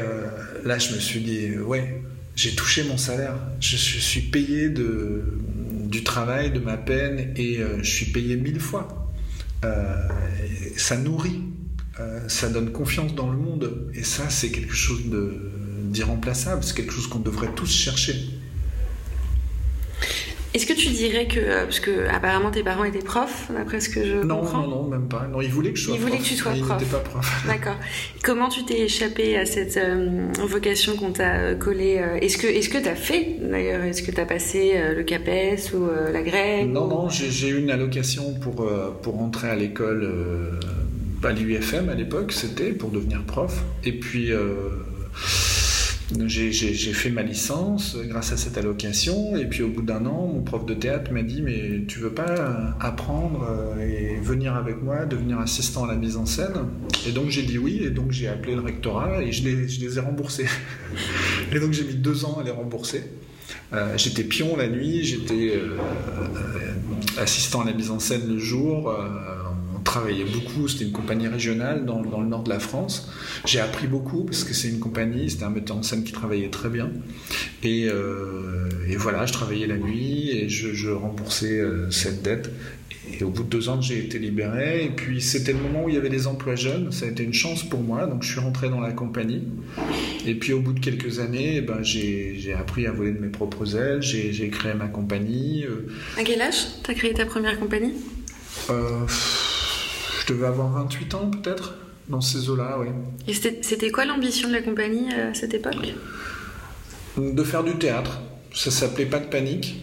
là, 0.65 0.79
je 0.79 0.95
me 0.95 0.99
suis 0.99 1.21
dit, 1.21 1.57
ouais, 1.59 2.03
j'ai 2.35 2.57
touché 2.57 2.83
mon 2.85 2.97
salaire, 2.97 3.37
je, 3.61 3.77
suis 3.77 4.23
payé 4.23 4.69
du 4.69 6.03
travail, 6.03 6.51
de 6.51 6.59
ma 6.59 6.77
peine, 6.77 7.33
et 7.37 7.61
je 7.79 7.89
suis 7.89 8.07
payé 8.07 8.37
mille 8.37 8.61
fois. 8.61 9.13
ça 10.77 10.97
nourrit 10.97 11.43
euh, 11.99 12.21
ça 12.29 12.49
donne 12.49 12.73
confiance 12.73 13.15
dans 13.15 13.31
le 13.31 13.39
monde. 13.39 13.91
Et 13.95 14.03
ça, 14.03 14.29
c'est 14.29 14.51
quelque 14.51 14.75
chose 14.75 15.01
d'irremplaçable. 15.85 16.63
C'est 16.63 16.77
quelque 16.77 16.93
chose 16.93 17.07
qu'on 17.07 17.21
devrait 17.21 17.53
tous 17.55 17.71
chercher. 17.71 18.15
Est-ce 20.53 20.65
que 20.65 20.73
tu 20.73 20.89
dirais 20.89 21.27
que, 21.27 21.39
euh, 21.39 21.65
parce 21.65 21.81
que 21.81 22.09
apparemment 22.09 22.51
tes 22.51 22.63
parents 22.63 22.85
étaient 22.85 23.01
profs, 23.01 23.51
d'après 23.55 23.79
ce 23.79 23.91
que 23.91 24.03
je 24.03 24.15
non, 24.15 24.39
comprends 24.41 24.63
Non, 24.63 24.69
non, 24.69 24.83
même 24.85 25.07
pas. 25.07 25.27
Non, 25.31 25.43
ils 25.43 25.51
voulaient 25.51 25.73
que 25.73 25.79
je 25.79 25.85
sois 25.85 25.97
ils 25.97 26.01
prof. 26.01 26.09
Ils 26.09 26.17
voulaient 26.17 26.25
que 26.25 26.29
tu 26.29 26.35
sois 26.35 26.53
prof. 26.53 26.65
Ils 26.67 26.73
n'étaient 26.73 26.97
pas 26.97 26.99
prof. 27.01 27.45
D'accord. 27.47 27.77
Comment 28.23 28.49
tu 28.49 28.65
t'es 28.65 28.81
échappé 28.81 29.37
à 29.37 29.45
cette 29.45 29.77
euh, 29.77 30.29
vocation 30.47 30.97
qu'on 30.97 31.13
t'a 31.13 31.55
collée 31.57 32.03
Est-ce 32.23 32.39
que 32.39 32.47
est-ce 32.47 32.71
que 32.71 32.79
t'as 32.79 32.95
fait 32.95 33.37
d'ailleurs 33.43 33.83
Est-ce 33.83 34.03
que 34.03 34.11
tu 34.11 34.19
as 34.19 34.25
passé 34.25 34.73
le 34.97 35.03
CAPES 35.03 35.75
ou 35.75 35.89
la 36.11 36.23
grecque 36.23 36.69
Non, 36.69 36.89
non, 36.89 37.09
j'ai 37.11 37.49
eu 37.49 37.59
une 37.59 37.71
allocation 37.71 38.33
pour 38.35 38.67
pour 39.03 39.15
rentrer 39.15 39.51
à 39.51 39.57
l'école 39.57 40.09
à 41.23 41.33
l'UFM 41.33 41.89
à 41.89 41.95
l'époque, 41.95 42.33
c'était 42.33 42.73
pour 42.73 42.91
devenir 42.91 43.25
prof. 43.25 43.65
Et 43.85 43.93
puis 43.93 44.33
euh, 44.33 44.71
j'ai 46.27 46.93
fait 46.93 47.11
ma 47.11 47.23
licence 47.23 47.97
grâce 48.05 48.33
à 48.33 48.37
cette 48.37 48.59
allocation. 48.59 49.37
Et 49.37 49.47
puis 49.47 49.63
au 49.63 49.69
bout 49.69 49.83
d'un 49.83 50.07
an, 50.07 50.31
mon 50.33 50.43
prof 50.43 50.65
de 50.67 50.75
théâtre 50.75 51.13
m'a 51.13 51.23
dit 51.23 51.43
Mais 51.43 51.83
tu 51.89 51.99
veux 51.99 52.13
pas 52.13 52.77
apprendre 52.81 53.47
euh, 53.49 53.81
et 53.81 54.21
venir 54.21 54.55
avec 54.55 54.83
moi, 54.83 55.05
devenir 55.07 55.41
assistant 55.41 55.85
à 55.85 55.89
la 55.89 55.97
mise 55.97 56.17
en 56.17 56.27
scène? 56.27 56.55
Et 57.09 57.13
donc 57.13 57.31
j'ai 57.31 57.43
dit 57.43 57.59
oui. 57.59 57.81
Et 57.83 57.91
donc 57.91 58.13
j'ai 58.13 58.29
appelé 58.29 58.55
le 58.55 58.61
rectorat 58.61 59.23
et 59.23 59.33
je 59.33 59.45
les, 59.45 59.99
ai 59.99 60.01
remboursés. 60.01 60.47
et 61.53 61.59
donc 61.59 61.73
j'ai 61.73 61.85
mis 61.85 61.95
deux 61.95 62.25
ans 62.25 62.39
à 62.41 62.45
les 62.45 62.53
rembourser. 62.53 63.05
Euh, 63.73 63.97
j'étais 63.97 64.23
pion 64.23 64.57
la 64.57 64.69
nuit, 64.69 65.05
j'étais 65.05 65.55
assistant 67.19 67.63
à 67.63 67.65
la 67.65 67.73
mise 67.73 67.91
en 67.91 67.99
scène 67.99 68.29
le 68.29 68.39
jour, 68.39 68.95
travaillait 69.87 70.25
beaucoup, 70.25 70.69
c'était 70.69 70.85
une 70.85 70.93
compagnie 70.93 71.29
régionale 71.29 71.87
dans, 71.87 72.03
le 72.03 72.27
nord 72.27 72.43
de 72.43 72.51
la 72.51 72.59
France. 72.59 73.09
J'ai 73.47 73.61
appris 73.61 73.87
beaucoup 73.87 74.25
parce 74.25 74.45
que 74.45 74.53
c'est 74.53 74.69
une 74.69 74.81
compagnie, 74.81 75.31
c'était 75.31 75.45
un 75.45 75.51
metteur 75.51 75.79
en 75.79 75.83
scène 75.83 76.05
qui 76.05 76.13
travaillait 76.13 76.51
très 76.51 76.69
bien. 76.69 76.91
Et, 77.63 77.87
euh, 77.89 78.69
voilà, 78.99 79.25
je 79.25 79.33
travaillais 79.33 79.67
la 79.67 79.79
nuit 79.79 80.31
et 80.31 80.49
je, 80.49 80.91
remboursais 80.91 81.59
euh, 81.59 81.91
cette 81.91 82.23
dette. 82.23 82.51
Et 83.19 83.23
au 83.23 83.31
bout 83.31 83.45
de 83.45 83.49
deux 83.49 83.69
ans, 83.69 83.81
j'ai 83.81 83.99
été 83.99 84.19
libéré. 84.19 84.85
Et 84.85 84.91
puis 84.91 85.23
c'était 85.23 85.53
le 85.53 85.61
moment 85.61 85.85
où 85.85 85.89
il 85.89 85.95
y 85.95 85.99
avait 85.99 86.11
des 86.11 86.27
emplois 86.27 86.57
jeunes. 86.57 86.91
Ça 86.91 87.07
a 87.07 87.09
été 87.09 87.23
une 87.23 87.33
chance 87.33 87.63
pour 87.63 87.81
moi. 87.81 88.07
Donc 88.07 88.25
je 88.25 88.33
suis 88.33 88.41
rentré 88.41 88.69
dans 88.69 88.81
la 88.81 88.93
compagnie. 88.93 89.45
Et 90.27 90.35
puis 90.35 90.53
au 90.53 90.61
bout 90.61 90.73
de 90.73 90.81
quelques 90.81 91.21
années, 91.21 91.57
eh 91.59 91.61
ben, 91.61 91.83
j'ai 91.83 92.55
appris 92.59 92.87
à 92.87 92.93
voler 92.93 93.13
de 93.13 93.21
mes 93.21 93.29
propres 93.29 93.77
ailes. 93.77 94.03
J'ai 94.03 94.49
créé 94.51 94.75
ma 94.75 94.89
compagnie. 94.89 95.65
Euh. 95.65 95.87
À 96.19 96.25
quel 96.25 96.43
âge 96.43 96.67
tu 96.83 96.91
as 96.91 96.95
créé 96.95 97.15
ta 97.15 97.25
première 97.25 97.59
compagnie? 97.61 97.93
Je 100.27 100.33
devais 100.33 100.47
avoir 100.47 100.71
28 100.71 101.15
ans 101.15 101.31
peut-être, 101.31 101.75
dans 102.09 102.21
ces 102.21 102.51
eaux-là, 102.51 102.79
oui. 102.81 102.89
Et 103.29 103.35
c'était 103.35 103.91
quoi 103.91 104.05
l'ambition 104.05 104.49
de 104.49 104.55
la 104.55 104.63
compagnie 104.63 105.07
euh, 105.15 105.31
à 105.31 105.35
cette 105.35 105.55
époque? 105.55 105.77
De 107.17 107.43
faire 107.43 107.65
du 107.65 107.77
théâtre. 107.77 108.21
Ça 108.53 108.71
s'appelait 108.71 109.07
Pas 109.07 109.21
de 109.21 109.27
panique. 109.27 109.83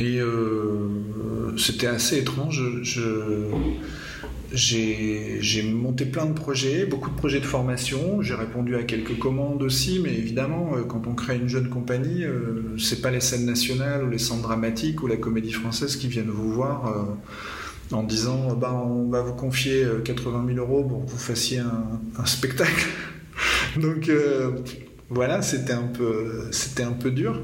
Et 0.00 0.18
euh, 0.20 1.56
c'était 1.56 1.86
assez 1.86 2.18
étrange. 2.18 2.60
j'ai 4.52 5.62
monté 5.62 6.04
plein 6.06 6.26
de 6.26 6.32
projets, 6.32 6.84
beaucoup 6.86 7.10
de 7.10 7.16
projets 7.16 7.40
de 7.40 7.46
formation. 7.46 8.22
J'ai 8.22 8.34
répondu 8.34 8.74
à 8.76 8.82
quelques 8.82 9.18
commandes 9.18 9.62
aussi, 9.62 10.00
mais 10.02 10.12
évidemment, 10.14 10.72
euh, 10.74 10.82
quand 10.82 11.06
on 11.06 11.14
crée 11.14 11.36
une 11.36 11.48
jeune 11.48 11.68
compagnie, 11.68 12.24
c'est 12.78 13.02
pas 13.02 13.10
les 13.10 13.20
scènes 13.20 13.44
nationales 13.44 14.02
ou 14.04 14.10
les 14.10 14.18
centres 14.18 14.42
dramatiques 14.42 15.02
ou 15.02 15.06
la 15.06 15.16
comédie 15.16 15.52
française 15.52 15.96
qui 15.96 16.08
viennent 16.08 16.30
vous 16.30 16.52
voir 16.52 16.92
en 17.92 18.02
disant 18.02 18.54
ben, 18.54 18.72
on 18.72 19.08
va 19.10 19.22
vous 19.22 19.34
confier 19.34 19.86
80 20.04 20.44
euh, 20.44 20.54
000 20.54 20.58
euros 20.58 20.84
pour 20.84 21.04
que 21.04 21.10
vous 21.10 21.18
fassiez 21.18 21.58
un, 21.58 22.26
spectacle. 22.26 22.86
Donc 23.80 24.08
euh, 24.08 24.52
voilà, 25.10 25.42
c'était 25.42 25.72
un, 25.72 25.88
peu, 25.88 26.48
c'était 26.50 26.82
un 26.82 26.92
peu 26.92 27.10
dur. 27.10 27.40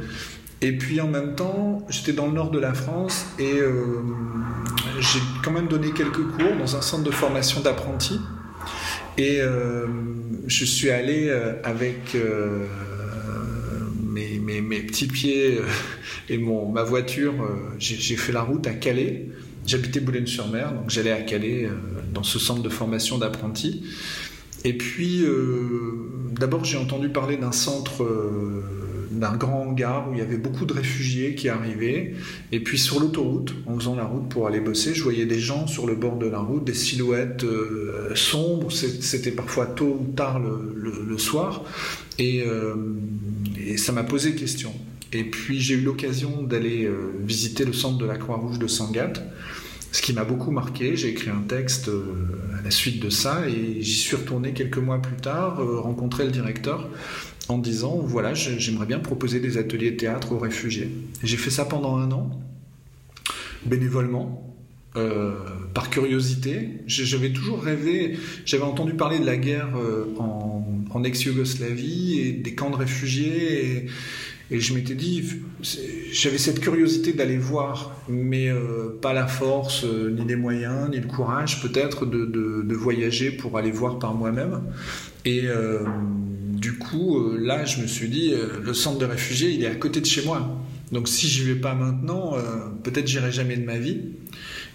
Et 0.63 0.77
puis 0.77 1.01
en 1.01 1.09
même 1.09 1.35
temps, 1.37 1.87
j'étais 1.89 2.13
dans 2.13 2.27
le 2.27 2.33
nord 2.33 2.51
de 2.51 2.59
la 2.59 2.75
France 2.75 3.27
et 3.39 3.59
euh, 3.59 4.03
j'ai 5.01 5.21
quand 5.43 5.53
même 5.53 5.69
donné 5.69 5.91
quelques 5.93 6.23
cours 6.33 6.55
dans 6.59 6.77
un 6.77 6.83
centre 6.83 7.03
de 7.03 7.11
formation 7.11 7.63
d'apprentis. 7.63 8.21
Et 9.17 9.41
euh, 9.41 9.87
je 10.47 10.65
suis 10.67 10.91
allé 10.91 11.29
euh, 11.29 11.55
avec 11.65 12.15
mes, 14.05 14.83
petits 14.83 15.07
pieds 15.07 15.61
et 16.29 16.37
mon, 16.37 16.71
ma 16.71 16.83
voiture, 16.83 17.35
j'ai 17.79 18.17
fait 18.17 18.33
la 18.33 18.43
route 18.43 18.67
à 18.67 18.73
Calais. 18.73 19.29
J'habitais 19.71 20.01
Boulogne-sur-Mer, 20.01 20.73
donc 20.73 20.91
j'allais 20.91 21.13
à 21.13 21.23
Calais 21.23 21.69
dans 22.13 22.25
ce 22.25 22.41
centre 22.41 22.63
de 22.63 22.69
formation 22.69 23.19
d'apprentis. 23.19 23.85
Et 24.65 24.77
puis, 24.77 25.25
d'abord, 26.33 26.65
j'ai 26.65 26.77
entendu 26.77 27.09
parler 27.09 27.37
d'un 27.37 27.53
centre 27.53 28.05
d'un 29.11 29.37
grand 29.37 29.63
hangar 29.63 30.09
où 30.09 30.15
il 30.15 30.19
y 30.19 30.23
avait 30.23 30.39
beaucoup 30.39 30.65
de 30.65 30.73
réfugiés 30.73 31.35
qui 31.35 31.49
arrivaient. 31.49 32.15
Et 32.53 32.61
puis 32.61 32.79
sur 32.79 33.01
l'autoroute, 33.01 33.55
en 33.67 33.77
faisant 33.79 33.97
la 33.97 34.05
route 34.05 34.29
pour 34.29 34.47
aller 34.47 34.61
bosser, 34.61 34.95
je 34.95 35.03
voyais 35.03 35.27
des 35.27 35.41
gens 35.41 35.67
sur 35.67 35.87
le 35.87 35.95
bord 35.95 36.17
de 36.17 36.27
la 36.27 36.39
route, 36.39 36.65
des 36.65 36.75
silhouettes 36.75 37.45
euh, 37.45 38.15
sombres. 38.15 38.71
C'était 38.71 39.33
parfois 39.33 39.67
tôt 39.67 39.99
ou 40.01 40.13
tard 40.13 40.41
le, 40.41 41.19
soir. 41.19 41.65
Euh, 42.21 42.75
et, 43.59 43.77
ça 43.77 43.93
m'a 43.93 44.05
posé 44.05 44.35
question. 44.35 44.73
Et 45.13 45.25
puis 45.25 45.61
j'ai 45.61 45.75
eu 45.75 45.83
l'occasion 45.83 46.43
d'aller 46.43 46.85
euh, 46.85 47.13
visiter 47.25 47.65
le 47.65 47.73
centre 47.73 47.99
de 47.99 48.07
la 48.07 48.17
Croix-Rouge 48.17 48.59
de 48.59 48.69
Sangatte 48.69 49.23
ce 49.93 50.03
qui 50.03 50.13
m'a 50.13 50.25
beaucoup 50.25 50.51
marqué. 50.51 50.97
J'ai 50.97 51.09
écrit 51.09 51.31
un 51.31 51.43
texte 51.47 51.89
à 51.89 52.63
la 52.63 52.71
suite 52.71 53.01
de 53.03 53.11
ça 53.11 53.49
et 53.49 53.83
j'y 53.83 53.95
suis 53.95 54.17
retourné 54.17 54.53
quelques 54.53 54.79
mois 54.79 55.01
plus 55.01 55.17
tard, 55.17 55.59
rencontrer 55.83 56.25
le 56.25 56.31
directeur 56.31 56.89
en 57.51 57.59
disant 57.59 57.99
voilà, 58.03 58.35
j'aimerais 58.35 58.87
bien 58.87 59.01
proposer 59.01 59.41
des 59.41 59.59
ateliers 59.59 59.91
de 59.93 59.97
théâtre 59.97 60.33
aux 60.33 60.39
réfugiés. 60.39 60.91
J'ai 61.23 61.37
fait 61.37 61.51
ça 61.51 61.65
pendant 61.65 61.97
un 61.97 62.11
an, 62.13 62.31
bénévolement. 63.67 64.47
Euh, 64.97 65.35
par 65.73 65.89
curiosité, 65.89 66.81
j'avais 66.87 67.31
toujours 67.31 67.63
rêvé, 67.63 68.19
j'avais 68.45 68.65
entendu 68.65 68.95
parler 68.95 69.21
de 69.21 69.25
la 69.25 69.37
guerre 69.37 69.69
euh, 69.77 70.07
en, 70.19 71.05
ex-Yougoslavie 71.05 72.19
et 72.19 72.33
des 72.33 72.55
camps 72.57 72.71
de 72.71 72.77
réfugiés, 72.77 73.87
je 74.59 74.75
m'étais 74.75 74.95
dit, 74.95 75.23
j'avais 76.13 76.39
cette 76.39 76.59
curiosité 76.59 77.13
d'aller 77.13 77.39
voir, 77.39 77.95
mais 78.09 78.49
euh, 78.49 78.99
pas 79.01 79.13
la 79.13 79.29
force, 79.29 79.85
ni 79.85 80.25
les 80.25 80.35
moyens, 80.35 80.91
ni 80.91 80.99
le 80.99 81.07
courage 81.07 81.63
peut-être 81.63 82.05
de, 82.07 82.25
de, 82.25 82.75
voyager 82.75 83.31
pour 83.31 83.57
aller 83.59 83.71
voir 83.71 84.01
par 84.01 84.15
moi-même. 84.15 84.63
Et 85.25 85.47
du 86.61 86.75
coup, 86.75 87.19
euh, 87.19 87.39
là, 87.41 87.65
je 87.65 87.81
me 87.81 87.87
suis 87.87 88.09
dit, 88.09 88.35
euh, 88.35 88.61
le 88.63 88.75
centre 88.75 88.99
de 88.99 89.07
réfugiés, 89.07 89.51
il 89.51 89.65
est 89.65 89.67
à 89.67 89.75
côté 89.75 90.01
de 90.01 90.07
chez 90.07 90.23
moi. 90.25 90.59
Donc 90.93 91.09
si 91.09 91.27
j'y 91.27 91.45
vais 91.45 91.55
pas 91.55 91.75
maintenant, 91.75 92.37
euh, 92.37 92.41
peut-être 92.83 93.07
j'irai 93.07 93.33
jamais 93.33 93.57
de 93.57 93.65
ma 93.65 93.79
vie. 93.79 94.01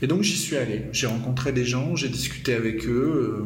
Et 0.02 0.08
donc 0.08 0.24
j'y 0.24 0.36
suis 0.36 0.56
allé. 0.56 0.84
J'ai 0.92 1.08
rencontré 1.08 1.52
des 1.52 1.64
gens, 1.64 1.96
j'ai 1.96 2.10
discuté 2.10 2.54
avec 2.54 2.88
eux. 2.88 3.46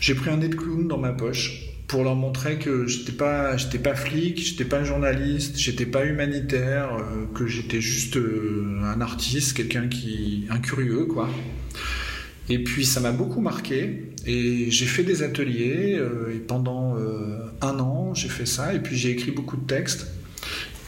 j'ai 0.00 0.14
pris 0.14 0.30
un 0.30 0.38
nez 0.38 0.48
de 0.48 0.54
clown 0.54 0.88
dans 0.88 0.98
ma 0.98 1.12
poche 1.12 1.69
pour 1.90 2.04
leur 2.04 2.14
montrer 2.14 2.58
que 2.58 2.86
j'étais 2.86 3.12
pas, 3.12 3.56
j'étais 3.56 3.80
pas 3.80 3.96
flic, 3.96 4.38
j'étais 4.38 4.64
pas 4.64 4.84
journaliste, 4.84 5.58
j'étais 5.58 5.86
pas 5.86 6.06
humanitaire, 6.06 7.04
que 7.34 7.46
j'étais 7.48 7.80
juste 7.80 8.16
un 8.16 9.00
artiste, 9.00 9.56
quelqu'un 9.56 9.88
qui, 9.88 10.46
un 10.50 10.58
curieux, 10.58 11.06
quoi. 11.06 11.28
Et 12.50 12.58
puis 12.58 12.84
ça 12.84 13.00
m'a 13.00 13.12
beaucoup 13.12 13.40
marqué. 13.40 14.12
Et 14.26 14.70
j'ai 14.70 14.86
fait 14.86 15.04
des 15.04 15.22
ateliers 15.22 15.96
euh, 15.96 16.34
et 16.34 16.38
pendant 16.38 16.96
euh, 16.98 17.38
un 17.62 17.78
an 17.78 18.12
j'ai 18.14 18.28
fait 18.28 18.46
ça. 18.46 18.74
Et 18.74 18.80
puis 18.80 18.96
j'ai 18.96 19.10
écrit 19.10 19.30
beaucoup 19.30 19.56
de 19.56 19.66
textes. 19.66 20.08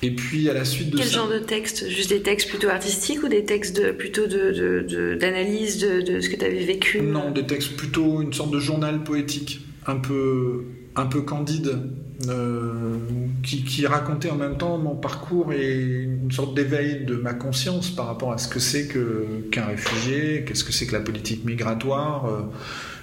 Et 0.03 0.11
puis 0.11 0.51
à 0.51 0.55
la 0.55 0.65
suite 0.65 0.91
de 0.91 0.99
Quel 0.99 1.09
genre 1.09 1.31
de 1.31 1.39
textes? 1.39 1.89
Juste 1.89 2.11
des 2.11 2.23
textes 2.23 2.49
plutôt 2.49 2.69
artistiques 2.69 3.23
ou 3.23 3.29
des 3.29 3.45
textes 3.45 3.77
de, 3.77 3.93
plutôt 3.93 4.27
d'analyse 4.27 5.79
de, 5.79 6.01
de, 6.01 6.15
de, 6.15 6.21
ce 6.21 6.29
que 6.29 6.37
tu 6.37 6.45
avais 6.45 6.65
vécu? 6.65 7.01
Non, 7.01 7.31
des 7.31 7.47
textes 7.47 7.77
plutôt 7.77 8.21
une 8.21 8.33
sorte 8.33 8.51
de 8.51 8.59
journal 8.59 9.05
poétique, 9.05 9.65
un 9.87 9.97
peu, 9.97 10.65
un 10.95 11.07
peu 11.07 11.23
candide, 11.23 11.79
euh, 12.29 12.99
qui, 13.43 13.87
racontait 13.87 14.31
en 14.31 14.37
même 14.37 14.57
temps 14.57 14.79
mon 14.79 14.95
parcours 14.95 15.53
et 15.53 16.03
une 16.05 16.31
sorte 16.31 16.55
d'éveil 16.55 17.05
de 17.05 17.17
ma 17.17 17.35
conscience 17.35 17.91
par 17.91 18.07
rapport 18.07 18.33
à 18.33 18.39
ce 18.39 18.49
que 18.49 18.61
c'est 18.61 18.89
qu'un 19.51 19.65
réfugié, 19.65 20.45
qu'est-ce 20.47 20.65
que 20.65 20.73
c'est 20.73 20.87
que 20.87 20.93
la 20.93 21.01
politique 21.01 21.45
migratoire. 21.45 22.27
Euh, 22.27 22.43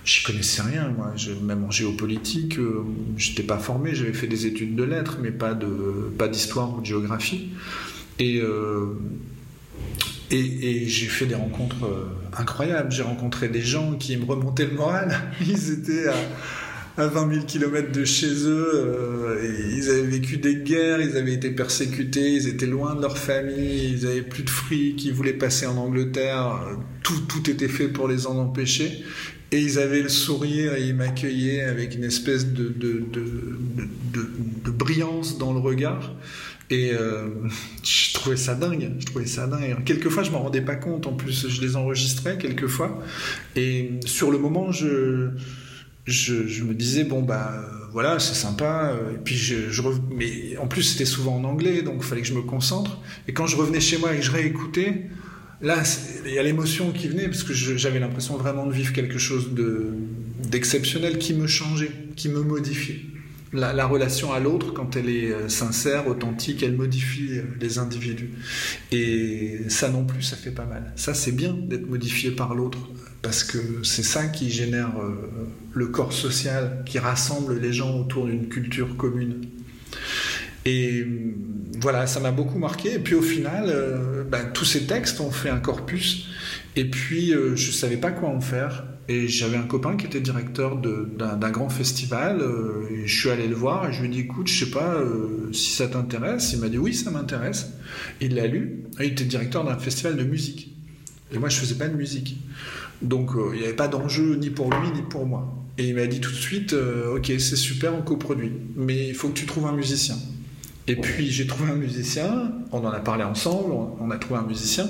J'y 0.06 0.24
connaissais 0.24 0.62
rien, 0.62 0.90
moi. 0.90 1.14
Même 1.44 1.66
en 1.66 1.72
géopolitique, 1.72 2.58
euh, 2.58 2.84
je 3.18 3.30
n'étais 3.30 3.44
pas 3.44 3.58
formé. 3.58 3.94
J'avais 3.94 4.14
fait 4.14 4.28
des 4.28 4.46
études 4.46 4.76
de 4.76 4.84
lettres, 4.84 5.18
mais 5.22 5.30
pas 5.30 5.54
de 5.54 6.10
pas 6.18 6.30
d'histoire 6.30 6.76
ou 6.76 6.82
de 6.82 6.86
géographie. 6.86 7.50
Et 8.18 8.40
euh, 8.42 8.94
et, 10.32 10.40
et 10.40 10.88
j'ai 10.88 11.08
fait 11.08 11.26
des 11.26 11.36
rencontres 11.36 11.86
incroyables. 12.38 12.92
J'ai 12.92 13.04
rencontré 13.04 13.50
des 13.50 13.62
gens 13.62 13.96
qui 13.96 14.16
me 14.16 14.26
remontaient 14.26 14.66
le 14.66 14.76
moral. 14.76 15.16
Ils 15.42 15.72
étaient 15.72 16.08
à 16.08 16.16
à 17.00 17.08
20 17.08 17.34
000 17.34 17.46
km 17.46 17.92
de 17.92 18.06
chez 18.06 18.46
eux. 18.46 18.72
Euh, 18.74 19.72
ils 19.76 19.90
avaient 19.90 20.04
vécu 20.04 20.38
des 20.38 20.56
guerres, 20.58 21.02
ils 21.02 21.18
avaient 21.18 21.34
été 21.34 21.52
persécutés, 21.52 22.34
ils 22.34 22.48
étaient 22.48 22.66
loin 22.66 22.96
de 22.96 23.02
leur 23.02 23.18
famille, 23.18 23.94
ils 23.94 24.06
avaient 24.06 24.22
plus 24.22 24.44
de 24.44 24.50
fric, 24.50 25.04
ils 25.06 25.14
voulaient 25.14 25.34
passer 25.34 25.66
en 25.66 25.78
Angleterre. 25.78 26.60
Tout, 27.04 27.22
tout 27.22 27.50
était 27.50 27.68
fait 27.68 27.88
pour 27.88 28.08
les 28.08 28.28
en 28.28 28.38
empêcher. 28.38 29.04
Et 29.52 29.60
ils 29.60 29.80
avaient 29.80 30.04
le 30.04 30.10
sourire 30.10 30.76
et 30.76 30.84
ils 30.84 30.96
m'accueillaient 30.96 31.62
avec 31.62 31.96
une 31.96 32.04
espèce 32.04 32.46
de, 32.46 32.72
brillance 34.68 35.38
dans 35.38 35.54
le 35.54 35.60
regard. 35.60 36.14
Et 36.70 36.92
euh, 36.94 37.30
je 37.84 38.14
trouvais 38.14 38.38
ça 38.38 38.54
dingue, 38.54 38.92
je 39.00 39.06
trouvais 39.08 39.26
ça 39.26 39.48
dingue. 39.48 39.84
Quelquefois, 39.86 40.22
je 40.22 40.30
m'en 40.30 40.44
rendais 40.44 40.62
pas 40.62 40.76
compte. 40.76 41.08
En 41.08 41.14
plus, 41.14 41.48
je 41.48 41.62
les 41.62 41.76
enregistrais 41.76 42.38
quelquefois. 42.38 43.02
Et 43.56 43.94
sur 44.06 44.30
le 44.30 44.38
moment, 44.38 44.72
je, 44.72 45.30
je, 46.10 46.64
me 46.64 46.74
disais 46.74 47.04
bon 47.04 47.22
bah 47.22 47.52
voilà 47.92 48.20
c'est 48.20 48.36
sympa 48.36 48.96
et 49.14 49.18
puis 49.18 49.36
je, 49.36 49.82
mais 50.12 50.58
en 50.58 50.68
plus 50.68 50.84
c'était 50.84 51.06
souvent 51.06 51.36
en 51.36 51.44
anglais 51.44 51.82
donc 51.82 51.96
il 51.98 52.04
fallait 52.04 52.22
que 52.22 52.28
je 52.28 52.34
me 52.34 52.42
concentre 52.42 53.00
et 53.28 53.34
quand 53.34 53.48
je 53.48 53.56
revenais 53.56 53.80
chez 53.80 53.98
moi 53.98 54.14
et 54.14 54.18
que 54.18 54.24
je 54.24 54.32
réécoutais 54.32 55.08
là 55.62 55.82
il 56.26 56.34
y 56.34 56.40
a 56.40 56.44
l'émotion 56.44 56.92
qui 56.92 57.08
venait 57.08 57.28
parce 57.28 57.44
que 57.44 57.54
j'avais 57.54 58.00
l'impression 58.00 58.38
vraiment 58.38 58.66
de 58.66 58.74
vivre 58.74 58.94
quelque 58.94 59.18
chose 59.18 59.54
de 59.54 59.88
d'exceptionnel 60.50 61.18
qui 61.18 61.34
me 61.34 61.48
changeait 61.48 61.92
qui 62.16 62.30
me 62.30 62.42
modifiait 62.42 63.02
la, 63.54 63.88
relation 63.88 64.32
à 64.32 64.40
l'autre, 64.40 64.74
quand 64.74 64.96
elle 64.96 65.10
est 65.10 65.32
euh, 65.32 65.50
sincère, 65.50 66.08
authentique, 66.08 66.64
elle 66.64 66.76
modifie 66.76 67.40
euh, 67.40 67.44
les 67.60 67.80
individus. 67.80 68.32
Et 68.92 69.60
ça 69.70 69.90
non 69.90 70.06
plus, 70.06 70.22
ça 70.22 70.36
fait 70.36 70.52
pas 70.52 70.66
mal. 70.66 70.94
Ça, 70.96 71.14
c'est 71.14 71.32
bien 71.32 71.54
d'être 71.54 71.90
modifié 71.90 72.32
par 72.32 72.54
l'autre, 72.54 72.80
parce 73.22 73.44
que 73.44 73.84
c'est 73.84 74.04
ça 74.04 74.28
qui 74.28 74.50
génère 74.50 75.00
euh, 75.00 75.30
le 75.74 75.88
corps 75.88 76.14
social, 76.14 76.84
qui 76.86 77.00
rassemble 77.00 77.60
les 77.60 77.74
gens 77.74 77.98
autour 77.98 78.28
d'une 78.28 78.48
culture 78.48 78.96
commune. 78.98 79.42
Et 80.66 81.06
voilà, 81.82 82.06
ça 82.06 82.20
m'a 82.20 82.32
beaucoup 82.32 82.60
marqué. 82.60 82.94
Et 82.94 83.00
puis 83.00 83.16
au 83.16 83.22
final, 83.22 83.74
ben, 84.30 84.52
tous 84.54 84.66
ces 84.66 84.86
textes 84.86 85.20
ont 85.20 85.32
fait 85.32 85.50
un 85.50 85.60
corpus. 85.60 86.28
Et 86.76 86.86
puis, 86.86 87.32
je 87.32 87.68
ne 87.68 87.72
savais 87.74 87.98
pas 87.98 88.12
quoi 88.12 88.30
en 88.30 88.42
faire. 88.42 88.84
Et 89.10 89.28
j'avais 89.28 89.58
un 89.58 89.64
copain 89.64 89.98
qui 89.98 90.06
était 90.06 90.22
directeur 90.22 90.78
d'un 90.78 91.50
grand 91.50 91.70
festival. 91.70 92.42
Euh, 92.42 92.88
et 92.92 93.08
je 93.08 93.20
suis 93.20 93.30
allé 93.32 93.48
le 93.48 93.56
voir 93.56 93.90
et 93.90 93.92
je 93.92 94.02
lui 94.02 94.08
ai 94.08 94.12
dit 94.12 94.20
écoute, 94.20 94.48
je 94.48 94.66
sais 94.66 94.72
pas 94.72 94.94
euh, 94.94 95.52
si 95.52 95.72
ça 95.72 95.88
t'intéresse. 95.88 96.54
Il 96.54 96.60
m'a 96.60 96.70
dit 96.70 96.78
oui, 96.78 96.94
ça 96.94 97.10
m'intéresse. 97.10 97.74
Il 98.22 98.36
l'a 98.36 98.46
lu. 98.46 98.84
il 99.00 99.08
était 99.08 99.26
directeur 99.26 99.66
d'un 99.66 99.78
festival 99.78 100.16
de 100.16 100.24
musique. 100.24 100.76
Et 101.34 101.40
moi, 101.40 101.50
je 101.50 101.58
faisais 101.58 101.74
pas 101.74 101.88
de 101.88 101.96
musique. 101.96 102.38
Donc, 103.02 103.32
euh, 103.36 103.52
il 103.54 103.60
n'y 103.60 103.66
avait 103.66 103.76
pas 103.76 103.88
d'enjeu 103.88 104.36
ni 104.36 104.50
pour 104.50 104.70
lui 104.74 104.92
ni 104.94 105.02
pour 105.02 105.26
moi. 105.26 105.56
Et 105.78 105.88
il 105.88 105.96
m'a 105.96 106.08
dit 106.08 106.20
tout 106.20 106.32
de 106.32 106.36
suite 106.36 106.74
ok, 106.74 107.28
c'est 107.40 107.56
super, 107.56 107.96
on 107.96 108.02
coproduit. 108.02 108.52
Mais 108.76 109.08
il 109.08 109.16
faut 109.16 109.30
que 109.30 109.38
tu 109.38 109.46
trouves 109.46 109.68
un 109.68 109.74
musicien. 109.74 110.16
Et 110.90 110.96
puis 110.96 111.30
j'ai 111.30 111.46
trouvé 111.46 111.72
un 111.72 111.76
musicien, 111.76 112.52
on 112.72 112.80
en 112.80 112.90
a 112.90 113.00
parlé 113.00 113.24
ensemble, 113.24 113.72
on 114.00 114.10
a 114.10 114.18
trouvé 114.18 114.40
un 114.40 114.44
musicien, 114.44 114.88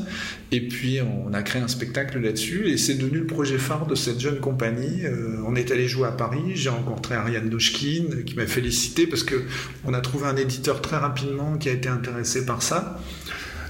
et 0.49 0.65
puis 0.65 0.99
on 1.01 1.33
a 1.33 1.43
créé 1.43 1.61
un 1.61 1.67
spectacle 1.67 2.19
là-dessus, 2.19 2.69
et 2.69 2.77
c'est 2.77 2.95
devenu 2.95 3.17
le 3.17 3.27
projet 3.27 3.57
phare 3.57 3.85
de 3.85 3.95
cette 3.95 4.17
jeune 4.17 4.39
compagnie. 4.39 5.03
Euh, 5.03 5.43
on 5.45 5.57
est 5.57 5.71
allé 5.71 5.89
jouer 5.89 6.07
à 6.07 6.13
Paris, 6.13 6.55
j'ai 6.55 6.69
rencontré 6.69 7.15
Ariane 7.15 7.49
Doshkin 7.49 8.23
qui 8.25 8.35
m'a 8.35 8.47
félicité 8.47 9.07
parce 9.07 9.23
que 9.23 9.43
on 9.83 9.93
a 9.93 9.99
trouvé 9.99 10.27
un 10.27 10.37
éditeur 10.37 10.81
très 10.81 10.95
rapidement 10.95 11.57
qui 11.57 11.67
a 11.67 11.73
été 11.73 11.89
intéressé 11.89 12.45
par 12.45 12.63
ça. 12.63 12.97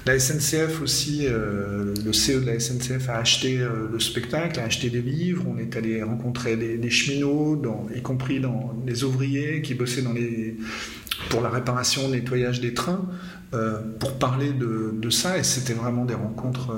La 0.06 0.18
SNCF 0.18 0.82
aussi, 0.82 1.26
euh, 1.26 1.94
le 2.04 2.14
CE 2.14 2.40
de 2.40 2.46
la 2.46 2.60
SNCF 2.60 3.10
a 3.10 3.18
acheté 3.18 3.60
euh, 3.60 3.90
le 3.92 4.00
spectacle, 4.00 4.60
a 4.60 4.64
acheté 4.64 4.90
des 4.90 5.02
livres. 5.02 5.46
On 5.48 5.58
est 5.58 5.76
allé 5.76 6.02
rencontrer 6.02 6.56
des, 6.56 6.90
cheminots, 6.90 7.62
y 7.96 8.02
compris 8.02 8.40
dans 8.40 8.76
les 8.86 9.04
ouvriers 9.04 9.62
qui 9.62 9.74
bossaient 9.74 10.02
dans 10.02 10.14
les, 10.14 10.56
pour 11.30 11.42
la 11.42 11.50
réparation, 11.50 12.08
le 12.08 12.16
nettoyage 12.16 12.62
des 12.62 12.74
trains, 12.74 13.08
euh, 13.54 13.80
pour 14.00 14.18
parler 14.18 14.52
de, 14.52 15.10
ça. 15.10 15.38
Et 15.38 15.44
c'était 15.44 15.74
vraiment 15.74 16.06
des 16.06 16.16
rencontres 16.16 16.74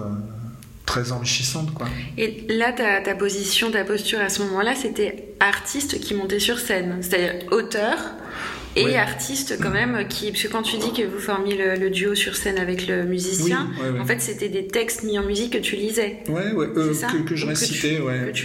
très 0.86 1.12
enrichissantes. 1.12 1.74
Quoi. 1.74 1.88
Et 2.18 2.46
là, 2.50 2.74
ta, 2.74 3.02
ta 3.02 3.16
position, 3.16 3.72
ta 3.72 3.84
posture 3.84 4.20
à 4.20 4.30
ce 4.30 4.42
moment-là, 4.44 4.74
c'était 4.76 5.36
artiste 5.40 6.00
qui 6.00 6.16
montait 6.16 6.40
sur 6.40 6.60
scène, 6.60 6.98
c'est-à-dire 7.02 7.52
auteur 7.52 7.98
et 8.76 8.98
artiste 8.98 9.58
quand 9.62 9.70
même, 9.70 10.08
qui, 10.08 10.32
parce 10.32 10.44
que 10.44 10.48
quand 10.48 10.62
tu 10.62 10.78
dis 10.78 10.94
que 10.94 11.06
vous 11.06 11.20
formiez 11.20 11.58
le, 11.58 11.90
duo 11.90 12.16
sur 12.16 12.36
scène 12.36 12.58
avec 12.58 12.88
le 12.88 13.04
musicien, 13.06 13.70
en 14.00 14.06
fait 14.06 14.22
c'était 14.22 14.50
des 14.50 14.68
textes 14.68 15.04
mis 15.04 15.18
en 15.20 15.26
musique 15.26 15.54
que 15.54 15.58
tu 15.58 15.76
lisais. 15.76 16.20
Ouais, 16.30 16.52
ouais, 16.54 16.68
euh, 16.78 16.94
que, 17.26 17.36
je 17.36 17.46
récitais. 17.46 18.00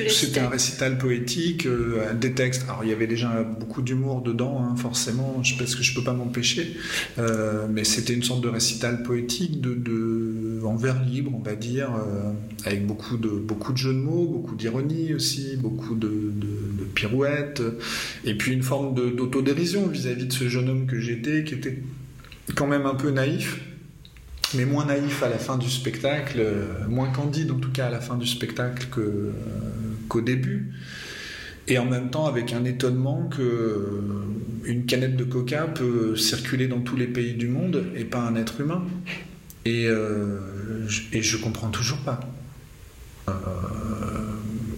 C'était 0.08 0.40
un 0.40 0.48
récital 0.48 0.98
poétique, 0.98 1.66
euh, 1.66 2.12
des 2.14 2.32
textes. 2.32 2.64
Alors 2.68 2.80
il 2.82 2.90
y 2.90 2.92
avait 2.92 3.06
déjà 3.06 3.42
beaucoup 3.42 3.82
d'humour 3.82 4.22
dedans, 4.22 4.60
hein, 4.60 4.76
forcément, 4.76 5.42
parce 5.58 5.74
que 5.74 5.82
je 5.82 5.94
peux 5.94 6.02
pas 6.02 6.12
m'empêcher, 6.12 6.76
euh, 7.18 7.66
mais 7.70 7.84
c'était 7.84 8.14
une 8.14 8.22
sorte 8.22 8.40
de 8.40 8.48
récital 8.48 9.02
poétique 9.02 9.60
de, 9.60 9.74
de 9.74 10.64
en 10.64 10.76
vers 10.76 11.02
libre, 11.04 11.32
on 11.34 11.42
va 11.42 11.54
dire, 11.54 11.90
avec 12.64 12.86
beaucoup 12.86 13.16
de, 13.16 13.28
beaucoup 13.28 13.72
de 13.72 13.78
jeux 13.78 13.92
de 13.92 13.98
mots, 13.98 14.26
beaucoup 14.26 14.56
d'ironie 14.56 15.14
aussi, 15.14 15.56
beaucoup 15.56 15.94
de, 15.94 16.08
de, 16.08 16.84
pirouettes, 16.94 17.62
et 18.24 18.34
puis 18.34 18.52
une 18.52 18.62
forme 18.62 18.94
d'autodérision 18.94 19.86
vis-à-vis 19.86 20.15
de 20.24 20.32
ce 20.32 20.48
jeune 20.48 20.68
homme 20.68 20.86
que 20.86 21.00
j'étais, 21.00 21.44
qui 21.44 21.54
était 21.54 21.82
quand 22.54 22.66
même 22.66 22.86
un 22.86 22.94
peu 22.94 23.10
naïf, 23.10 23.60
mais 24.54 24.64
moins 24.64 24.86
naïf 24.86 25.22
à 25.22 25.28
la 25.28 25.38
fin 25.38 25.58
du 25.58 25.68
spectacle, 25.68 26.44
moins 26.88 27.10
candide 27.10 27.50
en 27.50 27.58
tout 27.58 27.70
cas 27.70 27.86
à 27.86 27.90
la 27.90 28.00
fin 28.00 28.16
du 28.16 28.26
spectacle 28.26 28.86
que, 28.90 29.32
qu'au 30.08 30.20
début. 30.20 30.72
Et 31.68 31.78
en 31.78 31.86
même 31.86 32.10
temps 32.10 32.26
avec 32.26 32.52
un 32.52 32.64
étonnement 32.64 33.28
que 33.28 34.00
une 34.64 34.86
canette 34.86 35.16
de 35.16 35.24
coca 35.24 35.66
peut 35.66 36.16
circuler 36.16 36.68
dans 36.68 36.80
tous 36.80 36.96
les 36.96 37.06
pays 37.06 37.34
du 37.34 37.48
monde 37.48 37.84
et 37.96 38.04
pas 38.04 38.20
un 38.20 38.36
être 38.36 38.60
humain. 38.60 38.84
Et, 39.64 39.86
euh, 39.88 40.38
et 41.12 41.22
je 41.22 41.36
comprends 41.38 41.70
toujours 41.70 41.98
pas. 41.98 42.20
Euh, 43.28 43.32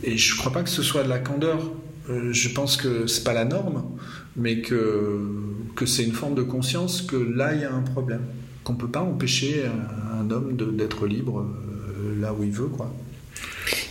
et 0.02 0.16
je 0.16 0.36
crois 0.36 0.52
pas 0.52 0.62
que 0.62 0.70
ce 0.70 0.82
soit 0.82 1.04
de 1.04 1.08
la 1.08 1.18
candeur. 1.18 1.72
Euh, 2.08 2.32
je 2.32 2.48
pense 2.48 2.78
que 2.78 3.06
c'est 3.06 3.24
pas 3.24 3.34
la 3.34 3.44
norme, 3.44 3.84
mais 4.38 4.60
que, 4.60 5.20
c'est 5.86 6.04
une 6.04 6.12
forme 6.12 6.34
de 6.34 6.42
conscience 6.42 7.02
que 7.02 7.16
là 7.16 7.54
il 7.54 7.60
y 7.60 7.64
a 7.64 7.72
un 7.72 7.82
problème, 7.82 8.22
qu'on 8.64 8.74
peut 8.74 8.88
pas 8.88 9.02
empêcher 9.02 9.64
un, 10.18 10.30
homme 10.30 10.56
d'être 10.76 11.06
libre 11.06 11.40
euh, 11.40 12.20
là 12.20 12.34
où 12.34 12.42
il 12.42 12.50
veut, 12.50 12.66
quoi. 12.66 12.92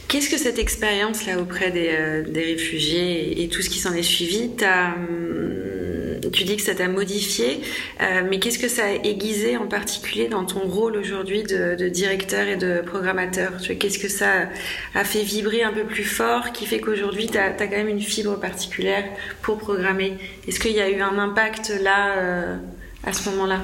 Qu'est-ce 0.07 0.29
que 0.29 0.37
cette 0.37 0.59
expérience 0.59 1.25
là 1.25 1.39
auprès 1.39 1.71
des, 1.71 2.31
des 2.31 2.43
réfugiés 2.43 3.43
et, 3.43 3.49
tout 3.49 3.61
ce 3.61 3.69
qui 3.69 3.79
s'en 3.79 3.93
est 3.93 4.03
suivi 4.03 4.49
t'a 4.55 4.95
hum, 4.95 5.86
tu 6.31 6.43
dis 6.43 6.57
que 6.57 6.61
ça 6.61 6.75
t'a 6.75 6.87
modifié, 6.87 7.61
euh, 8.01 8.23
mais 8.29 8.39
qu'est-ce 8.39 8.59
que 8.59 8.67
ça 8.67 8.85
a 8.85 8.91
aiguisé 8.91 9.57
en 9.57 9.67
particulier 9.67 10.27
dans 10.27 10.45
ton 10.45 10.61
rôle 10.61 10.97
aujourd'hui 10.97 11.43
de, 11.43 11.87
directeur 11.89 12.47
et 12.47 12.57
de 12.57 12.81
programmateur? 12.85 13.53
Qu'est-ce 13.79 13.99
que 13.99 14.09
ça 14.09 14.49
a 14.95 15.03
fait 15.03 15.23
vibrer 15.23 15.63
un 15.63 15.73
peu 15.73 15.83
plus 15.83 16.03
fort 16.03 16.51
qui 16.51 16.65
fait 16.65 16.79
qu'aujourd'hui 16.79 17.27
tu 17.27 17.37
as, 17.37 17.51
quand 17.51 17.69
même 17.69 17.87
une 17.87 18.01
fibre 18.01 18.39
particulière 18.39 19.05
pour 19.41 19.57
programmer? 19.57 20.17
Est-ce 20.47 20.59
qu'il 20.59 20.73
y 20.73 20.81
a 20.81 20.89
eu 20.89 21.01
un 21.01 21.17
impact 21.17 21.73
là, 21.81 22.17
euh, 22.17 22.57
à 23.03 23.13
ce 23.13 23.29
moment-là? 23.29 23.61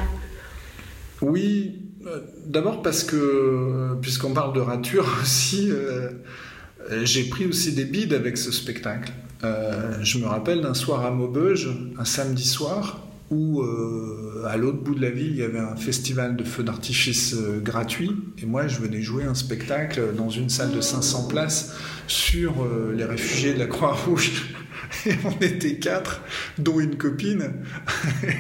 Oui, 1.22 1.80
euh, 2.06 2.20
d'abord 2.46 2.82
parce 2.82 3.04
que, 3.04 3.96
puisqu'on 4.02 4.34
parle 4.34 4.54
de 4.54 4.60
rature 4.60 5.08
aussi, 5.22 5.72
j'ai 7.04 7.24
pris 7.26 7.46
aussi 7.46 7.74
des 7.74 7.86
bides 7.86 8.14
avec 8.14 8.38
ce 8.38 8.52
spectacle. 8.52 9.12
Euh, 9.44 9.98
je 10.02 10.18
me 10.20 10.26
rappelle 10.26 10.62
d'un 10.62 10.74
soir 10.74 11.06
à 11.06 11.12
Maubeuge, 11.12 11.70
un 11.98 12.06
samedi 12.06 12.46
soir, 12.46 13.06
où 13.30 13.62
euh, 13.62 14.46
à 14.48 14.58
l'autre 14.58 14.78
bout 14.78 14.96
de 14.96 15.02
la 15.02 15.10
ville, 15.10 15.32
il 15.32 15.38
y 15.38 15.44
avait 15.44 15.60
un 15.60 15.76
festival 15.76 16.36
de 16.36 16.44
feux 16.44 16.64
d'artifice 16.64 17.34
euh, 17.34 17.60
gratuit. 17.60 18.12
Et 18.42 18.46
moi, 18.46 18.68
je 18.68 18.80
venais 18.80 19.02
jouer 19.02 19.24
un 19.24 19.34
spectacle 19.34 20.14
dans 20.16 20.30
une 20.30 20.50
salle 20.50 20.72
de 20.72 20.82
500 20.82 21.28
places 21.28 21.76
sur 22.08 22.68
les 22.96 23.06
réfugiés 23.06 23.54
de 23.54 23.60
la 23.60 23.68
Croix-Rouge. 23.68 24.56
Et 25.06 25.14
on 25.26 25.44
était 25.44 25.76
quatre, 25.76 26.22
dont 26.58 26.80
une 26.80 26.98
copine. 26.98 27.54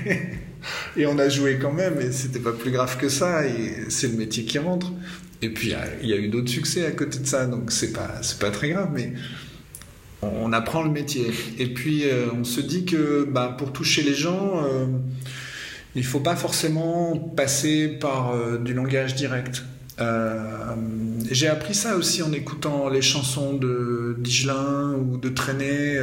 et 0.97 1.06
on 1.08 1.18
a 1.18 1.28
joué 1.28 1.58
quand 1.60 1.74
même, 1.74 1.99
et 1.99 2.12
c'était 2.12 2.39
pas 2.39 2.51
plus 2.51 2.70
grave 2.70 2.95
que 2.97 3.10
ça. 3.10 3.45
Et 3.45 3.89
c'est 3.89 4.08
le 4.08 4.18
métier 4.18 4.45
qui 4.45 4.60
rentre. 4.60 4.93
Et 5.41 5.49
puis, 5.49 5.74
il 6.01 6.08
y 6.08 6.14
a 6.14 6.18
eu 6.18 6.28
d'autres 6.28 6.51
succès 6.51 6.86
à 6.86 6.91
côté 6.91 7.20
de 7.20 7.26
ça, 7.26 7.47
donc 7.47 7.72
c'est 7.72 7.91
pas, 7.91 8.22
pas 8.39 8.51
très 8.51 8.70
grave. 8.70 8.91
Mais 8.93 9.14
on 10.41 10.53
apprend 10.53 10.84
le 10.84 10.89
métier. 10.89 11.32
Et 11.59 11.67
puis 11.67 12.05
euh, 12.05 12.28
on 12.34 12.43
se 12.43 12.61
dit 12.61 12.86
que 12.86 13.28
bah, 13.30 13.55
pour 13.57 13.71
toucher 13.71 14.03
les 14.03 14.13
gens, 14.13 14.63
euh, 14.63 14.86
il 15.95 16.01
ne 16.01 16.07
faut 16.07 16.19
pas 16.19 16.36
forcément 16.36 17.17
passer 17.17 17.88
par 17.88 18.32
euh, 18.32 18.57
du 18.57 18.74
langage 18.74 19.15
direct. 19.15 19.63
J'ai 21.32 21.47
appris 21.47 21.74
ça 21.74 21.95
aussi 21.95 22.22
en 22.22 22.32
écoutant 22.32 22.89
les 22.89 23.01
chansons 23.01 23.54
de 23.54 24.16
Digelin 24.20 24.93
ou 24.93 25.18
de 25.18 25.30
Traîné, 25.30 25.97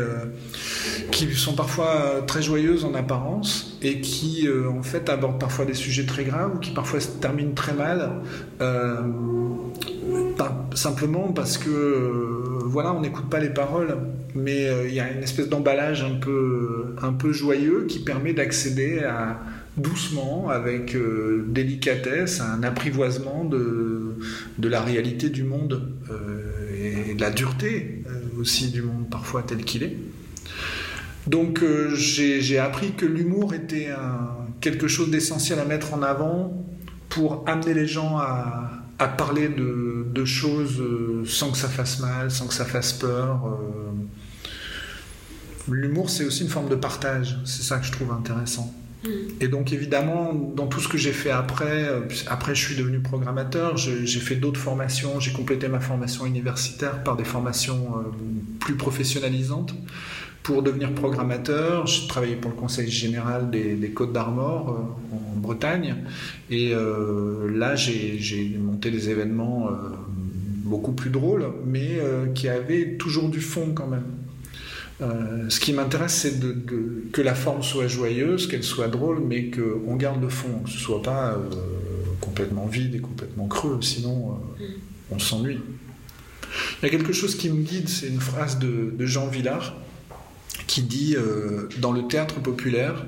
qui 1.11 1.33
sont 1.35 1.55
parfois 1.55 2.23
très 2.27 2.43
joyeuses 2.43 2.85
en 2.85 2.95
apparence 2.95 3.79
et 3.83 4.01
qui 4.01 4.49
en 4.49 4.83
fait 4.83 5.09
abordent 5.09 5.39
parfois 5.39 5.65
des 5.65 5.75
sujets 5.75 6.07
très 6.07 6.25
graves 6.25 6.57
ou 6.57 6.59
qui 6.59 6.71
parfois 6.71 7.01
se 7.01 7.09
terminent 7.09 7.55
très 7.55 7.75
mal 7.75 8.11
simplement 10.75 11.33
parce 11.33 11.59
que 11.59 11.71
euh, 11.71 12.59
voilà, 12.65 12.93
on 12.93 13.01
n'écoute 13.01 13.29
pas 13.29 13.41
les 13.41 13.51
paroles, 13.51 13.97
mais 14.35 14.67
euh, 14.67 14.89
il 14.89 14.95
y 14.95 15.01
a 15.01 15.11
une 15.11 15.23
espèce 15.23 15.49
d'emballage 15.49 16.03
un 16.03 16.17
peu, 16.17 16.95
un 17.03 17.13
peu 17.13 17.33
joyeux 17.33 17.87
qui 17.89 18.01
permet 18.01 18.33
d'accéder 18.33 19.01
à 19.01 19.41
doucement, 19.77 20.49
avec 20.49 20.95
euh, 20.95 21.45
délicatesse, 21.49 22.41
un 22.41 22.62
apprivoisement 22.62 23.45
de, 23.45 24.16
la 24.62 24.81
réalité 24.81 25.31
du 25.31 25.43
monde 25.43 25.95
et 26.83 27.14
de 27.14 27.21
la 27.21 27.31
dureté 27.31 28.05
aussi 28.39 28.71
du 28.71 28.83
monde 28.83 29.09
parfois 29.11 29.43
tel 29.43 29.64
qu'il 29.64 29.83
est. 29.83 29.97
Donc 31.27 31.62
j'ai 31.95 32.59
appris 32.59 32.93
que 32.93 33.07
l'humour 33.07 33.55
était 33.55 33.89
quelque 34.61 34.89
chose 34.89 35.11
d'essentiel 35.11 35.59
à 35.59 35.64
mettre 35.64 35.95
en 35.95 36.03
avant 36.03 36.61
pour 37.11 37.45
amener 37.47 37.75
les 37.75 37.87
gens 37.87 38.16
à, 38.18 38.77
parler 39.16 39.49
de, 39.49 40.25
choses 40.27 40.79
euh, 40.81 41.25
sans 41.25 41.51
que 41.51 41.57
ça 41.57 41.68
fasse 41.68 42.01
mal, 42.01 42.31
sans 42.31 42.47
que 42.47 42.53
ça 42.53 42.66
fasse 42.66 42.93
peur. 42.93 43.47
Euh. 43.47 44.53
L'humour, 45.73 46.11
c'est 46.11 46.27
aussi 46.27 46.43
une 46.43 46.51
forme 46.51 46.68
de 46.68 46.75
partage. 46.75 47.39
C'est 47.47 47.62
ça 47.62 47.79
que 47.79 47.87
je 47.87 47.93
trouve 47.93 48.12
intéressant. 48.12 48.75
Et 49.41 49.49
donc 49.49 49.73
évidemment, 49.73 50.35
dans 50.35 50.67
tout 50.67 50.81
ce 50.81 50.89
que 50.89 50.99
j'ai 50.99 51.13
fait 51.13 51.31
après, 51.31 51.85
euh, 51.85 52.01
après 52.27 52.55
je 52.55 52.63
suis 52.65 52.77
devenu 52.77 53.01
programmateur, 53.01 53.77
j'ai 53.77 54.21
fait 54.21 54.35
d'autres 54.35 54.61
formations, 54.61 55.21
j'ai 55.21 55.33
complété 55.33 55.69
ma 55.69 55.81
formation 55.81 56.27
universitaire 56.27 57.03
par 57.03 57.17
des 57.17 57.25
formations 57.25 57.95
plus 58.59 58.77
professionnalisantes 58.77 59.75
pour 60.43 60.63
devenir 60.63 60.93
programmateur, 60.95 61.87
j'ai 61.87 62.07
travaillé 62.09 62.37
pour 62.37 62.51
le 62.51 62.57
Conseil 62.57 62.89
général 62.89 63.51
des, 63.51 63.91
Côtes 63.91 64.13
d'Armor 64.13 64.71
euh, 64.71 65.17
en 65.17 65.37
Bretagne. 65.37 65.97
Et 66.51 66.73
euh, 66.73 67.51
là, 67.57 67.77
j'ai 67.77 68.57
monté 68.59 68.91
des 68.91 69.11
événements 69.11 69.69
euh, 69.69 69.91
beaucoup 70.65 70.93
plus 70.93 71.11
drôles, 71.11 71.47
mais 71.67 71.99
qui 72.35 72.49
avaient 72.49 72.97
toujours 72.97 73.29
du 73.29 73.41
fond 73.41 73.73
quand 73.75 73.89
même. 73.89 74.05
Ce 75.49 75.61
qui 75.61 75.73
m'intéresse, 75.73 76.15
c'est 76.15 76.41
de, 76.41 76.55
que 77.13 77.23
la 77.23 77.35
forme 77.35 77.63
soit 77.63 77.87
joyeuse, 77.87 78.47
qu'elle 78.47 78.65
soit 78.65 78.89
drôle, 78.89 79.21
mais 79.27 79.51
qu'on 79.51 79.97
garde 79.97 80.21
le 80.21 80.29
fond, 80.29 80.61
que 80.65 80.71
ce 80.71 80.79
soit 80.79 81.03
pas 81.03 81.37
complètement 82.21 82.67
vide 82.67 82.95
et 82.95 83.01
complètement 83.01 83.49
creux, 83.49 83.81
sinon 83.81 84.35
mm. 84.59 84.65
on 85.13 85.19
s'ennuie. 85.19 85.61
Il 86.83 86.85
y 86.85 86.89
a 86.89 86.91
quelque 86.91 87.13
chose 87.13 87.35
qui 87.35 87.49
me 87.49 87.63
guide, 87.63 87.89
c'est 87.89 88.09
une 88.09 88.21
phrase 88.21 88.59
de, 88.59 88.93
de 88.97 89.07
Jean 89.07 89.29
Villard 89.29 89.77
qui 90.67 90.83
dit 90.83 91.17
euh, 91.17 91.69
dans 91.79 91.93
le 91.93 92.07
théâtre 92.07 92.41
populaire, 92.41 93.07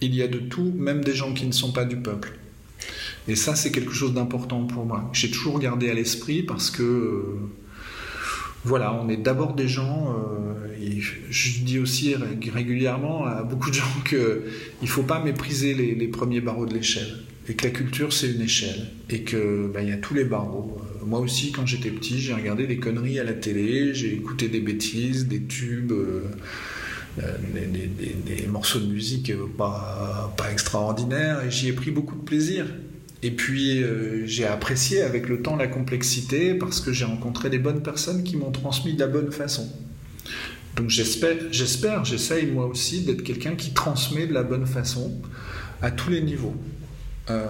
il 0.00 0.14
y 0.14 0.22
a 0.22 0.28
de 0.28 0.38
tout, 0.38 0.72
même 0.76 1.04
des 1.04 1.14
gens 1.14 1.32
qui 1.32 1.46
ne 1.46 1.52
sont 1.52 1.72
pas 1.72 1.84
du 1.84 1.96
peuple. 1.96 2.38
Et 3.28 3.36
ça, 3.36 3.54
c'est 3.54 3.70
quelque 3.70 3.92
chose 3.92 4.12
d'important 4.12 4.64
pour 4.66 4.84
moi. 4.84 5.08
J'ai 5.12 5.30
toujours 5.30 5.58
gardé 5.58 5.88
à 5.88 5.94
l'esprit 5.94 6.42
parce 6.42 6.70
que, 6.70 6.82
euh, 6.82 7.24
voilà, 8.66 8.92
on 8.92 9.08
est 9.08 9.16
d'abord 9.16 9.54
des 9.54 9.68
gens, 9.68 10.12
euh, 10.12 10.74
et 10.82 11.00
je 11.00 11.62
dis 11.62 11.78
aussi 11.78 12.16
régulièrement 12.52 13.24
à 13.24 13.44
beaucoup 13.44 13.70
de 13.70 13.76
gens 13.76 13.84
qu'il 14.04 14.18
ne 14.82 14.86
faut 14.88 15.04
pas 15.04 15.22
mépriser 15.22 15.72
les, 15.72 16.08
premiers 16.08 16.40
barreaux 16.40 16.66
de 16.66 16.74
l'échelle. 16.74 17.18
Et 17.48 17.54
que 17.54 17.64
la 17.64 17.70
culture, 17.70 18.12
c'est 18.12 18.32
une 18.32 18.40
échelle. 18.40 18.88
Et 19.08 19.22
qu'il 19.22 19.70
bah, 19.72 19.82
y 19.82 19.92
a 19.92 19.96
tous 19.98 20.14
les 20.14 20.24
barreaux. 20.24 20.78
moi 21.06 21.20
aussi, 21.20 21.52
quand 21.52 21.64
j'étais 21.64 21.90
petit, 21.90 22.18
j'ai 22.18 22.34
regardé 22.34 22.66
des 22.66 22.78
conneries 22.78 23.20
à 23.20 23.24
la 23.24 23.34
télé, 23.34 23.94
j'ai 23.94 24.12
écouté 24.14 24.48
des 24.48 24.60
bêtises, 24.60 25.28
des 25.28 25.42
tubes. 25.42 25.92
Euh, 25.92 26.22
des, 27.18 28.46
morceaux 28.48 28.80
de 28.80 28.92
musique 28.92 29.32
pas 29.56 30.34
extraordinaires 30.52 31.42
et 31.44 31.50
j'y 31.50 31.68
ai 31.68 31.72
pris 31.72 31.90
beaucoup 31.90 32.16
de 32.16 32.24
plaisir. 32.24 32.66
Et 33.26 33.32
puis 33.32 33.82
euh, 33.82 34.24
j'ai 34.24 34.46
apprécié 34.46 35.02
avec 35.02 35.28
le 35.28 35.42
temps 35.42 35.56
la 35.56 35.66
complexité 35.66 36.54
parce 36.54 36.80
que 36.80 36.92
j'ai 36.92 37.04
rencontré 37.04 37.50
des 37.50 37.58
bonnes 37.58 37.82
personnes 37.82 38.22
qui 38.22 38.36
m'ont 38.36 38.52
transmis 38.52 38.94
de 38.94 39.00
la 39.00 39.08
bonne 39.08 39.32
façon. 39.32 39.68
Donc 40.76 40.90
j'espère, 40.90 42.04
j'essaye 42.04 42.46
moi 42.46 42.66
aussi 42.66 43.02
d'être 43.02 43.24
quelqu'un 43.24 43.56
qui 43.56 43.72
transmet 43.72 44.28
de 44.28 44.32
la 44.32 44.44
bonne 44.44 44.64
façon 44.64 45.12
à 45.82 45.90
tous 45.90 46.10
les 46.10 46.20
niveaux. 46.20 46.54
Euh, 47.28 47.46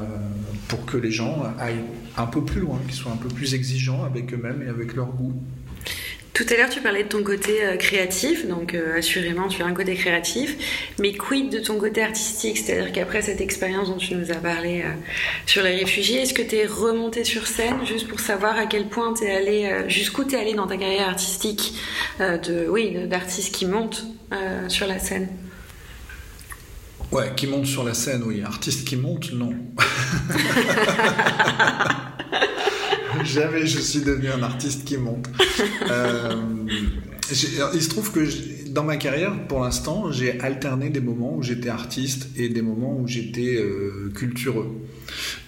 pour 0.68 0.86
que 0.86 0.96
les 0.96 1.10
gens 1.10 1.42
aillent 1.58 1.84
un 2.16 2.24
peu 2.24 2.42
plus 2.42 2.62
loin, 2.62 2.80
qu'ils 2.86 2.94
soient 2.94 3.12
un 3.12 3.18
peu 3.18 3.28
plus 3.28 3.52
exigeants 3.52 4.02
avec 4.04 4.32
eux-mêmes 4.32 4.62
et 4.62 4.70
avec 4.70 4.96
leur 4.96 5.08
goût. 5.08 5.34
Tout 6.36 6.44
à 6.50 6.58
l'heure, 6.58 6.68
tu 6.68 6.82
parlais 6.82 7.02
de 7.02 7.08
ton 7.08 7.22
côté 7.22 7.64
euh, 7.64 7.76
créatif, 7.78 8.46
donc 8.46 8.74
euh, 8.74 8.98
assurément, 8.98 9.48
tu 9.48 9.62
as 9.62 9.64
un 9.64 9.72
côté 9.72 9.94
créatif, 9.94 10.54
mais 10.98 11.14
quid 11.14 11.50
de 11.50 11.60
ton 11.60 11.78
côté 11.78 12.02
artistique? 12.02 12.58
C'est-à-dire 12.58 12.92
qu'après 12.92 13.22
cette 13.22 13.40
expérience 13.40 13.88
dont 13.88 13.96
tu 13.96 14.14
nous 14.14 14.30
as 14.30 14.34
parlé 14.34 14.82
euh, 14.82 14.90
sur 15.46 15.62
les 15.62 15.74
réfugiés, 15.76 16.20
est-ce 16.20 16.34
que 16.34 16.42
tu 16.42 16.56
es 16.56 16.66
remonté 16.66 17.24
sur 17.24 17.46
scène 17.46 17.86
juste 17.86 18.06
pour 18.06 18.20
savoir 18.20 18.58
à 18.58 18.66
quel 18.66 18.90
point 18.90 19.14
tu 19.14 19.24
es 19.24 19.34
allé, 19.34 19.88
jusqu'où 19.88 20.24
tu 20.24 20.34
es 20.34 20.38
allé 20.38 20.52
dans 20.52 20.66
ta 20.66 20.76
carrière 20.76 21.08
artistique, 21.08 21.72
de, 22.20 22.68
oui, 22.68 23.06
d'artiste 23.06 23.54
qui 23.54 23.64
monte 23.64 24.04
sur 24.68 24.86
la 24.86 24.98
scène? 24.98 25.28
Ouais, 27.12 27.32
qui 27.34 27.46
monte 27.46 27.64
sur 27.66 27.82
la 27.82 27.94
scène, 27.94 28.22
oui. 28.26 28.42
Artiste 28.42 28.86
qui 28.86 28.96
monte, 28.96 29.32
non. 29.32 29.54
Jamais 33.36 33.66
je 33.66 33.80
suis 33.80 34.00
devenu 34.00 34.28
un 34.28 34.42
artiste 34.42 34.84
qui 34.84 34.96
monte. 34.96 35.28
Euh, 35.90 36.32
il 37.30 37.82
se 37.82 37.88
trouve 37.88 38.12
que 38.12 38.20
dans 38.70 38.84
ma 38.84 38.96
carrière, 38.96 39.46
pour 39.46 39.60
l'instant, 39.60 40.10
j'ai 40.10 40.40
alterné 40.40 40.90
des 40.90 41.00
moments 41.00 41.36
où 41.36 41.42
j'étais 41.42 41.68
artiste 41.68 42.28
et 42.36 42.48
des 42.48 42.62
moments 42.62 42.98
où 42.98 43.06
j'étais 43.06 43.56
euh, 43.56 44.12
cultureux. 44.14 44.70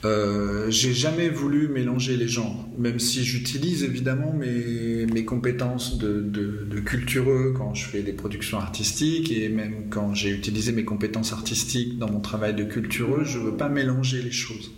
Euh, 0.04 0.70
j'ai 0.70 0.92
jamais 0.92 1.28
voulu 1.28 1.68
mélanger 1.68 2.16
les 2.16 2.28
genres, 2.28 2.68
même 2.78 2.98
si 2.98 3.24
j'utilise 3.24 3.84
évidemment 3.84 4.32
mes, 4.32 5.06
mes 5.06 5.24
compétences 5.24 5.98
de, 5.98 6.20
de, 6.20 6.66
de, 6.68 6.80
cultureux 6.80 7.54
quand 7.56 7.74
je 7.74 7.84
fais 7.86 8.02
des 8.02 8.12
productions 8.12 8.58
artistiques 8.58 9.30
et 9.30 9.48
même 9.48 9.88
quand 9.90 10.14
j'ai 10.14 10.30
utilisé 10.30 10.72
mes 10.72 10.84
compétences 10.84 11.32
artistiques 11.32 11.98
dans 11.98 12.10
mon 12.10 12.20
travail 12.20 12.54
de 12.54 12.64
cultureux, 12.64 13.24
je 13.24 13.38
veux 13.38 13.56
pas 13.56 13.68
mélanger 13.68 14.22
les 14.22 14.32
choses. 14.32 14.72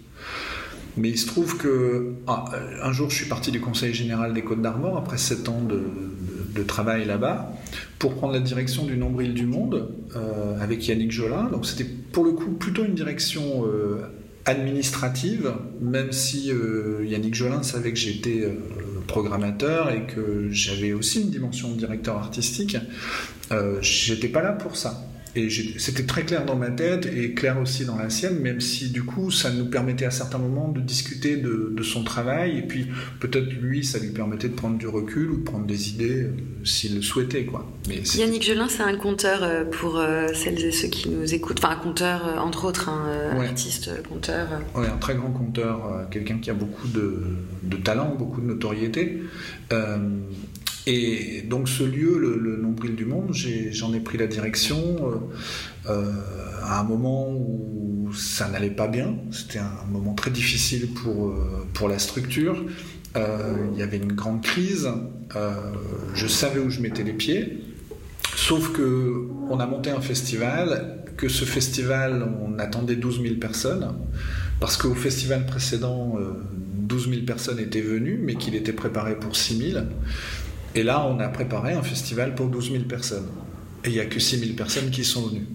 Mais 0.96 1.10
il 1.10 1.18
se 1.18 1.26
trouve 1.26 1.56
que 1.56 2.14
ah, 2.26 2.46
un 2.82 2.92
jour, 2.92 3.10
je 3.10 3.16
suis 3.16 3.28
parti 3.28 3.50
du 3.50 3.60
Conseil 3.60 3.94
général 3.94 4.34
des 4.34 4.42
Côtes 4.42 4.62
d'Armor 4.62 4.96
après 4.96 5.18
sept 5.18 5.48
ans 5.48 5.62
de, 5.62 5.80
travail 6.66 7.06
là-bas 7.06 7.54
pour 7.98 8.16
prendre 8.16 8.34
la 8.34 8.40
direction 8.40 8.84
du 8.84 8.98
Nombril 8.98 9.32
du 9.32 9.46
Monde 9.46 9.94
euh, 10.14 10.60
avec 10.60 10.86
Yannick 10.86 11.10
Jolin. 11.10 11.44
Donc 11.44 11.64
c'était 11.64 11.86
pour 11.86 12.22
le 12.22 12.32
coup 12.32 12.50
plutôt 12.50 12.84
une 12.84 12.92
direction 12.92 13.64
euh, 13.64 14.02
administrative, 14.44 15.54
même 15.80 16.12
si 16.12 16.52
euh, 16.52 17.02
Yannick 17.06 17.34
Jolin 17.34 17.62
savait 17.62 17.92
que 17.92 17.98
j'étais 17.98 18.46
programmateur 19.06 19.90
et 19.90 20.02
que 20.02 20.48
j'avais 20.50 20.92
aussi 20.92 21.22
une 21.22 21.30
dimension 21.30 21.70
de 21.70 21.78
directeur 21.78 22.18
artistique. 22.18 22.76
J'étais 23.80 24.28
pas 24.28 24.42
là 24.42 24.52
pour 24.52 24.76
ça. 24.76 25.09
Et 25.36 25.48
c'était 25.78 26.06
très 26.06 26.24
clair 26.24 26.44
dans 26.44 26.56
ma 26.56 26.70
tête 26.70 27.06
et 27.06 27.34
clair 27.34 27.60
aussi 27.60 27.84
dans 27.84 27.96
la 27.96 28.10
sienne, 28.10 28.40
même 28.40 28.60
si 28.60 28.90
du 28.90 29.04
coup 29.04 29.30
ça 29.30 29.50
nous 29.50 29.66
permettait 29.66 30.04
à 30.04 30.10
certains 30.10 30.38
moments 30.38 30.68
de 30.68 30.80
discuter 30.80 31.36
de, 31.36 31.82
son 31.82 32.04
travail 32.04 32.58
et 32.58 32.62
puis 32.62 32.88
peut-être 33.20 33.50
lui 33.50 33.84
ça 33.84 33.98
lui 33.98 34.10
permettait 34.10 34.48
de 34.48 34.54
prendre 34.54 34.76
du 34.76 34.86
recul 34.86 35.30
ou 35.30 35.36
de 35.38 35.42
prendre 35.42 35.64
des 35.64 35.88
idées 35.88 36.24
euh, 36.24 36.32
s'il 36.62 36.96
le 36.96 37.02
souhaitait. 37.02 37.44
Quoi. 37.44 37.66
Mais 37.88 38.02
Yannick 38.16 38.42
Gelin 38.42 38.68
c'est 38.68 38.82
un 38.82 38.96
conteur 38.96 39.42
euh, 39.42 39.64
pour 39.64 39.96
euh, 39.96 40.28
celles 40.34 40.62
et 40.62 40.72
ceux 40.72 40.88
qui 40.88 41.08
nous 41.08 41.32
écoutent, 41.32 41.58
enfin 41.64 41.74
un 41.74 41.80
conteur 41.80 42.38
entre 42.38 42.66
autres, 42.66 42.90
un 42.90 43.40
artiste 43.40 43.90
conteur. 44.08 44.48
Oui, 44.74 44.86
un 44.86 44.98
très 44.98 45.14
grand 45.14 45.30
conteur, 45.30 46.06
quelqu'un 46.10 46.38
qui 46.38 46.50
a 46.50 46.54
beaucoup 46.54 46.86
de, 46.88 47.22
de, 47.62 47.76
talent, 47.78 48.14
beaucoup 48.18 48.42
de 48.42 48.46
notoriété. 48.46 49.22
Et 50.92 51.42
donc 51.42 51.68
ce 51.68 51.84
lieu, 51.84 52.18
le, 52.18 52.56
nombril 52.56 52.96
du 52.96 53.04
monde, 53.04 53.32
j'en 53.70 53.94
ai, 53.94 54.00
pris 54.00 54.18
la 54.18 54.26
direction 54.26 54.96
euh, 55.88 55.88
euh, 55.88 56.12
à 56.64 56.80
un 56.80 56.82
moment 56.82 57.30
où 57.30 58.12
ça 58.12 58.48
n'allait 58.48 58.70
pas 58.70 58.88
bien. 58.88 59.14
C'était 59.30 59.60
un 59.60 59.86
moment 59.88 60.14
très 60.14 60.32
difficile 60.32 60.88
pour, 60.88 61.28
euh, 61.28 61.64
pour 61.74 61.88
la 61.88 62.00
structure. 62.00 62.64
il 63.14 63.78
y 63.78 63.82
avait 63.82 63.98
une 63.98 64.14
grande 64.14 64.42
crise. 64.42 64.88
je 66.12 66.26
savais 66.26 66.58
où 66.58 66.70
je 66.70 66.80
mettais 66.80 67.04
les 67.04 67.12
pieds. 67.12 67.62
Sauf 68.34 68.72
que 68.72 69.28
on 69.48 69.60
a 69.60 69.66
monté 69.66 69.90
un 69.90 70.00
festival, 70.00 71.04
que 71.16 71.28
ce 71.28 71.44
festival, 71.44 72.28
on 72.44 72.58
attendait 72.58 72.96
12 72.96 73.22
000 73.22 73.34
personnes, 73.36 73.94
parce 74.58 74.76
qu'au 74.76 74.94
festival 74.94 75.46
précédent, 75.46 76.18
12 76.90 77.10
000 77.10 77.22
personnes 77.22 77.60
étaient 77.60 77.80
venues, 77.80 78.18
mais 78.20 78.34
qu'il 78.34 78.56
était 78.56 78.72
préparé 78.72 79.16
pour 79.16 79.36
6 79.36 79.72
000. 79.72 79.84
Et 80.74 80.82
là, 80.82 81.06
on 81.06 81.18
a 81.18 81.28
préparé 81.28 81.72
un 81.72 81.82
festival 81.82 82.34
pour 82.34 82.46
12 82.46 82.72
000 82.72 82.84
personnes. 82.84 83.28
Et 83.84 83.88
il 83.88 83.92
n'y 83.94 84.00
a 84.00 84.06
que 84.06 84.20
6 84.20 84.38
000 84.38 84.52
personnes 84.52 84.90
qui 84.90 85.04
sont 85.04 85.26
venues. 85.28 85.46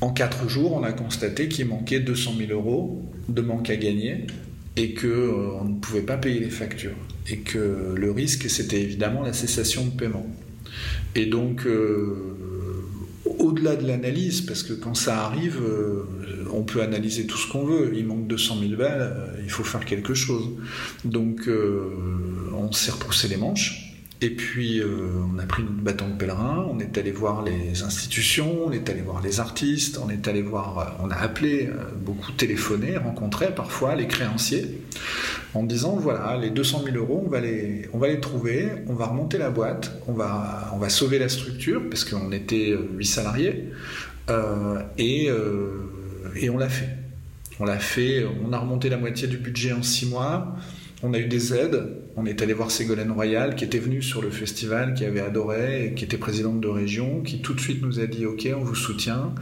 En 0.00 0.10
quatre 0.10 0.48
jours, 0.48 0.72
on 0.72 0.82
a 0.82 0.92
constaté 0.92 1.48
qu'il 1.48 1.66
manquait 1.66 2.00
200 2.00 2.34
000 2.36 2.50
euros 2.52 3.08
de 3.28 3.40
manque 3.40 3.70
à 3.70 3.76
gagner 3.76 4.26
et 4.76 4.94
qu'on 4.94 5.06
euh, 5.06 5.64
ne 5.64 5.74
pouvait 5.74 6.02
pas 6.02 6.16
payer 6.16 6.40
les 6.40 6.50
factures. 6.50 6.96
Et 7.28 7.38
que 7.38 7.94
le 7.96 8.10
risque, 8.10 8.50
c'était 8.50 8.80
évidemment 8.80 9.22
la 9.22 9.32
cessation 9.32 9.84
de 9.84 9.90
paiement. 9.90 10.26
Et 11.14 11.26
donc, 11.26 11.66
euh, 11.66 12.16
au-delà 13.42 13.76
de 13.76 13.86
l'analyse, 13.86 14.40
parce 14.40 14.62
que 14.62 14.72
quand 14.72 14.94
ça 14.94 15.24
arrive, 15.24 15.60
euh, 15.62 16.04
on 16.52 16.62
peut 16.62 16.82
analyser 16.82 17.26
tout 17.26 17.36
ce 17.36 17.50
qu'on 17.50 17.64
veut. 17.64 17.92
Il 17.94 18.06
manque 18.06 18.26
200 18.26 18.56
000 18.60 18.76
balles, 18.76 19.34
il 19.42 19.50
faut 19.50 19.64
faire 19.64 19.84
quelque 19.84 20.14
chose. 20.14 20.50
Donc, 21.04 21.48
on 22.54 22.72
s'est 22.72 22.92
repoussé 22.92 23.28
les 23.28 23.36
manches. 23.36 23.91
Et 24.22 24.30
puis, 24.30 24.78
euh, 24.78 24.86
on 25.34 25.36
a 25.40 25.42
pris 25.46 25.64
notre 25.64 25.74
bâton 25.78 26.08
de 26.08 26.14
pèlerin, 26.14 26.64
on 26.70 26.78
est 26.78 26.96
allé 26.96 27.10
voir 27.10 27.42
les 27.42 27.82
institutions, 27.82 28.66
on 28.66 28.70
est 28.70 28.88
allé 28.88 29.00
voir 29.00 29.20
les 29.20 29.40
artistes, 29.40 29.98
on 30.00 30.08
est 30.10 30.28
allé 30.28 30.42
voir, 30.42 30.78
euh, 30.78 31.04
on 31.04 31.10
a 31.10 31.16
appelé, 31.16 31.66
euh, 31.66 31.90
beaucoup 31.96 32.30
téléphoné, 32.30 32.96
rencontré 32.96 33.52
parfois 33.52 33.96
les 33.96 34.06
créanciers, 34.06 34.80
en 35.54 35.64
disant 35.64 35.96
voilà, 35.96 36.38
les 36.40 36.50
200 36.50 36.82
000 36.84 36.96
euros, 36.98 37.24
on 37.26 37.28
va 37.28 37.40
les, 37.40 37.88
on 37.92 37.98
va 37.98 38.06
les 38.06 38.20
trouver, 38.20 38.68
on 38.86 38.94
va 38.94 39.06
remonter 39.06 39.38
la 39.38 39.50
boîte, 39.50 39.90
on 40.06 40.12
va, 40.12 40.70
on 40.72 40.78
va 40.78 40.88
sauver 40.88 41.18
la 41.18 41.28
structure, 41.28 41.82
parce 41.90 42.04
qu'on 42.04 42.30
était 42.30 42.76
8 42.94 43.04
salariés, 43.04 43.70
et, 44.98 45.30
et 46.36 46.48
on 46.50 46.58
l'a 46.58 46.68
fait. 46.68 46.90
On 47.58 47.64
l'a 47.64 47.80
fait, 47.80 48.24
on 48.44 48.52
a 48.52 48.58
remonté 48.58 48.88
la 48.88 48.98
moitié 48.98 49.26
du 49.26 49.36
budget 49.36 49.72
en 49.72 49.82
6 49.82 50.06
mois. 50.06 50.56
On 51.02 51.12
a 51.12 51.18
eu 51.18 51.26
des 51.26 51.52
aides. 51.52 52.01
On 52.14 52.26
est 52.26 52.42
allé 52.42 52.52
voir 52.52 52.70
Ségolène 52.70 53.10
Royal, 53.10 53.54
qui 53.54 53.64
était 53.64 53.78
venue 53.78 54.02
sur 54.02 54.20
le 54.20 54.30
festival, 54.30 54.92
qui 54.92 55.04
avait 55.04 55.20
adoré, 55.20 55.86
et 55.86 55.94
qui 55.94 56.04
était 56.04 56.18
présidente 56.18 56.60
de 56.60 56.68
région, 56.68 57.22
qui 57.22 57.40
tout 57.40 57.54
de 57.54 57.60
suite 57.60 57.82
nous 57.82 58.00
a 58.00 58.06
dit 58.06 58.26
Ok, 58.26 58.46
on 58.54 58.62
vous 58.62 58.74
soutient. 58.74 59.34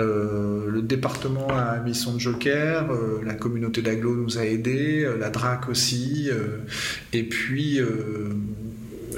Euh, 0.00 0.68
le 0.68 0.82
département 0.82 1.48
a 1.48 1.78
mis 1.80 1.94
son 1.94 2.18
joker, 2.18 2.90
euh, 2.90 3.20
la 3.24 3.34
communauté 3.34 3.82
d'Aglo 3.82 4.14
nous 4.14 4.38
a 4.38 4.44
aidés, 4.44 5.02
euh, 5.04 5.16
la 5.16 5.30
DRAC 5.30 5.68
aussi. 5.68 6.30
et 7.12 7.22
puis, 7.22 7.80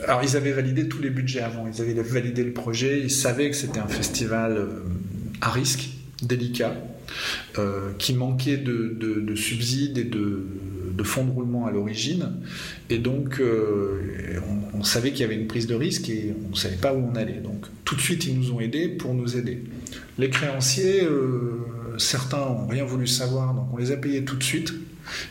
alors 0.07 0.23
ils 0.23 0.37
avaient 0.37 0.53
validé 0.53 0.89
tous 0.89 1.01
les 1.01 1.11
budgets 1.11 1.41
avant, 1.41 1.67
ils 1.67 1.81
avaient 1.81 1.95
validé 1.95 2.45
le 2.45 2.53
projet, 2.53 3.01
ils 3.01 3.11
savaient 3.11 3.51
que 3.51 3.57
c'était 3.57 3.81
un 3.81 3.89
festival 3.89 4.69
à 5.41 5.51
risque, 5.51 5.91
délicat, 6.23 6.75
qui 7.99 8.15
manquait 8.15 8.57
de 8.57 9.35
subsides 9.35 9.99
et 9.99 10.05
de 10.05 10.45
de 11.01 11.05
fonds 11.05 11.25
de 11.25 11.31
roulement 11.31 11.67
à 11.67 11.71
l'origine. 11.71 12.29
Et 12.91 12.99
donc, 12.99 13.41
euh, 13.41 14.39
on, 14.75 14.83
savait 14.83 15.13
qu'il 15.13 15.21
y 15.21 15.25
avait 15.25 15.35
une 15.35 15.47
prise 15.47 15.67
de 15.67 15.75
risque 15.75 16.11
et 16.11 16.35
on 16.47 16.51
ne 16.51 16.55
savait 16.55 16.77
pas 16.77 16.93
où 16.93 16.99
on 17.11 17.15
allait. 17.15 17.41
Donc, 17.41 17.65
tout 17.87 17.97
de 17.97 18.03
suite, 18.03 18.27
ils 18.27 18.39
nous 18.39 18.53
ont 18.53 18.61
aidés 18.61 18.87
pour 18.87 19.15
nous 19.15 19.35
aider. 19.37 19.65
Les 20.19 20.29
créanciers, 20.29 21.03
euh, 21.03 21.97
certains 21.97 22.37
n'ont 22.39 22.67
rien 22.67 22.85
voulu 22.85 23.07
savoir, 23.07 23.55
donc 23.55 23.73
on 23.73 23.79
les 23.79 23.93
a 23.93 23.97
payés 23.97 24.25
tout 24.25 24.37
de 24.37 24.43
suite. 24.43 24.75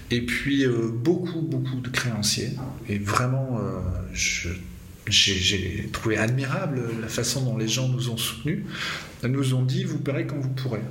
Et 0.09 0.21
puis, 0.25 0.65
euh, 0.65 0.89
beaucoup, 0.91 1.41
beaucoup 1.41 1.81
de 1.81 1.89
créanciers. 1.89 2.53
Et 2.87 2.97
vraiment, 2.97 3.59
j'ai 4.11 5.89
trouvé 5.93 6.17
admirable 6.17 6.81
la 6.99 7.07
façon 7.07 7.43
dont 7.43 7.57
les 7.57 7.67
gens 7.67 7.89
nous 7.89 8.09
ont 8.09 8.17
soutenus. 8.17 8.63
Nous 9.23 9.53
ont 9.53 9.63
dit, 9.63 9.83
vous 9.83 9.99
paierez 9.99 10.25
quand 10.25 10.39
vous 10.39 10.49
pourrez. 10.49 10.81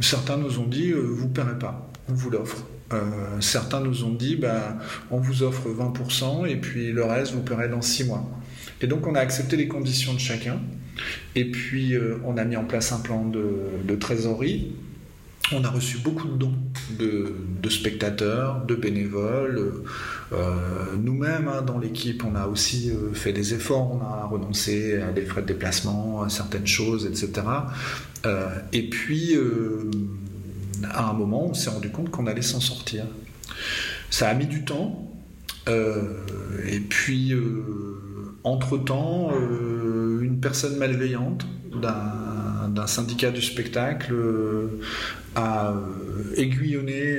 Certains 0.00 0.38
nous 0.38 0.58
ont 0.58 0.66
dit, 0.66 0.92
vous 0.92 1.28
ne 1.28 1.34
paierez 1.34 1.58
pas, 1.58 1.90
on 2.08 2.14
vous 2.14 2.30
l'offre. 2.30 2.64
Euh, 2.92 3.40
certains 3.40 3.80
nous 3.80 4.04
ont 4.04 4.12
dit 4.12 4.36
bah, 4.36 4.78
on 5.10 5.18
vous 5.18 5.42
offre 5.42 5.68
20% 5.68 6.46
et 6.48 6.56
puis 6.56 6.92
le 6.92 7.04
reste 7.04 7.32
vous 7.32 7.42
paierez 7.42 7.68
dans 7.68 7.82
6 7.82 8.04
mois. 8.04 8.28
Et 8.80 8.86
donc 8.86 9.06
on 9.06 9.14
a 9.14 9.20
accepté 9.20 9.56
les 9.56 9.68
conditions 9.68 10.14
de 10.14 10.18
chacun 10.18 10.60
et 11.34 11.50
puis 11.50 11.94
euh, 11.94 12.18
on 12.24 12.36
a 12.36 12.44
mis 12.44 12.56
en 12.56 12.64
place 12.64 12.92
un 12.92 13.00
plan 13.00 13.24
de, 13.24 13.94
trésorerie. 13.96 14.72
On 15.54 15.64
a 15.64 15.70
reçu 15.70 15.98
beaucoup 15.98 16.28
de 16.28 16.36
dons 16.36 16.54
de, 16.98 17.68
spectateurs, 17.68 18.64
de 18.64 18.74
bénévoles. 18.74 19.84
Euh, 20.32 20.54
nous-mêmes, 20.98 21.48
hein, 21.48 21.62
dans 21.62 21.78
l'équipe, 21.78 22.24
on 22.24 22.34
a 22.34 22.46
aussi 22.46 22.90
fait 23.12 23.32
des 23.32 23.52
efforts. 23.52 23.92
On 23.92 24.00
a 24.00 24.24
renoncé 24.24 25.00
à 25.00 25.12
des 25.12 25.22
frais 25.22 25.42
de 25.42 25.48
déplacement, 25.48 26.22
à 26.22 26.30
certaines 26.30 26.66
choses, 26.66 27.06
etc. 27.06 27.46
et 28.72 28.88
puis, 28.88 29.36
à 30.90 31.10
un 31.10 31.12
moment, 31.12 31.46
on 31.46 31.54
s'est 31.54 31.70
rendu 31.70 31.90
compte 31.90 32.10
qu'on 32.10 32.26
allait 32.26 32.42
s'en 32.42 32.60
sortir. 32.60 33.04
Ça 34.10 34.28
a 34.28 34.34
mis 34.34 34.46
du 34.46 34.64
temps. 34.64 35.08
Euh, 35.68 36.18
et 36.66 36.80
puis, 36.80 37.32
euh, 37.32 37.64
entre-temps, 38.44 39.30
euh, 39.32 40.20
une 40.22 40.40
personne 40.40 40.76
malveillante 40.76 41.46
d'un 41.72 42.86
syndicat 42.86 43.30
du 43.30 43.42
spectacle 43.42 44.14
a 45.34 45.74
aiguillonné 46.36 47.18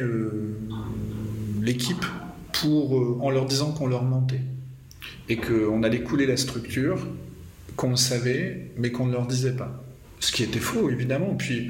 l'équipe 1.61 2.05
pour, 2.53 3.23
en 3.23 3.29
leur 3.31 3.45
disant 3.45 3.71
qu'on 3.71 3.87
leur 3.87 4.03
mentait. 4.03 4.41
et 5.29 5.37
qu'on 5.37 5.83
allait 5.83 6.01
couler 6.01 6.25
la 6.25 6.35
structure, 6.37 7.07
qu'on 7.77 7.91
le 7.91 7.95
savait, 7.95 8.71
mais 8.77 8.91
qu'on 8.91 9.05
ne 9.05 9.13
leur 9.13 9.25
disait 9.25 9.53
pas. 9.53 9.83
Ce 10.19 10.31
qui 10.31 10.43
était 10.43 10.59
faux, 10.59 10.89
évidemment. 10.89 11.35
Puis 11.35 11.69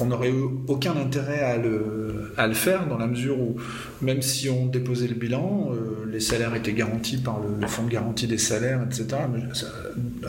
on 0.00 0.06
n'aurait 0.06 0.30
eu 0.30 0.44
aucun 0.68 0.96
intérêt 0.96 1.40
à 1.40 1.58
le, 1.58 2.32
à 2.36 2.46
le, 2.46 2.54
faire 2.54 2.86
dans 2.86 2.98
la 2.98 3.06
mesure 3.06 3.38
où, 3.38 3.56
même 4.00 4.22
si 4.22 4.48
on 4.48 4.66
déposait 4.66 5.06
le 5.06 5.14
bilan, 5.14 5.70
euh, 5.72 6.06
les 6.10 6.20
salaires 6.20 6.54
étaient 6.54 6.72
garantis 6.72 7.18
par 7.18 7.40
le, 7.40 7.66
fonds 7.66 7.84
de 7.84 7.90
garantie 7.90 8.26
des 8.26 8.38
salaires, 8.38 8.80
etc. 8.82 9.06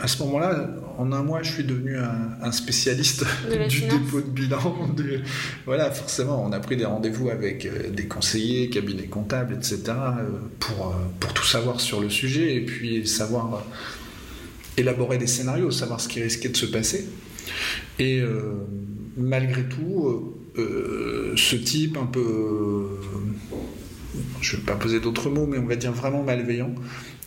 à 0.01 0.07
ce 0.07 0.23
moment-là, 0.23 0.69
en 0.97 1.11
un 1.11 1.23
mois, 1.23 1.41
je 1.43 1.51
suis 1.51 1.63
devenu 1.63 1.97
un, 1.97 2.51
spécialiste 2.51 3.25
du 3.69 3.81
dépôt 3.81 4.21
de 4.21 4.29
bilan. 4.29 4.75
voilà, 5.65 5.91
forcément, 5.91 6.43
on 6.45 6.51
a 6.51 6.59
pris 6.59 6.77
des 6.77 6.85
rendez-vous 6.85 7.29
avec 7.29 7.65
euh, 7.65 7.89
des 7.89 8.05
conseillers, 8.05 8.69
cabinets 8.69 9.07
comptables, 9.07 9.53
etc. 9.53 9.81
Euh, 9.87 10.23
pour, 10.59 10.93
pour 11.19 11.33
tout 11.33 11.45
savoir 11.45 11.79
sur 11.79 12.01
le 12.01 12.09
sujet 12.09 12.55
et 12.55 12.61
puis 12.61 13.07
savoir 13.07 13.65
élaborer 14.75 15.17
des 15.17 15.27
scénarios, 15.27 15.71
savoir 15.71 16.01
ce 16.01 16.07
qui 16.07 16.21
risquait 16.21 16.49
de 16.49 16.57
se 16.57 16.65
passer. 16.65 17.07
Et 17.99 18.23
malgré 19.17 19.63
tout, 19.63 20.33
euh, 20.57 21.33
ce 21.35 21.55
type 21.55 21.97
un 21.97 22.05
peu, 22.05 22.19
euh, 22.19 24.17
je 24.41 24.55
ne 24.55 24.61
vais 24.61 24.65
pas 24.65 24.75
poser 24.75 24.99
d'autres 24.99 25.29
mots, 25.29 25.47
mais 25.47 25.57
on 25.57 25.65
va 25.65 25.75
dire 25.75 25.91
vraiment 25.91 26.23
malveillant, 26.23 26.73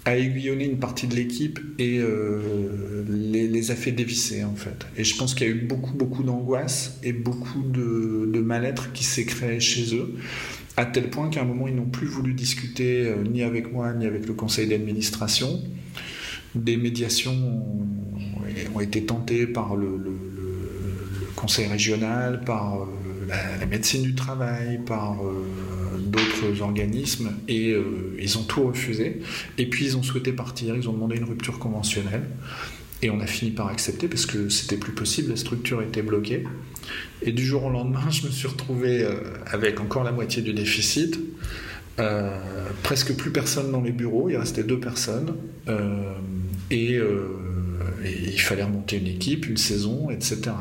a 0.05 0.17
aiguillonné 0.17 0.67
une 0.67 0.79
partie 0.79 1.09
de 1.09 1.17
l'équipe 1.17 1.59
et 1.81 1.99
euh, 1.99 3.05
les, 3.09 3.71
a 3.73 3.75
fait 3.75 3.91
dévisser 3.91 4.45
en 4.45 4.55
fait. 4.55 4.87
Et 4.97 5.03
je 5.03 5.17
pense 5.17 5.35
qu'il 5.35 5.49
y 5.49 5.51
a 5.51 5.53
eu 5.53 5.63
beaucoup 5.63 5.95
beaucoup 5.95 6.23
d'angoisse 6.23 6.99
et 7.03 7.13
beaucoup 7.13 7.63
de 7.63 8.41
mal-être 8.41 8.93
qui 8.93 9.03
s'est 9.03 9.25
créé 9.25 9.59
chez 9.59 9.97
eux, 9.97 10.15
à 10.77 10.87
tel 10.87 11.11
point 11.11 11.29
qu'à 11.29 11.43
un 11.43 11.45
moment 11.45 11.67
ils 11.67 11.75
n'ont 11.75 11.87
plus 11.87 12.07
voulu 12.07 12.35
discuter 12.35 13.13
ni 13.29 13.43
avec 13.43 13.73
moi 13.73 13.93
ni 13.95 14.07
avec 14.07 14.27
le 14.29 14.35
conseil 14.35 14.69
d'administration. 14.69 15.61
Des 16.55 16.77
médiations 16.77 17.35
ont, 18.75 18.81
été 18.81 19.05
tentées 19.05 19.47
par 19.47 19.75
le 19.75 19.99
conseil 21.47 21.69
régional, 21.69 22.41
par 22.45 22.83
euh, 22.83 22.87
la, 23.61 23.67
médecine 23.67 24.03
du 24.03 24.17
travail, 24.17 24.81
par 24.85 25.13
euh, 25.23 25.97
d'autres 25.97 26.61
organismes, 26.61 27.35
et 27.47 27.71
euh, 27.71 28.17
ils 28.19 28.37
ont 28.37 28.43
tout 28.43 28.65
refusé. 28.65 29.21
Et 29.57 29.67
puis 29.67 29.85
ils 29.85 29.97
ont 29.97 30.03
souhaité 30.03 30.33
partir, 30.33 30.75
ils 30.75 30.89
ont 30.89 30.93
demandé 30.93 31.17
une 31.17 31.25
rupture 31.25 31.61
conventionnelle. 31.61 32.25
Et 33.01 33.11
on 33.11 33.21
a 33.21 33.27
fini 33.27 33.53
par 33.53 33.69
accepter 33.69 34.09
parce 34.09 34.27
que 34.27 34.49
c'était 34.49 34.77
plus 34.77 34.91
possible, 34.91 35.31
la 35.31 35.37
structure 35.37 35.83
était 35.83 36.03
bloquée. 36.03 36.43
Et 37.23 37.31
du 37.31 37.45
jour 37.45 37.65
au 37.67 37.71
lendemain, 37.71 38.11
je 38.11 38.27
me 38.27 38.33
suis 38.33 38.49
retrouvé 38.49 39.07
avec 39.47 39.79
encore 39.81 40.03
la 40.03 40.13
moitié 40.13 40.43
du 40.43 40.53
déficit, 40.53 41.21
presque 42.83 43.15
plus 43.15 43.31
personne 43.31 43.71
dans 43.71 43.83
les 43.83 43.93
bureaux, 43.93 44.31
il 44.31 44.37
restait 44.37 44.65
deux 44.65 44.81
personnes, 44.81 45.37
et, 46.71 46.95
et, 46.95 47.01
il 48.33 48.41
fallait 48.41 48.65
remonter 48.65 48.97
une 48.97 49.09
équipe, 49.09 49.47
une 49.47 49.59
saison, 49.59 50.11
etc. 50.11 50.53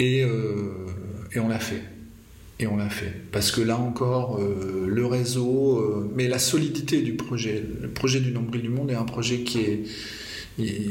Euh, 0.00 0.86
et, 1.34 1.40
on 1.40 1.48
l'a 1.48 1.58
fait. 1.58 1.82
Et 2.58 2.66
on 2.66 2.76
l'a 2.76 2.90
fait. 2.90 3.12
Parce 3.32 3.50
que 3.50 3.60
là 3.60 3.78
encore, 3.78 4.38
euh, 4.40 4.86
le 4.86 5.06
réseau, 5.06 5.78
euh, 5.78 6.10
mais 6.14 6.28
la 6.28 6.38
solidité 6.38 7.02
du 7.02 7.14
projet, 7.14 7.62
le 7.80 7.88
projet 7.88 8.20
du 8.20 8.32
Nombril 8.32 8.62
du 8.62 8.68
Monde 8.68 8.90
est 8.90 8.96
un 8.96 9.04
projet 9.04 9.40
qui 9.40 9.60
est, 9.60 9.84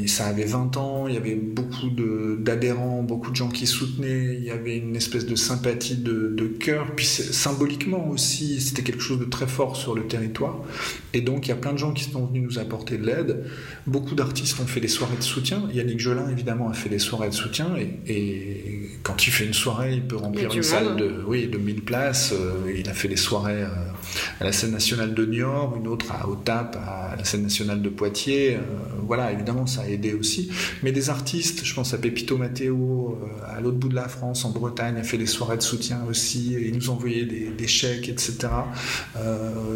ça 0.06 0.26
avait 0.26 0.44
20 0.44 0.76
ans, 0.76 1.06
il 1.06 1.14
y 1.14 1.16
avait 1.16 1.34
beaucoup 1.34 1.90
d'adhérents, 2.38 3.02
beaucoup 3.02 3.30
de 3.30 3.36
gens 3.36 3.48
qui 3.48 3.66
soutenaient, 3.66 4.36
il 4.36 4.44
y 4.44 4.50
avait 4.50 4.76
une 4.76 4.96
espèce 4.96 5.26
de 5.26 5.34
sympathie 5.34 5.96
de, 5.96 6.28
de 6.28 6.46
cœur, 6.46 6.94
puis 6.96 7.06
symboliquement 7.06 8.08
aussi, 8.08 8.60
c'était 8.60 8.82
quelque 8.82 9.02
chose 9.02 9.18
de 9.18 9.24
très 9.24 9.46
fort 9.46 9.76
sur 9.76 9.94
le 9.94 10.06
territoire. 10.06 10.60
Et 11.12 11.20
donc, 11.20 11.46
il 11.46 11.50
y 11.50 11.52
a 11.52 11.56
plein 11.56 11.72
de 11.72 11.78
gens 11.78 11.92
qui 11.92 12.04
sont 12.04 12.26
venus 12.26 12.42
nous 12.42 12.58
apporter 12.58 12.96
de 12.96 13.06
l'aide. 13.06 13.44
Beaucoup 13.86 14.14
d'artistes 14.14 14.58
ont 14.60 14.66
fait 14.66 14.80
des 14.80 14.88
soirées 14.88 15.16
de 15.16 15.22
soutien. 15.22 15.68
Yannick 15.72 15.98
Jolin, 15.98 16.28
évidemment, 16.30 16.68
a 16.68 16.72
fait 16.72 16.88
des 16.88 16.98
soirées 16.98 17.28
de 17.28 17.34
soutien. 17.34 17.74
Et, 18.06 18.90
quand 19.02 19.26
il 19.26 19.30
fait 19.30 19.46
une 19.46 19.54
soirée, 19.54 19.94
il 19.94 20.02
peut 20.02 20.16
remplir 20.16 20.54
une 20.54 20.62
salle 20.62 20.96
de, 20.96 21.22
oui, 21.26 21.48
de 21.48 21.58
1000 21.58 21.82
places. 21.82 22.32
Euh, 22.32 22.72
il 22.76 22.88
a 22.88 22.92
fait 22.92 23.08
des 23.08 23.16
soirées 23.16 23.62
euh, 23.62 23.68
à 24.40 24.44
la 24.44 24.52
scène 24.52 24.72
nationale 24.72 25.14
de 25.14 25.24
Niort, 25.24 25.76
une 25.76 25.88
autre 25.88 26.06
à 26.12 26.28
Otap, 26.28 26.76
à 26.76 27.16
la 27.16 27.24
scène 27.24 27.42
nationale 27.42 27.80
de 27.80 27.88
Poitiers. 27.88 28.56
Euh, 28.56 28.60
voilà, 29.06 29.32
évidemment, 29.32 29.59
ça 29.66 29.82
a 29.82 29.88
aidé 29.88 30.14
aussi. 30.14 30.50
Mais 30.82 30.92
des 30.92 31.10
artistes, 31.10 31.64
je 31.64 31.74
pense 31.74 31.94
à 31.94 31.98
Pepito 31.98 32.36
Matteo, 32.36 33.18
à 33.46 33.60
l'autre 33.60 33.78
bout 33.78 33.88
de 33.88 33.94
la 33.94 34.08
France, 34.08 34.44
en 34.44 34.50
Bretagne, 34.50 34.96
a 34.96 35.02
fait 35.02 35.18
des 35.18 35.26
soirées 35.26 35.56
de 35.56 35.62
soutien 35.62 36.00
aussi. 36.08 36.54
Et 36.54 36.68
ils 36.68 36.74
nous 36.74 36.90
envoyaient 36.90 37.26
des, 37.26 37.50
des 37.50 37.68
chèques, 37.68 38.08
etc. 38.08 38.48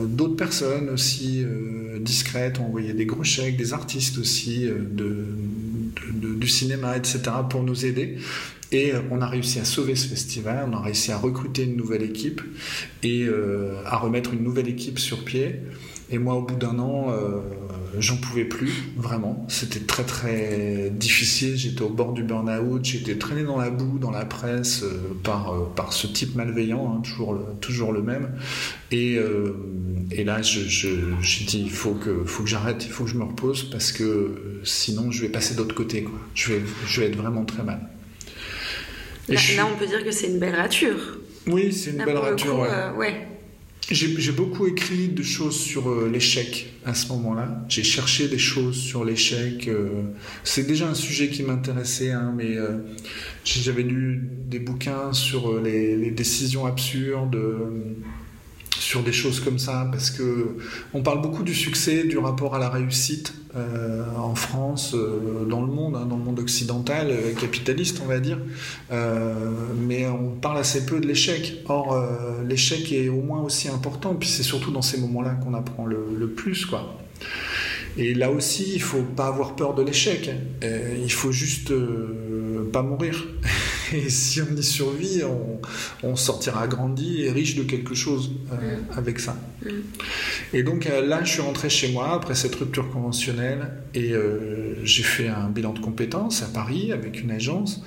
D'autres 0.09 0.37
personnes 0.37 0.91
aussi 0.91 1.45
euh, 1.45 1.99
discrètes, 2.01 2.59
on 2.61 2.67
envoyait 2.67 2.93
des 2.93 3.07
gros 3.07 3.25
chèques, 3.25 3.57
des 3.57 3.73
artistes 3.73 4.19
aussi 4.19 4.67
euh, 4.67 4.79
du 6.13 6.49
cinéma, 6.49 6.97
etc., 6.97 7.21
pour 7.49 7.63
nous 7.63 7.87
aider. 7.87 8.19
Et 8.73 8.93
euh, 8.93 9.01
on 9.11 9.21
a 9.21 9.27
réussi 9.27 9.59
à 9.61 9.65
sauver 9.65 9.95
ce 9.95 10.09
festival, 10.09 10.67
on 10.69 10.77
a 10.77 10.81
réussi 10.81 11.13
à 11.13 11.19
recruter 11.19 11.65
une 11.65 11.77
nouvelle 11.77 12.03
équipe 12.03 12.41
et 13.03 13.27
à 13.87 13.97
remettre 13.99 14.33
une 14.33 14.43
nouvelle 14.43 14.69
équipe 14.69 14.99
sur 14.99 15.25
pied. 15.25 15.61
Et 16.15 16.19
moi, 16.19 16.37
au 16.37 16.43
bout 16.43 16.55
d'un 16.55 16.79
an, 16.79 17.11
euh, 17.11 17.41
j'en 17.99 18.17
pouvais 18.19 18.45
plus, 18.45 18.71
vraiment. 18.97 19.45
C'était 19.49 19.81
très 19.81 20.05
très 20.05 20.91
difficile. 20.91 21.57
J'étais 21.57 21.83
au 21.83 21.89
bord 21.89 22.13
du 22.13 22.23
burn-out. 22.23 22.85
J'étais 22.85 23.17
traîné 23.19 23.43
dans 23.43 23.59
la 23.59 23.71
boue, 23.71 23.99
dans 23.99 24.13
la 24.13 24.25
presse, 24.25 24.85
euh, 24.85 25.13
par, 25.25 25.53
euh, 25.53 25.73
par 25.75 25.93
ce 25.93 26.07
type 26.07 26.37
malveillant, 26.37 26.95
hein, 26.95 27.01
toujours, 27.01 27.35
le, 27.35 27.41
toujours 27.61 27.93
le 27.93 28.01
même. 28.01 28.31
Et, 28.93 29.19
et 30.13 30.23
là, 30.23 30.41
j'ai 30.41 30.69
je, 30.69 31.45
dit, 31.47 31.63
il 31.65 31.71
faut 31.73 31.95
que, 31.95 32.23
faut 32.25 32.45
que 32.45 32.49
j'arrête, 32.49 32.85
il 32.87 32.93
faut 32.93 33.03
que 33.03 33.11
je 33.11 33.17
me 33.17 33.25
repose, 33.25 33.65
parce 33.65 33.91
que 33.91 34.61
sinon, 34.63 35.11
je 35.11 35.23
vais 35.23 35.29
passer 35.29 35.57
d'autre 35.57 35.75
côté. 35.75 36.05
Quoi. 36.05 36.21
Je, 36.37 36.53
vais, 36.53 36.63
je 36.87 37.01
vais 37.01 37.09
être 37.09 37.17
vraiment 37.17 37.45
très 37.45 37.65
mal. 37.65 37.81
là, 39.29 39.41
là, 39.57 39.67
on 39.67 39.77
peut 39.77 39.89
dire 39.89 40.05
que 40.05 40.13
c'est 40.13 40.29
une 40.29 40.39
belle 40.39 40.55
rature. 40.55 41.19
Oui, 41.49 41.73
c'est 41.73 41.91
une 41.91 42.05
belle 42.05 42.19
rature. 42.19 42.57
ouais. 42.97 43.34
J'ai 43.91 44.33
beaucoup 44.33 44.67
écrit 44.67 45.09
de 45.09 45.23
choses 45.23 45.61
sur 45.61 45.91
euh, 45.91 46.09
l'échec 46.11 46.73
à 46.87 46.95
ce 46.95 47.09
moment-là. 47.09 47.67
J'ai 47.69 47.83
cherché 47.83 48.29
des 48.29 48.39
choses 48.39 48.77
sur 48.77 49.05
l'échec. 49.05 49.69
Euh, 49.69 50.05
c'est 50.43 50.67
déjà 50.67 50.89
un 50.89 50.95
sujet 50.95 51.29
qui 51.29 51.43
m'intéressait, 51.43 52.11
hein, 52.11 52.33
mais 52.35 52.57
euh, 52.57 52.79
j'avais 53.45 53.83
lu 53.83 54.23
des 54.47 54.59
bouquins 54.59 55.13
sur 55.13 55.61
les, 55.61 55.97
les 55.97 56.11
décisions 56.11 56.65
absurdes 56.65 57.39
sur 58.79 59.03
des 59.03 59.13
choses 59.13 59.41
comme 59.41 59.59
ça, 59.59 59.89
parce 59.91 60.11
que 60.11 60.57
on 60.93 61.03
parle 61.03 61.21
beaucoup 61.23 61.43
du 61.43 61.55
succès, 61.55 62.05
du 62.05 62.19
rapport 62.19 62.55
à 62.55 62.59
la 62.59 62.69
réussite 62.69 63.35
euh, 63.57 64.03
en 64.17 64.35
France, 64.35 64.95
euh, 64.95 65.45
dans 65.49 65.61
le 65.61 65.69
monde, 65.69 65.95
hein, 65.95 66.07
dans 66.07 66.17
le 66.17 66.25
monde 66.25 66.41
occidental, 66.41 67.11
euh, 67.11 67.33
capitaliste, 67.35 68.01
on 68.03 68.09
va 68.09 68.19
dire, 68.19 68.39
mais 69.77 70.07
on 70.07 70.31
parle 70.31 70.59
assez 70.59 70.87
peu 70.87 70.99
de 70.99 71.07
l'échec. 71.07 71.63
Or, 71.69 71.97
l'échec 72.49 72.91
est 72.93 73.09
au 73.09 73.21
moins 73.21 73.43
aussi 73.43 73.69
important, 73.69 74.15
puis 74.15 74.29
c'est 74.29 74.43
surtout 74.43 74.71
dans 74.71 74.83
ces 74.83 74.99
moments-là 75.01 75.39
qu'on 75.43 75.55
apprend 75.55 75.87
le, 75.87 75.99
le, 76.19 76.29
plus, 76.29 76.67
quoi. 76.67 76.99
Et 77.97 78.13
là 78.15 78.31
aussi, 78.31 78.73
il 78.75 78.83
faut 78.83 79.03
pas 79.03 79.27
avoir 79.27 79.55
peur 79.55 79.75
de 79.75 79.83
l'échec. 79.83 80.31
il 80.63 81.13
faut 81.13 81.33
juste 81.33 81.73
pas 82.73 82.83
mourir. 82.83 83.25
Et 83.93 84.09
si 84.11 84.41
on 84.41 84.57
y 84.57 84.63
survit, 84.63 85.23
on, 86.03 86.17
sortira 86.17 86.67
grandi 86.69 87.23
et 87.23 87.31
riche 87.31 87.57
de 87.57 87.65
quelque 87.65 87.95
chose 87.95 88.33
euh, 88.53 88.77
mm. 88.77 88.99
avec 88.99 89.19
ça. 89.19 89.37
Mm. 89.65 89.69
Et 90.53 90.63
donc 90.63 90.87
euh, 90.87 91.05
là, 91.05 91.23
je 91.25 91.33
suis 91.33 91.43
rentré 91.43 91.69
chez 91.69 91.93
moi 91.93 92.13
après 92.15 92.35
cette 92.35 92.55
rupture 92.55 92.91
conventionnelle 92.91 93.73
et 93.95 94.13
euh, 94.13 94.85
j'ai 94.85 95.03
fait 95.03 95.29
un 95.29 95.49
bilan 95.49 95.73
de 95.73 95.81
compétences 95.81 96.43
à 96.43 96.47
Paris 96.47 96.93
avec 96.93 97.21
une 97.21 97.31
agence. 97.31 97.83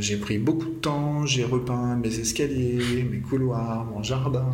j'ai 0.00 0.16
pris 0.16 0.38
beaucoup 0.38 0.68
de 0.68 0.80
temps, 0.80 1.26
j'ai 1.26 1.44
repeint 1.44 1.96
mes 1.96 2.18
escaliers, 2.18 3.06
mes 3.10 3.20
couloirs, 3.20 3.84
mon 3.84 4.02
jardin. 4.02 4.52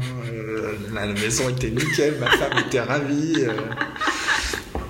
la 0.92 1.06
maison 1.06 1.48
était 1.48 1.70
nickel, 1.70 2.14
ma 2.20 2.30
femme 2.30 2.58
était 2.66 2.80
ravie. 2.80 3.46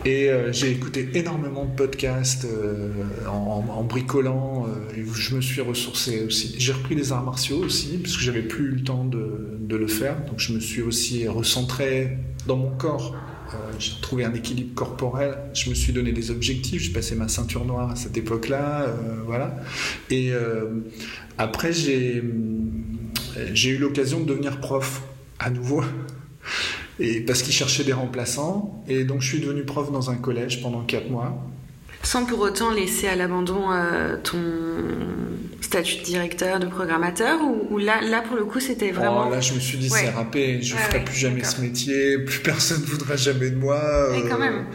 Et 0.05 0.29
euh, 0.29 0.53
j'ai 0.53 0.71
écouté 0.71 1.09
énormément 1.15 1.65
de 1.65 1.75
podcasts 1.75 2.45
euh, 2.45 2.91
en, 3.27 3.85
bricolant. 3.85 4.67
Euh, 4.67 5.03
je 5.15 5.35
me 5.35 5.41
suis 5.41 5.63
ressourcé 5.63 6.25
aussi. 6.25 6.55
J'ai 6.59 6.73
repris 6.73 6.95
les 6.95 7.13
arts 7.13 7.25
martiaux 7.25 7.59
aussi, 7.59 7.99
parce 8.03 8.17
que 8.17 8.23
j'avais 8.23 8.43
plus 8.43 8.67
eu 8.67 8.71
le 8.73 8.85
temps 8.85 9.07
de, 9.07 9.57
de, 9.59 9.77
le 9.77 9.87
faire. 9.87 10.23
Donc 10.27 10.41
je 10.41 10.53
me 10.53 10.61
suis 10.61 10.83
aussi 10.83 11.27
recentré 11.27 12.19
dans 12.47 12.57
mon 12.57 12.71
corps. 12.71 13.17
j'ai 13.79 13.93
trouvé 14.03 14.25
un 14.25 14.35
équilibre 14.35 14.75
corporel. 14.75 15.39
Je 15.55 15.71
me 15.71 15.75
suis 15.75 15.95
donné 15.95 16.13
des 16.13 16.31
objectifs. 16.31 16.83
J'ai 16.83 16.93
passé 16.93 17.15
ma 17.15 17.29
ceinture 17.29 17.65
noire 17.65 17.91
à 17.91 17.97
cette 17.97 18.17
époque-là. 18.17 18.87
voilà. 19.25 19.57
Et 20.11 20.33
après, 21.39 21.73
j'ai 21.73 22.23
eu 23.65 23.79
l'occasion 23.79 24.21
de 24.21 24.27
devenir 24.27 24.61
prof 24.61 25.03
à 25.39 25.49
nouveau 25.49 25.83
et 27.01 27.21
parce 27.21 27.43
qu'ils 27.43 27.55
cherchaient 27.55 27.85
des 27.85 27.93
remplaçants. 27.93 28.83
Et 28.89 29.05
donc 29.05 29.21
je 29.21 29.29
suis 29.29 29.41
devenu 29.41 29.65
prof 29.65 29.91
dans 29.91 30.11
un 30.11 30.17
collège 30.17 30.63
pendant 30.63 30.83
quatre 30.83 31.11
mois. 31.11 31.37
Sans 32.05 32.27
pour 32.27 32.41
autant 32.41 32.71
laisser 32.71 33.09
à 33.09 33.17
l'abandon 33.17 33.73
euh, 33.73 34.17
ton 34.23 34.39
statut 35.65 35.99
de 35.99 36.05
directeur, 36.05 36.61
de 36.61 36.67
programmateur 36.67 37.41
ou, 37.71 37.79
là, 37.79 38.01
là 38.03 38.23
pour 38.23 38.37
le 38.37 38.45
coup 38.45 38.61
c'était 38.61 38.91
oh, 38.93 38.97
vraiment. 38.97 39.29
là 39.29 39.41
je 39.41 39.55
me 39.55 39.59
suis 39.59 39.79
dit 39.79 39.89
c'est 39.89 40.11
râpé, 40.11 40.61
je 40.63 40.75
ne 40.75 40.79
ferai 40.79 41.03
plus 41.03 41.17
jamais 41.17 41.43
ce 41.43 41.61
métier, 41.61 42.19
plus 42.19 42.41
personne 42.41 42.83
ne 42.83 42.87
voudra 42.87 43.17
jamais 43.17 43.51
de 43.51 43.57
moi. 43.57 44.11
Mais 44.13 44.29
quand 44.29 44.39
même. 44.39 44.67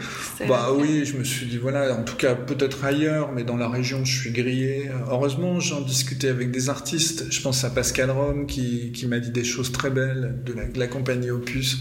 Bah 0.48 0.70
oui, 0.76 1.04
je 1.04 1.16
me 1.16 1.24
suis 1.24 1.46
dit 1.46 1.58
voilà, 1.58 1.94
en 1.94 2.02
tout 2.02 2.16
cas 2.16 2.34
peut-être 2.34 2.84
ailleurs, 2.84 3.30
mais 3.32 3.44
dans 3.44 3.56
la 3.56 3.68
région 3.68 4.04
je 4.04 4.20
suis 4.20 4.30
grillé. 4.30 4.90
Heureusement 5.08 5.60
j'en 5.60 5.80
discutais 5.80 6.28
avec 6.28 6.50
des 6.50 6.68
artistes, 6.68 7.26
je 7.30 7.40
pense 7.40 7.64
à 7.64 7.70
Pascal 7.70 8.10
Rome 8.10 8.46
qui, 8.46 8.92
qui 8.92 9.06
m'a 9.06 9.20
dit 9.20 9.30
des 9.30 9.44
choses 9.44 9.72
très 9.72 9.90
belles 9.90 10.40
de 10.44 10.52
la, 10.52 10.64
de 10.64 10.78
la 10.78 10.86
compagnie 10.88 11.30
Opus. 11.30 11.78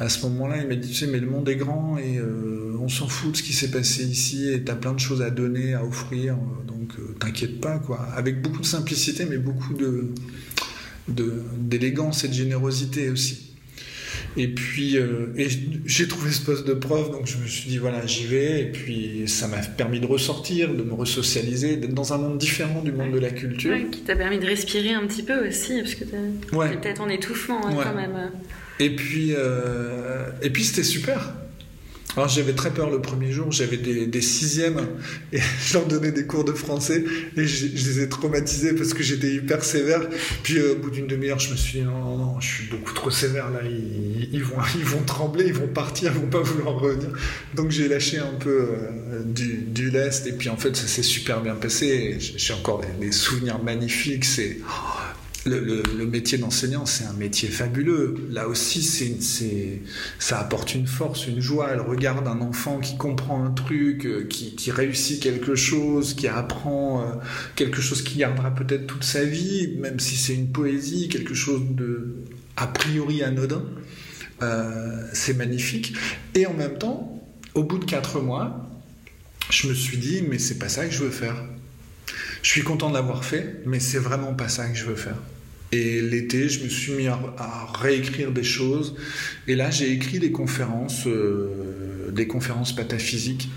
À 0.00 0.08
ce 0.08 0.26
moment-là 0.26 0.56
il 0.60 0.68
m'a 0.68 0.74
dit 0.74 0.88
tu 0.88 0.94
sais 0.94 1.06
mais 1.06 1.20
le 1.20 1.28
monde 1.28 1.48
est 1.48 1.56
grand 1.56 1.96
et 1.98 2.18
euh, 2.18 2.76
on 2.80 2.88
s'en 2.88 3.08
fout 3.08 3.32
de 3.32 3.36
ce 3.36 3.42
qui 3.42 3.52
s'est 3.52 3.70
passé 3.70 4.04
ici 4.04 4.50
et 4.50 4.62
tu 4.62 4.72
as 4.72 4.76
plein 4.88 4.94
de 4.94 5.00
choses 5.00 5.22
à 5.22 5.30
donner, 5.30 5.74
à 5.74 5.84
offrir, 5.84 6.34
donc 6.66 6.92
euh, 6.98 7.14
t'inquiète 7.20 7.60
pas 7.60 7.78
quoi. 7.78 8.00
Avec 8.16 8.40
beaucoup 8.40 8.60
de 8.60 8.66
simplicité 8.66 9.26
mais 9.26 9.36
beaucoup 9.36 9.74
de 9.74 10.14
d'élégance 11.08 12.24
et 12.24 12.28
de 12.28 12.34
générosité 12.34 13.10
aussi. 13.10 13.44
Et 14.36 14.48
puis, 14.48 14.98
euh, 14.98 15.32
j'ai 15.86 16.06
trouvé 16.06 16.30
ce 16.30 16.42
poste 16.42 16.66
de 16.66 16.74
prof, 16.74 17.10
donc 17.10 17.26
je 17.26 17.38
me 17.38 17.46
suis 17.46 17.70
dit, 17.70 17.78
voilà, 17.78 18.04
j'y 18.06 18.26
vais. 18.26 18.60
Et 18.60 18.66
puis, 18.66 19.22
ça 19.26 19.48
m'a 19.48 19.56
permis 19.56 20.00
de 20.00 20.06
ressortir, 20.06 20.74
de 20.74 20.82
me 20.82 20.92
resocialiser, 20.92 21.76
d'être 21.76 21.94
dans 21.94 22.12
un 22.12 22.18
monde 22.18 22.36
différent 22.36 22.82
du 22.82 22.92
monde 22.92 23.12
de 23.12 23.18
la 23.18 23.30
culture. 23.30 23.74
qui 23.90 24.02
t'a 24.02 24.16
permis 24.16 24.38
de 24.38 24.44
respirer 24.44 24.92
un 24.92 25.06
petit 25.06 25.22
peu 25.22 25.48
aussi, 25.48 25.78
parce 25.80 25.94
que 25.94 26.04
t'es 26.04 26.56
ouais. 26.56 26.76
peut-être 26.76 27.00
en 27.00 27.08
étouffement 27.08 27.66
hein, 27.66 27.74
quand 27.82 27.94
même. 27.94 28.30
Et 28.80 28.94
puis, 28.94 29.32
euh, 29.34 30.26
et 30.42 30.50
puis 30.50 30.64
c'était 30.64 30.84
super. 30.84 31.32
Alors 32.18 32.26
j'avais 32.26 32.52
très 32.52 32.72
peur 32.72 32.90
le 32.90 33.00
premier 33.00 33.30
jour, 33.30 33.52
j'avais 33.52 33.76
des, 33.76 34.20
sixièmes 34.20 34.80
et 35.32 35.38
je 35.64 35.74
leur 35.74 35.86
donnais 35.86 36.10
des 36.10 36.26
cours 36.26 36.42
de 36.42 36.52
français 36.52 37.04
et 37.36 37.46
je, 37.46 37.66
les 37.66 38.00
ai 38.02 38.08
traumatisés 38.08 38.72
parce 38.74 38.92
que 38.92 39.04
j'étais 39.04 39.34
hyper 39.34 39.62
sévère. 39.62 40.00
Puis 40.42 40.58
euh, 40.58 40.72
au 40.72 40.78
bout 40.78 40.90
d'une 40.90 41.06
demi-heure, 41.06 41.38
je 41.38 41.52
me 41.52 41.56
suis 41.56 41.78
dit 41.78 41.84
non, 41.84 41.96
non, 41.96 42.16
non, 42.18 42.40
je 42.40 42.48
suis 42.48 42.64
beaucoup 42.64 42.92
trop 42.92 43.12
sévère 43.12 43.50
là, 43.50 43.60
ils, 43.64 44.42
vont, 44.42 44.56
ils 44.74 44.84
vont 44.84 45.02
trembler, 45.02 45.44
ils 45.46 45.52
vont 45.52 45.68
partir, 45.68 46.10
ils 46.12 46.20
vont 46.20 46.26
pas 46.26 46.40
vouloir 46.40 46.74
revenir. 46.80 47.10
Donc 47.54 47.70
j'ai 47.70 47.86
lâché 47.86 48.18
un 48.18 48.34
peu 48.36 48.68
euh, 48.68 49.22
du, 49.24 49.88
lest 49.88 50.26
et 50.26 50.32
puis 50.32 50.48
en 50.48 50.56
fait 50.56 50.74
ça 50.74 50.88
s'est 50.88 51.04
super 51.04 51.40
bien 51.40 51.54
passé. 51.54 52.16
J'ai 52.18 52.52
encore 52.52 52.82
des, 53.00 53.12
souvenirs 53.12 53.62
magnifiques. 53.62 54.24
C'est 54.24 54.58
oh, 54.68 55.07
le, 55.48 56.06
métier 56.06 56.38
d'enseignant, 56.38 56.86
c'est 56.86 57.04
un 57.04 57.12
métier 57.12 57.48
fabuleux. 57.48 58.28
Là 58.30 58.48
aussi, 58.48 58.82
ça 60.18 60.38
apporte 60.38 60.74
une 60.74 60.86
force, 60.86 61.26
une 61.26 61.40
joie. 61.40 61.70
Elle 61.72 61.80
regarde 61.80 62.26
un 62.26 62.40
enfant 62.40 62.78
qui 62.78 62.96
comprend 62.96 63.44
un 63.44 63.50
truc, 63.50 64.06
euh, 64.06 64.24
qui, 64.28 64.70
réussit 64.70 65.22
quelque 65.22 65.54
chose, 65.54 66.14
qui 66.14 66.28
apprend 66.28 67.02
euh, 67.02 67.04
quelque 67.56 67.80
chose 67.80 68.02
qui 68.02 68.18
gardera 68.18 68.54
peut-être 68.54 68.86
toute 68.86 69.04
sa 69.04 69.24
vie, 69.24 69.76
même 69.78 69.98
si 69.98 70.16
c'est 70.16 70.34
une 70.34 70.50
poésie, 70.50 71.08
quelque 71.08 71.34
chose 71.34 71.62
de 71.70 72.16
a 72.56 72.66
priori 72.66 73.22
anodin. 73.22 73.62
Euh, 74.42 75.06
c'est 75.12 75.34
magnifique. 75.34 75.94
Et 76.34 76.46
en 76.46 76.54
même 76.54 76.78
temps, 76.78 77.20
au 77.54 77.64
bout 77.64 77.78
de 77.78 77.84
quatre 77.84 78.20
mois, 78.20 78.68
je 79.50 79.68
me 79.68 79.74
suis 79.74 79.98
dit, 79.98 80.22
mais 80.28 80.38
c'est 80.38 80.58
pas 80.58 80.68
ça 80.68 80.86
que 80.86 80.92
je 80.92 81.02
veux 81.02 81.10
faire. 81.10 81.36
Je 82.42 82.50
suis 82.50 82.62
content 82.62 82.88
de 82.88 82.94
l'avoir 82.94 83.24
fait, 83.24 83.62
mais 83.66 83.80
c'est 83.80 83.98
vraiment 83.98 84.34
pas 84.34 84.48
ça 84.48 84.68
que 84.68 84.76
je 84.76 84.84
veux 84.84 84.94
faire. 84.94 85.16
Et 85.70 86.00
l'été, 86.00 86.48
je 86.48 86.64
me 86.64 86.68
suis 86.68 86.92
mis 86.92 87.08
à, 87.08 87.18
réécrire 87.78 88.32
des 88.32 88.42
choses. 88.42 88.94
Et 89.46 89.54
là, 89.54 89.70
j'ai 89.70 89.92
écrit 89.92 90.18
des 90.18 90.32
conférences, 90.32 91.06
euh, 91.06 92.10
des 92.10 92.26
conférences 92.26 92.74
pataphysiques. 92.74 93.50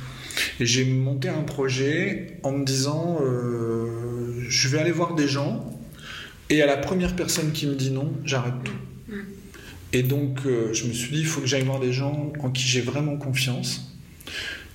Et 0.59 0.65
j'ai 0.65 0.85
monté 0.85 1.29
un 1.29 1.43
projet 1.43 2.37
en 2.43 2.51
me 2.51 2.65
disant, 2.65 3.19
euh, 3.21 4.33
je 4.47 4.67
vais 4.67 4.79
aller 4.79 4.91
voir 4.91 5.15
des 5.15 5.27
gens. 5.27 5.79
Et 6.49 6.61
à 6.61 6.65
la 6.65 6.77
première 6.77 7.15
personne 7.15 7.53
qui 7.53 7.65
me 7.65 7.75
dit 7.75 7.91
non, 7.91 8.11
j'arrête 8.25 8.55
tout. 8.63 9.13
Mm. 9.13 9.21
Et 9.93 10.03
donc, 10.03 10.39
euh, 10.45 10.73
je 10.73 10.85
me 10.87 10.93
suis 10.93 11.11
dit, 11.11 11.19
il 11.19 11.25
faut 11.25 11.39
que 11.39 11.47
j'aille 11.47 11.63
voir 11.63 11.79
des 11.79 11.93
gens 11.93 12.33
en 12.39 12.49
qui 12.49 12.67
j'ai 12.67 12.81
vraiment 12.81 13.15
confiance. 13.17 13.90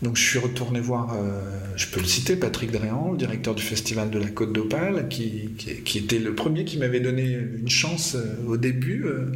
Donc 0.03 0.16
je 0.16 0.22
suis 0.22 0.38
retourné 0.38 0.80
voir, 0.80 1.14
euh, 1.14 1.40
je 1.76 1.86
peux 1.86 2.01
le 2.01 2.07
citer, 2.07 2.36
Patrick 2.36 2.70
Dréan, 2.70 3.12
le 3.12 3.18
directeur 3.18 3.55
du 3.55 3.62
festival 3.62 4.11
de 4.11 4.18
la 4.18 4.28
Côte 4.28 4.53
d'Opale, 4.53 5.09
qui, 5.09 5.51
était 5.94 6.18
le 6.18 6.34
premier 6.34 6.64
qui 6.64 6.76
m'avait 6.76 7.01
donné 7.01 7.38
une 7.59 7.70
chance 7.70 8.14
euh, 8.14 8.47
au 8.47 8.57
début. 8.59 9.05
Euh, 9.07 9.32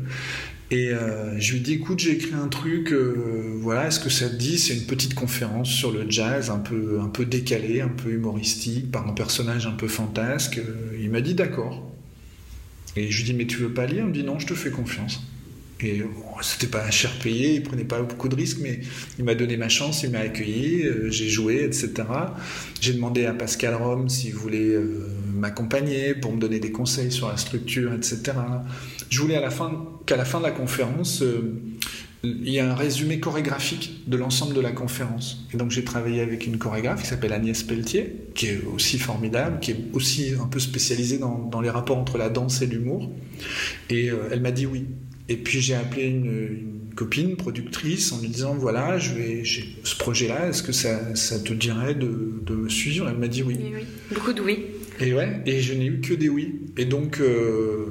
et 0.72 0.92
je 1.38 1.54
lui 1.54 1.61
dis, 1.62 1.72
écoute, 1.72 1.98
j'ai 1.98 2.12
écrit 2.12 2.34
un 2.34 2.46
truc, 2.46 2.92
voilà, 2.92 3.88
est-ce 3.88 3.98
que 3.98 4.08
ça 4.08 4.28
te 4.28 4.36
dit? 4.36 4.56
C'est 4.56 4.74
une 4.74 4.86
petite 4.86 5.14
conférence 5.14 5.68
sur 5.68 5.90
le 5.90 6.08
jazz, 6.08 6.48
un 6.48 6.61
peu, 6.61 7.00
un 7.02 7.08
peu 7.08 7.24
décalé, 7.24 7.80
un 7.80 7.88
peu 7.88 8.11
humoristique, 8.11 8.88
par 8.88 9.08
un 9.08 9.12
personnage 9.12 9.66
un 9.66 9.72
peu 9.72 9.88
fantasque. 9.88 10.61
Il 11.00 11.11
m'a 11.11 11.22
dit, 11.22 11.34
d'accord. 11.34 11.92
Et 12.94 13.11
je 13.11 13.16
lui 13.16 13.24
dis, 13.24 13.34
mais 13.34 13.48
tu 13.48 13.56
veux 13.56 13.74
pas 13.74 13.86
lire? 13.86 14.04
Il 14.04 14.11
me 14.11 14.12
dit, 14.12 14.22
non, 14.22 14.38
je 14.38 14.46
te 14.46 14.54
fais 14.54 14.70
confiance. 14.70 15.20
Et 15.82 16.02
c'était 16.42 16.66
pas 16.66 16.90
cher 16.90 17.10
payé, 17.22 17.54
il 17.54 17.62
prenait 17.62 17.84
pas 17.84 18.02
beaucoup 18.02 18.28
de 18.28 18.36
risques, 18.36 18.58
mais 18.60 18.80
il 19.18 19.24
m'a 19.24 19.34
donné 19.34 19.56
ma 19.56 19.68
chance, 19.68 20.02
il 20.02 20.10
m'a 20.10 20.20
accueilli, 20.20 20.82
euh, 20.84 21.10
j'ai 21.10 21.28
joué, 21.28 21.64
etc. 21.64 21.92
J'ai 22.80 22.92
demandé 22.92 23.26
à 23.26 23.32
Pascal 23.32 23.74
Rome 23.74 24.08
s'il 24.08 24.34
voulait 24.34 24.58
euh, 24.58 25.08
m'accompagner 25.32 26.14
pour 26.14 26.32
me 26.32 26.40
donner 26.40 26.60
des 26.60 26.72
conseils 26.72 27.12
sur 27.12 27.28
la 27.28 27.36
structure, 27.36 27.92
etc. 27.94 28.32
Je 29.08 29.20
voulais 29.20 29.36
à 29.36 29.40
la 29.40 29.50
fin, 29.50 29.86
qu'à 30.06 30.16
la 30.16 30.24
fin 30.24 30.38
de 30.38 30.44
la 30.44 30.50
conférence, 30.50 31.22
euh, 31.22 31.62
il 32.22 32.50
y 32.50 32.58
ait 32.58 32.60
un 32.60 32.74
résumé 32.74 33.18
chorégraphique 33.18 34.02
de 34.06 34.18
l'ensemble 34.18 34.54
de 34.54 34.60
la 34.60 34.72
conférence. 34.72 35.46
Et 35.54 35.56
donc 35.56 35.70
j'ai 35.70 35.84
travaillé 35.84 36.20
avec 36.20 36.46
une 36.46 36.58
chorégraphe 36.58 37.00
qui 37.00 37.08
s'appelle 37.08 37.32
Agnès 37.32 37.62
Pelletier, 37.62 38.14
qui 38.34 38.48
est 38.48 38.60
aussi 38.74 38.98
formidable, 38.98 39.58
qui 39.60 39.70
est 39.70 39.84
aussi 39.94 40.34
un 40.38 40.46
peu 40.46 40.58
spécialisée 40.58 41.18
dans 41.18 41.60
les 41.62 41.70
rapports 41.70 41.96
entre 41.96 42.18
la 42.18 42.28
danse 42.28 42.60
et 42.60 42.66
l'humour. 42.66 43.10
Et 43.88 44.10
elle 44.30 44.42
m'a 44.42 44.50
dit 44.50 44.66
oui. 44.66 44.84
Et 45.30 45.36
puis 45.36 45.60
j'ai 45.60 45.74
appelé 45.74 46.06
une, 46.06 46.80
copine 46.96 47.36
productrice 47.36 48.12
en 48.12 48.20
lui 48.20 48.28
disant 48.28 48.54
voilà, 48.54 48.98
je 48.98 49.14
vais, 49.14 49.44
j'ai 49.44 49.64
ce 49.84 49.96
projet-là, 49.96 50.48
est-ce 50.48 50.62
que 50.62 50.72
ça, 50.72 51.14
ça, 51.14 51.38
te 51.38 51.54
dirait 51.54 51.94
de, 51.94 52.42
de 52.44 52.54
me 52.54 52.68
suivre? 52.68 53.08
Elle 53.08 53.16
m'a 53.16 53.28
dit 53.28 53.42
oui. 53.42 53.56
oui. 53.72 53.84
Beaucoup 54.12 54.32
de 54.32 54.42
oui. 54.42 54.66
Et 54.98 55.14
ouais, 55.14 55.40
et 55.46 55.60
je 55.60 55.72
n'ai 55.72 55.86
eu 55.86 56.00
que 56.00 56.12
des 56.12 56.28
oui. 56.28 56.60
Et 56.76 56.84
donc, 56.84 57.20
euh, 57.20 57.86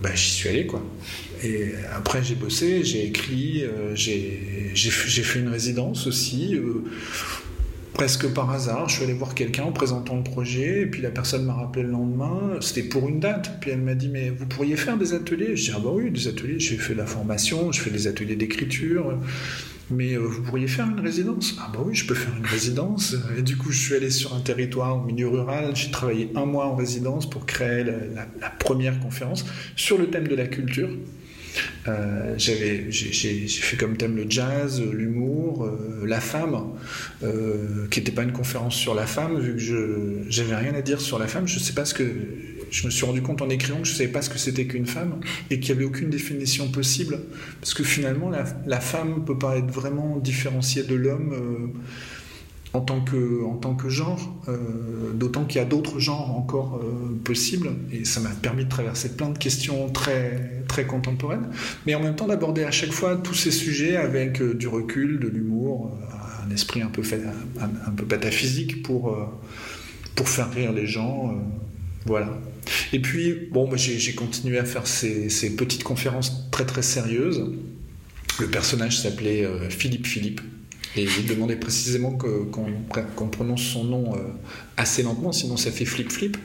bah, 0.00 0.14
j'y 0.14 0.30
suis 0.30 0.48
allé 0.48 0.64
quoi. 0.64 0.82
Et 1.42 1.72
après 1.92 2.22
j'ai 2.22 2.36
bossé, 2.36 2.84
j'ai 2.84 3.04
écrit, 3.04 3.64
euh, 3.64 3.94
j'ai, 3.94 4.70
j'ai, 4.74 4.90
fait 4.90 5.40
une 5.40 5.48
résidence 5.48 6.06
aussi. 6.06 6.54
Euh, 6.54 6.84
presque 8.00 8.32
par 8.32 8.50
hasard, 8.50 8.88
je 8.88 8.94
suis 8.94 9.04
allé 9.04 9.12
voir 9.12 9.34
quelqu'un 9.34 9.64
en 9.64 9.72
présentant 9.72 10.16
le 10.16 10.22
projet, 10.22 10.80
et 10.80 10.86
puis 10.86 11.02
la 11.02 11.10
personne 11.10 11.44
m'a 11.44 11.52
rappelé 11.52 11.82
le 11.82 11.90
lendemain, 11.90 12.56
c'était 12.62 12.88
pour 12.88 13.06
une 13.06 13.20
date, 13.20 13.58
puis 13.60 13.72
elle 13.72 13.82
m'a 13.82 13.94
dit, 13.94 14.08
mais 14.08 14.30
vous 14.30 14.46
pourriez 14.46 14.76
faire 14.76 14.96
des 14.96 15.12
ateliers? 15.12 15.54
Je 15.54 15.64
dis, 15.64 15.72
ah 15.76 15.80
bah 15.84 15.90
oui, 15.92 16.10
des 16.10 16.26
ateliers, 16.26 16.58
j'ai 16.58 16.78
fait 16.78 16.94
de 16.94 16.98
la 16.98 17.04
formation, 17.04 17.70
je 17.72 17.80
fais 17.82 17.90
des 17.90 18.06
ateliers 18.06 18.36
d'écriture, 18.36 19.18
mais 19.90 20.14
euh, 20.14 20.20
vous 20.20 20.40
pourriez 20.40 20.66
faire 20.66 20.88
une 20.88 21.00
résidence? 21.00 21.56
Ah 21.60 21.70
bah 21.74 21.80
oui, 21.84 21.94
je 21.94 22.06
peux 22.06 22.14
faire 22.14 22.34
une 22.38 22.46
résidence. 22.46 23.16
Et 23.36 23.42
du 23.42 23.58
coup, 23.58 23.70
je 23.70 23.78
suis 23.78 23.94
allé 23.94 24.08
sur 24.08 24.34
un 24.34 24.40
territoire 24.40 24.96
au 24.96 25.04
milieu 25.04 25.28
rural, 25.28 25.76
j'ai 25.76 25.90
travaillé 25.90 26.32
un 26.36 26.46
mois 26.46 26.68
en 26.68 26.76
résidence 26.76 27.28
pour 27.28 27.44
créer 27.44 27.84
la 27.84 28.48
première 28.48 28.98
conférence 29.00 29.44
sur 29.76 29.98
le 29.98 30.06
thème 30.06 30.26
de 30.26 30.36
la 30.36 30.46
culture. 30.46 30.88
Euh, 31.88 32.34
j'ai, 32.36 32.90
fait 33.48 33.76
comme 33.76 33.96
thème 33.96 34.16
le 34.16 34.26
jazz, 34.28 34.82
l'humour, 34.82 35.64
euh, 35.64 36.04
la 36.06 36.20
femme, 36.20 36.56
euh, 37.22 37.86
qui 37.90 38.00
n'était 38.00 38.12
pas 38.12 38.22
une 38.22 38.32
conférence 38.32 38.74
sur 38.74 38.94
la 38.94 39.06
femme, 39.06 39.38
vu 39.40 39.56
que 39.56 40.24
j'avais 40.28 40.56
rien 40.56 40.74
à 40.74 40.82
dire 40.82 41.00
sur 41.00 41.18
la 41.18 41.26
femme. 41.26 41.48
Je 41.48 41.58
sais 41.58 41.72
pas 41.72 41.84
ce 41.84 41.94
que 41.94 42.04
je 42.70 42.86
me 42.86 42.90
suis 42.90 43.04
rendu 43.04 43.22
compte 43.22 43.42
en 43.42 43.50
écrivant 43.50 43.80
que 43.80 43.88
je 43.88 43.94
savais 43.94 44.10
pas 44.10 44.22
ce 44.22 44.30
que 44.30 44.38
c'était 44.38 44.66
qu'une 44.66 44.86
femme 44.86 45.20
et 45.50 45.58
qu'il 45.58 45.74
n'y 45.74 45.80
avait 45.80 45.86
aucune 45.86 46.10
définition 46.10 46.68
possible, 46.68 47.18
parce 47.60 47.74
que 47.74 47.82
finalement 47.82 48.30
la, 48.30 48.44
la 48.66 48.80
femme 48.80 49.24
peut 49.24 49.38
pas 49.38 49.56
être 49.56 49.70
vraiment 49.70 50.18
différenciée 50.18 50.84
de 50.84 50.94
l'homme 50.94 51.72
en 52.72 52.80
tant 52.80 53.00
que, 53.00 53.44
en 53.44 53.56
tant 53.56 53.74
que 53.74 53.88
genre, 53.88 54.32
euh, 54.48 55.12
d'autant 55.12 55.44
qu'il 55.44 55.60
y 55.60 55.62
a 55.62 55.66
d'autres 55.66 55.98
genres 55.98 56.36
encore 56.36 56.80
euh, 56.82 57.18
possibles, 57.24 57.72
et 57.90 58.04
ça 58.04 58.20
m'a 58.20 58.30
permis 58.30 58.64
de 58.64 58.68
traverser 58.68 59.16
plein 59.16 59.30
de 59.30 59.38
questions 59.38 59.88
très, 59.90 60.62
très 60.68 60.86
contemporaines, 60.86 61.48
mais 61.86 61.94
en 61.96 62.00
même 62.00 62.14
temps 62.14 62.28
d'aborder 62.28 62.62
à 62.62 62.70
chaque 62.70 62.92
fois 62.92 63.16
tous 63.16 63.34
ces 63.34 63.50
sujets 63.50 63.96
avec 63.96 64.40
euh, 64.40 64.54
du 64.54 64.68
recul, 64.68 65.18
de 65.18 65.26
l'humour, 65.26 65.98
un 66.46 66.50
esprit 66.52 66.80
un 66.80 66.88
peu, 66.88 67.02
fait, 67.02 67.22
un, 67.60 67.90
peu 67.90 68.04
pataphysique 68.04 68.82
pour, 68.82 69.16
pour 70.14 70.28
faire 70.28 70.50
rire 70.50 70.72
les 70.72 70.86
gens. 70.86 71.34
voilà. 72.06 72.38
Et 72.92 73.00
puis, 73.00 73.48
bon, 73.52 73.68
j'ai 73.76 74.14
continué 74.14 74.58
à 74.58 74.64
faire 74.64 74.86
ces, 74.86 75.28
ces, 75.28 75.54
petites 75.54 75.84
conférences 75.84 76.48
très 76.50 76.64
très 76.64 76.82
sérieuses. 76.82 77.52
Le 78.40 78.46
personnage 78.46 79.00
s'appelait 79.00 79.46
Philippe 79.68 80.06
Philippe. 80.06 80.40
Et 80.96 81.04
il 81.04 81.26
demandait 81.26 81.56
précisément 81.56 82.18
qu'on 82.18 83.28
prononce 83.28 83.62
son 83.62 83.84
nom 83.84 84.14
euh, 84.14 84.18
assez 84.76 85.02
lentement, 85.02 85.30
sinon 85.30 85.56
ça 85.56 85.70
fait 85.70 85.84
flip-flip. 85.84 86.36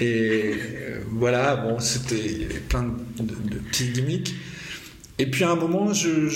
Et 0.00 0.52
euh, 0.54 1.00
voilà, 1.10 1.56
bon, 1.56 1.80
c'était 1.80 2.46
plein 2.68 2.84
de, 3.18 3.56
petits 3.56 3.88
gimmicks. 3.88 4.32
Et 5.18 5.26
puis 5.26 5.44
à 5.44 5.50
un 5.50 5.56
moment, 5.56 5.92
je, 5.92 6.28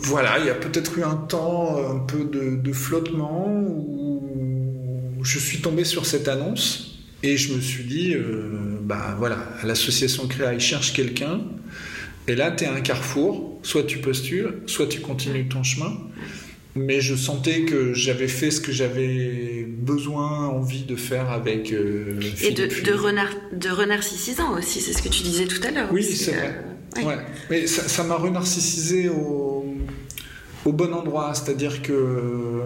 voilà, 0.00 0.38
il 0.40 0.46
y 0.46 0.50
a 0.50 0.54
peut-être 0.54 0.98
eu 0.98 1.04
un 1.04 1.14
temps 1.14 1.78
un 1.78 2.00
peu 2.00 2.24
de, 2.24 2.72
flottement 2.72 3.46
où 3.48 5.22
je 5.22 5.38
suis 5.38 5.58
tombé 5.58 5.84
sur 5.84 6.06
cette 6.06 6.28
annonce 6.28 6.98
Et 7.22 7.36
je 7.36 7.54
me 7.54 7.60
suis 7.60 7.84
dit, 7.84 8.14
euh, 8.14 8.78
bah 8.82 9.14
voilà, 9.16 9.38
l'association 9.64 10.26
Créa, 10.26 10.54
ils 10.54 10.60
cherchent 10.60 10.92
quelqu'un. 10.92 11.40
Et 12.30 12.36
là, 12.36 12.52
tu 12.52 12.62
es 12.62 12.68
à 12.68 12.72
un 12.72 12.80
carrefour. 12.80 13.58
Soit 13.64 13.82
tu 13.82 13.98
postules, 13.98 14.62
soit 14.66 14.86
tu 14.86 15.00
continues 15.00 15.48
ton 15.48 15.64
chemin. 15.64 15.98
Mais 16.76 17.00
je 17.00 17.16
sentais 17.16 17.62
que 17.62 17.92
j'avais 17.92 18.28
fait 18.28 18.52
ce 18.52 18.60
que 18.60 18.70
j'avais 18.70 19.66
besoin, 19.68 20.46
envie 20.46 20.84
de 20.84 20.94
faire 20.94 21.30
avec. 21.30 21.72
Euh, 21.72 22.20
et 22.40 22.52
de, 22.52 22.66
de, 22.66 22.92
renar 22.92 23.26
de 23.52 23.68
renarcissisant 23.68 24.56
aussi, 24.56 24.80
c'est 24.80 24.92
ce 24.92 25.02
que 25.02 25.08
tu 25.08 25.24
disais 25.24 25.46
tout 25.46 25.60
à 25.66 25.72
l'heure. 25.72 25.88
Oui, 25.92 26.04
c'est 26.04 26.30
vrai. 26.30 26.54
Euh, 26.98 27.02
ouais. 27.02 27.16
Mais 27.50 27.66
ça 27.66 28.04
m'a 28.04 28.14
renarcissisé 28.14 29.08
au, 29.08 29.66
au 30.64 30.72
bon 30.72 30.94
endroit. 30.94 31.34
C'est-à-dire 31.34 31.82
que 31.82 32.62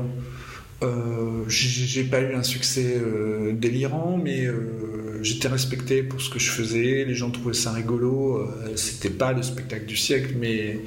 euh, 0.84 1.44
j'ai 1.48 2.04
pas 2.04 2.20
eu 2.20 2.34
un 2.34 2.42
succès 2.42 2.96
euh, 2.96 3.52
délirant, 3.52 4.20
mais 4.22 4.44
euh, 4.44 5.03
j'étais 5.24 5.48
respecté 5.48 6.02
pour 6.02 6.20
ce 6.20 6.30
que 6.30 6.38
je 6.38 6.50
faisais. 6.50 7.04
Les 7.04 7.14
gens 7.14 7.30
trouvaient 7.30 7.54
ça 7.54 7.72
rigolo. 7.72 8.48
C'était 8.76 9.10
pas 9.10 9.32
le 9.32 9.42
spectacle 9.42 9.86
du 9.86 9.96
siècle, 9.96 10.34
mais 10.38 10.80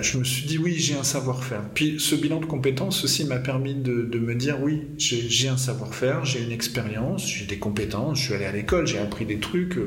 je 0.00 0.18
me 0.18 0.24
suis 0.24 0.46
dit 0.46 0.58
oui, 0.58 0.74
j'ai 0.76 0.94
un 0.94 1.04
savoir-faire. 1.04 1.62
Puis 1.74 1.96
ce 1.98 2.14
bilan 2.14 2.40
de 2.40 2.46
compétences 2.46 3.04
aussi 3.04 3.24
m'a 3.24 3.38
permis 3.38 3.74
de, 3.74 4.18
me 4.18 4.34
dire 4.34 4.58
oui, 4.62 4.82
j'ai 4.98 5.48
un 5.48 5.56
savoir-faire, 5.56 6.24
j'ai 6.24 6.42
une 6.42 6.52
expérience, 6.52 7.26
j'ai 7.26 7.46
des 7.46 7.58
compétences. 7.58 8.18
Je 8.18 8.24
suis 8.24 8.34
allé 8.34 8.44
à 8.44 8.52
l'école, 8.52 8.86
j'ai 8.86 8.98
appris 8.98 9.26
des 9.26 9.38
trucs. 9.38 9.78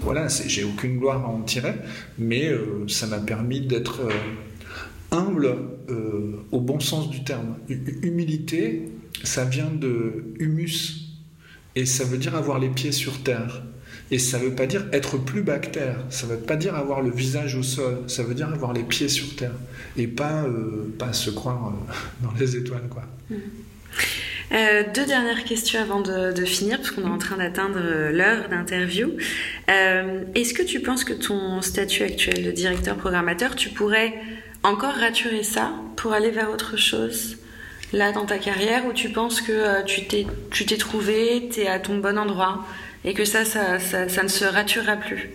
voilà, 0.00 0.28
j'ai 0.28 0.64
aucune 0.64 0.98
gloire 0.98 1.24
à 1.24 1.28
en 1.28 1.42
tirer, 1.42 1.74
mais 2.18 2.50
ça 2.88 3.06
m'a 3.06 3.18
permis 3.18 3.60
d'être 3.60 4.02
humble 5.10 5.56
euh, 5.88 6.36
au 6.52 6.60
bon 6.60 6.80
sens 6.80 7.10
du 7.10 7.24
terme. 7.24 7.56
Humilité, 7.68 8.88
ça 9.24 9.44
vient 9.44 9.70
de 9.70 10.24
humus, 10.38 11.05
et 11.76 11.84
ça 11.84 12.04
veut 12.04 12.18
dire 12.18 12.34
avoir 12.34 12.58
les 12.58 12.70
pieds 12.70 12.90
sur 12.90 13.22
terre. 13.22 13.62
Et 14.10 14.18
ça 14.18 14.38
ne 14.38 14.44
veut 14.44 14.54
pas 14.54 14.66
dire 14.66 14.86
être 14.92 15.18
plus 15.18 15.42
bactère, 15.42 15.98
ça 16.10 16.26
ne 16.26 16.32
veut 16.32 16.38
pas 16.38 16.56
dire 16.56 16.76
avoir 16.76 17.02
le 17.02 17.10
visage 17.10 17.56
au 17.56 17.62
sol, 17.62 17.98
ça 18.06 18.22
veut 18.22 18.34
dire 18.34 18.48
avoir 18.48 18.72
les 18.72 18.84
pieds 18.84 19.08
sur 19.08 19.34
terre, 19.34 19.54
et 19.96 20.06
pas, 20.06 20.44
euh, 20.44 20.94
pas 20.96 21.12
se 21.12 21.28
croire 21.28 21.72
euh, 21.72 21.92
dans 22.22 22.32
les 22.38 22.56
étoiles. 22.56 22.88
quoi. 22.88 23.02
Mmh. 23.30 24.92
deux 24.94 25.06
dernières 25.06 25.42
questions 25.44 25.80
avant 25.80 26.00
de, 26.00 26.32
de 26.32 26.44
finir, 26.44 26.76
parce 26.76 26.92
qu'on 26.92 27.02
est 27.02 27.10
en 27.10 27.18
train 27.18 27.36
d'atteindre 27.36 27.80
l'heure 28.12 28.48
d'interview. 28.48 29.16
Est-ce 29.66 30.54
que 30.54 30.62
tu 30.62 30.80
penses 30.80 31.02
que 31.02 31.12
ton 31.12 31.60
statut 31.60 32.04
actuel 32.04 32.44
de 32.44 32.52
directeur 32.52 32.96
programmateur, 32.96 33.56
tu 33.56 33.70
pourrais 33.70 34.14
encore 34.62 34.94
raturer 34.94 35.42
ça 35.42 35.72
pour 35.96 36.12
aller 36.12 36.30
vers 36.30 36.50
autre 36.52 36.76
chose? 36.76 37.38
Là 37.92 38.12
dans 38.12 38.26
ta 38.26 38.38
carrière 38.38 38.86
où 38.86 38.92
tu 38.92 39.10
penses 39.10 39.40
que 39.40 39.52
euh, 39.52 39.82
tu 39.82 40.06
t'es 40.06 40.26
tu 40.50 40.66
t'es 40.66 40.76
trouvé, 40.76 41.48
tu 41.52 41.60
es 41.60 41.68
à 41.68 41.78
ton 41.78 41.98
bon 41.98 42.18
endroit 42.18 42.64
et 43.04 43.14
que 43.14 43.24
ça 43.24 43.44
ça, 43.44 43.78
ça, 43.78 44.22
ne 44.22 44.28
se 44.28 44.44
raturera 44.44 44.96
plus? 44.96 45.30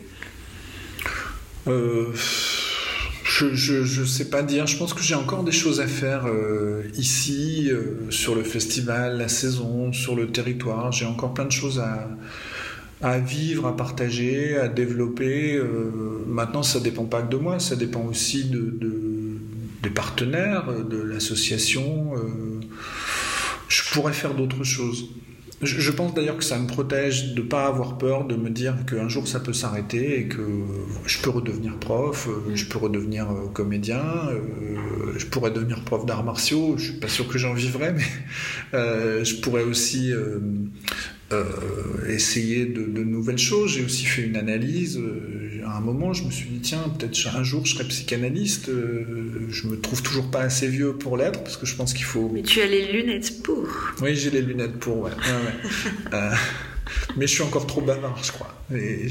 Euh, 1.68 2.12
je, 3.24 3.54
je, 3.56 4.04
sais 4.04 4.30
pas 4.30 4.44
dire. 4.44 4.68
Je 4.68 4.78
pense 4.78 4.94
que 4.94 5.02
j'ai 5.02 5.16
encore 5.16 5.44
des 5.44 5.52
choses 5.52 5.80
à 5.80 5.88
faire 5.88 6.26
euh, 6.28 6.84
ici, 6.98 7.72
sur 8.10 8.36
le 8.36 8.44
festival, 8.44 9.18
la 9.18 9.28
saison, 9.28 9.94
sur 9.94 10.16
le 10.16 10.28
territoire. 10.28 10.92
J'ai 10.92 11.06
encore 11.06 11.34
plein 11.34 11.46
de 11.46 11.52
choses 11.52 11.80
à, 11.80 12.10
à 13.02 13.20
vivre, 13.20 13.68
à 13.68 13.78
partager, 13.78 14.58
à 14.58 14.68
développer. 14.68 15.62
maintenant, 16.28 16.64
ça 16.64 16.80
dépend 16.80 17.06
pas 17.06 17.22
que 17.22 17.32
de 17.32 17.38
moi, 17.38 17.60
ça 17.60 17.76
dépend 17.76 18.02
aussi 18.02 18.46
de 18.46 19.11
des 19.82 19.90
partenaires 19.90 20.70
euh, 20.70 20.84
de 20.84 21.02
l'association. 21.02 22.14
Euh, 22.16 22.60
je 23.68 23.94
pourrais 23.94 24.14
faire 24.14 24.34
d'autres 24.34 24.64
choses. 24.64 25.10
Je, 25.62 25.92
pense 25.92 26.16
d'ailleurs 26.16 26.38
que 26.38 26.44
ça 26.44 26.58
me 26.58 26.66
protège 26.66 27.36
de 27.36 27.44
ne 27.44 27.48
pas 27.48 27.68
avoir 27.68 28.00
peur 28.00 28.26
de 28.26 28.36
me 28.36 28.50
dire 28.50 28.84
qu'un 28.88 29.08
jour 29.08 29.28
ça 29.28 29.40
peut 29.40 29.54
s'arrêter 29.54 30.20
et 30.20 30.28
que 30.28 30.42
je 31.06 31.20
peux 31.20 31.30
redevenir 31.30 31.78
prof, 31.78 32.28
euh, 32.28 32.56
je 32.56 32.66
peux 32.66 32.80
redevenir 32.80 33.28
comédien, 33.54 34.04
je 35.16 35.26
pourrais 35.28 35.52
devenir 35.52 35.84
prof 35.84 36.04
d'arts 36.08 36.24
martiaux. 36.24 36.78
Je 36.78 36.86
suis 36.86 37.00
pas 37.00 37.08
sûr 37.08 37.28
que 37.28 37.38
j'en 37.38 37.54
vivrais, 37.54 37.94
mais 37.94 39.24
je 39.24 39.40
pourrais 39.40 39.62
aussi 39.62 40.12
essayer 42.08 42.66
de, 42.66 42.84
de, 42.84 43.04
nouvelles 43.04 43.38
choses. 43.38 43.72
J'ai 43.72 43.84
aussi 43.84 44.06
fait 44.06 44.24
une 44.24 44.38
analyse 44.38 45.00
à 45.72 45.78
un 45.78 45.80
moment, 45.80 46.14
je 46.14 46.24
me 46.24 46.32
suis 46.32 46.50
dit, 46.50 46.60
tiens, 46.60 46.84
peut-être 46.98 47.36
un 47.36 47.44
jour 47.44 47.66
je 47.66 47.76
serai 47.76 47.86
psychanalyste. 47.86 48.70
Euh, 48.70 49.48
je 49.50 49.68
me 49.68 49.80
trouve 49.80 50.02
toujours 50.02 50.30
pas 50.30 50.42
assez 50.42 50.68
vieux 50.68 50.94
pour 50.94 51.18
l'être, 51.18 51.44
parce 51.44 51.58
que 51.58 51.66
je 51.66 51.76
pense 51.76 51.94
qu'il 51.94 52.06
faut. 52.06 52.30
Mais 52.34 52.42
tu 52.42 52.62
as 52.62 52.68
les 52.68 52.92
lunettes 52.92 53.42
pour. 53.44 53.68
Oui, 54.02 54.16
j'ai 54.16 54.30
les 54.30 54.42
lunettes 54.42 54.80
pour, 54.80 55.00
ouais. 55.02 55.12
Euh, 56.14 56.32
mais 57.16 57.26
je 57.26 57.34
suis 57.34 57.44
encore 57.44 57.68
trop 57.68 57.82
bavard, 57.82 58.22
je 58.22 58.32
crois. 58.32 58.54
Et 58.74 59.08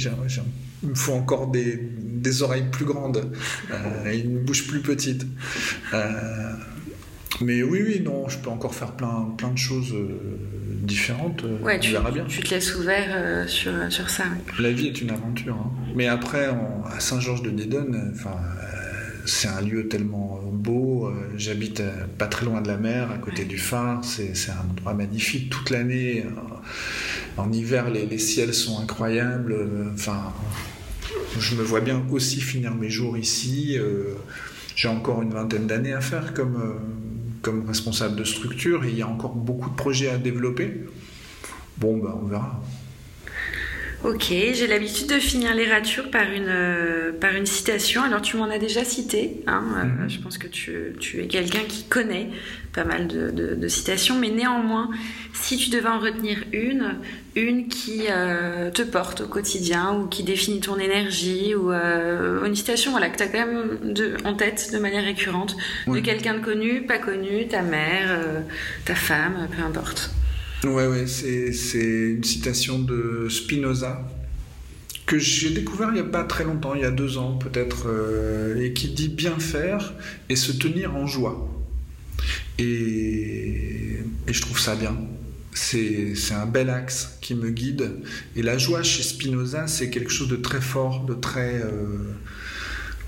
il 0.82 0.88
me 0.88 0.94
faut 0.94 1.12
encore 1.12 1.46
des, 1.46 1.78
des 1.98 2.42
oreilles 2.42 2.66
plus 2.70 2.84
grandes 2.84 3.32
euh, 3.70 4.10
et 4.10 4.18
une 4.18 4.40
bouche 4.40 4.66
plus 4.66 4.80
petite. 4.80 5.26
mais 7.40 7.62
oui, 7.62 7.82
oui, 7.82 8.00
non, 8.00 8.28
je 8.28 8.38
peux 8.38 8.50
encore 8.50 8.74
faire 8.74 8.92
plein, 8.92 9.32
plein 9.38 9.50
de 9.50 9.58
choses 9.58 9.94
différentes. 10.80 11.44
Ouais, 11.62 11.78
tu, 11.78 11.92
verras 11.92 12.10
bien. 12.10 12.24
Tu 12.24 12.40
te 12.40 12.54
laisses 12.54 12.74
ouvert 12.74 13.48
sur, 13.48 13.72
sur 13.90 14.10
ça. 14.10 14.24
La 14.58 14.70
vie 14.70 14.88
est 14.88 15.00
une 15.00 15.10
aventure. 15.10 15.56
Hein. 15.56 15.70
Mais 15.94 16.08
après, 16.08 16.46
à 16.46 17.00
Saint-Georges-de-Nédon, 17.00 18.12
enfin, 18.12 18.36
c'est 19.26 19.48
un 19.48 19.60
lieu 19.60 19.88
tellement 19.88 20.40
beau. 20.60 21.06
Euh, 21.06 21.32
j'habite 21.36 21.80
euh, 21.80 22.06
pas 22.18 22.26
très 22.26 22.46
loin 22.46 22.60
de 22.60 22.68
la 22.68 22.76
mer, 22.76 23.10
à 23.10 23.18
côté 23.18 23.44
du 23.44 23.58
phare. 23.58 24.04
C'est 24.04 24.32
un 24.50 24.70
endroit 24.70 24.94
magnifique 24.94 25.50
toute 25.50 25.70
l'année. 25.70 26.24
Euh, 26.26 27.40
en 27.40 27.50
hiver, 27.52 27.90
les, 27.90 28.18
ciels 28.18 28.54
sont 28.54 28.80
incroyables. 28.80 29.56
Enfin, 29.94 30.32
je 31.38 31.54
me 31.54 31.62
vois 31.62 31.80
bien 31.80 32.02
aussi 32.10 32.40
finir 32.40 32.74
mes 32.74 32.90
jours 32.90 33.16
ici. 33.16 33.78
J'ai 34.76 34.88
encore 34.88 35.22
une 35.22 35.30
vingtaine 35.30 35.66
d'années 35.66 35.92
à 35.92 36.00
faire 36.00 36.34
comme, 36.34 36.74
comme 37.42 37.66
responsable 37.66 38.16
de 38.16 38.24
structure 38.24 38.84
et 38.84 38.90
il 38.90 38.98
y 38.98 39.02
a 39.02 39.08
encore 39.08 39.34
beaucoup 39.34 39.70
de 39.70 39.76
projets 39.76 40.08
à 40.08 40.18
développer. 40.18 40.84
Bon, 41.78 41.96
ben, 41.98 42.14
on 42.22 42.26
verra. 42.26 42.60
Ok, 44.02 44.28
j'ai 44.30 44.66
l'habitude 44.66 45.08
de 45.08 45.18
finir 45.18 45.54
les 45.54 45.70
ratures 45.70 46.10
par 46.10 46.22
une, 46.22 46.46
euh, 46.48 47.12
par 47.12 47.34
une 47.34 47.44
citation. 47.44 48.02
Alors 48.02 48.22
tu 48.22 48.38
m'en 48.38 48.48
as 48.48 48.56
déjà 48.56 48.82
cité, 48.82 49.42
hein, 49.46 49.62
euh, 49.76 49.84
mhm. 49.84 50.08
je 50.08 50.20
pense 50.20 50.38
que 50.38 50.46
tu, 50.46 50.94
tu 50.98 51.20
es 51.20 51.26
quelqu'un 51.26 51.60
qui 51.68 51.84
connaît 51.84 52.30
pas 52.72 52.84
mal 52.84 53.08
de, 53.08 53.30
de, 53.30 53.68
citations, 53.68 54.16
mais 54.18 54.30
néanmoins, 54.30 54.88
si 55.34 55.58
tu 55.58 55.68
devais 55.68 55.88
en 55.88 55.98
retenir 55.98 56.38
une, 56.52 56.96
une 57.34 57.68
qui 57.68 58.04
euh, 58.08 58.70
te 58.70 58.80
porte 58.80 59.20
au 59.20 59.26
quotidien 59.26 59.92
ou 59.92 60.06
qui 60.06 60.22
définit 60.22 60.60
ton 60.60 60.78
énergie, 60.78 61.54
ou 61.54 61.70
une 61.70 62.54
citation 62.54 62.92
voilà, 62.92 63.10
que 63.10 63.18
tu 63.18 63.22
as 63.24 63.28
quand 63.28 63.44
même 63.44 63.92
de, 63.92 64.14
en 64.24 64.34
tête 64.34 64.70
de 64.72 64.78
manière 64.78 65.04
récurrente, 65.04 65.56
de 65.88 65.98
quelqu'un 65.98 66.34
de 66.34 66.40
connu, 66.40 66.86
pas 66.86 66.98
connu, 66.98 67.48
ta 67.48 67.60
mère, 67.60 68.18
ta 68.86 68.94
femme, 68.94 69.48
peu 69.54 69.62
importe. 69.62 70.10
Ouais, 70.64 70.86
ouais, 70.86 71.06
c'est 71.06 71.78
une 71.78 72.24
citation 72.24 72.78
de 72.78 73.28
Spinoza 73.30 74.06
que 75.06 75.18
j'ai 75.18 75.50
découvert 75.50 75.88
il 75.88 75.94
n'y 75.94 76.00
a 76.00 76.04
pas 76.04 76.22
très 76.22 76.44
longtemps, 76.44 76.74
il 76.76 76.82
y 76.82 76.84
a 76.84 76.90
deux 76.92 77.18
ans 77.18 77.36
peut-être, 77.36 77.88
euh, 77.88 78.62
et 78.62 78.72
qui 78.72 78.90
dit 78.90 79.08
bien 79.08 79.40
faire 79.40 79.92
et 80.28 80.36
se 80.36 80.52
tenir 80.52 80.94
en 80.94 81.06
joie. 81.06 81.48
Et, 82.58 83.98
je 84.28 84.40
trouve 84.40 84.60
ça 84.60 84.76
bien. 84.76 84.96
C'est 85.52 86.14
un 86.30 86.46
bel 86.46 86.70
axe 86.70 87.18
qui 87.20 87.34
me 87.34 87.50
guide. 87.50 87.90
Et 88.36 88.42
la 88.42 88.56
joie 88.56 88.84
chez 88.84 89.02
Spinoza, 89.02 89.66
c'est 89.66 89.90
quelque 89.90 90.12
chose 90.12 90.28
de 90.28 90.36
très 90.36 90.60
fort, 90.60 91.04
de 91.04 91.14
très... 91.14 91.54
Euh, 91.56 92.14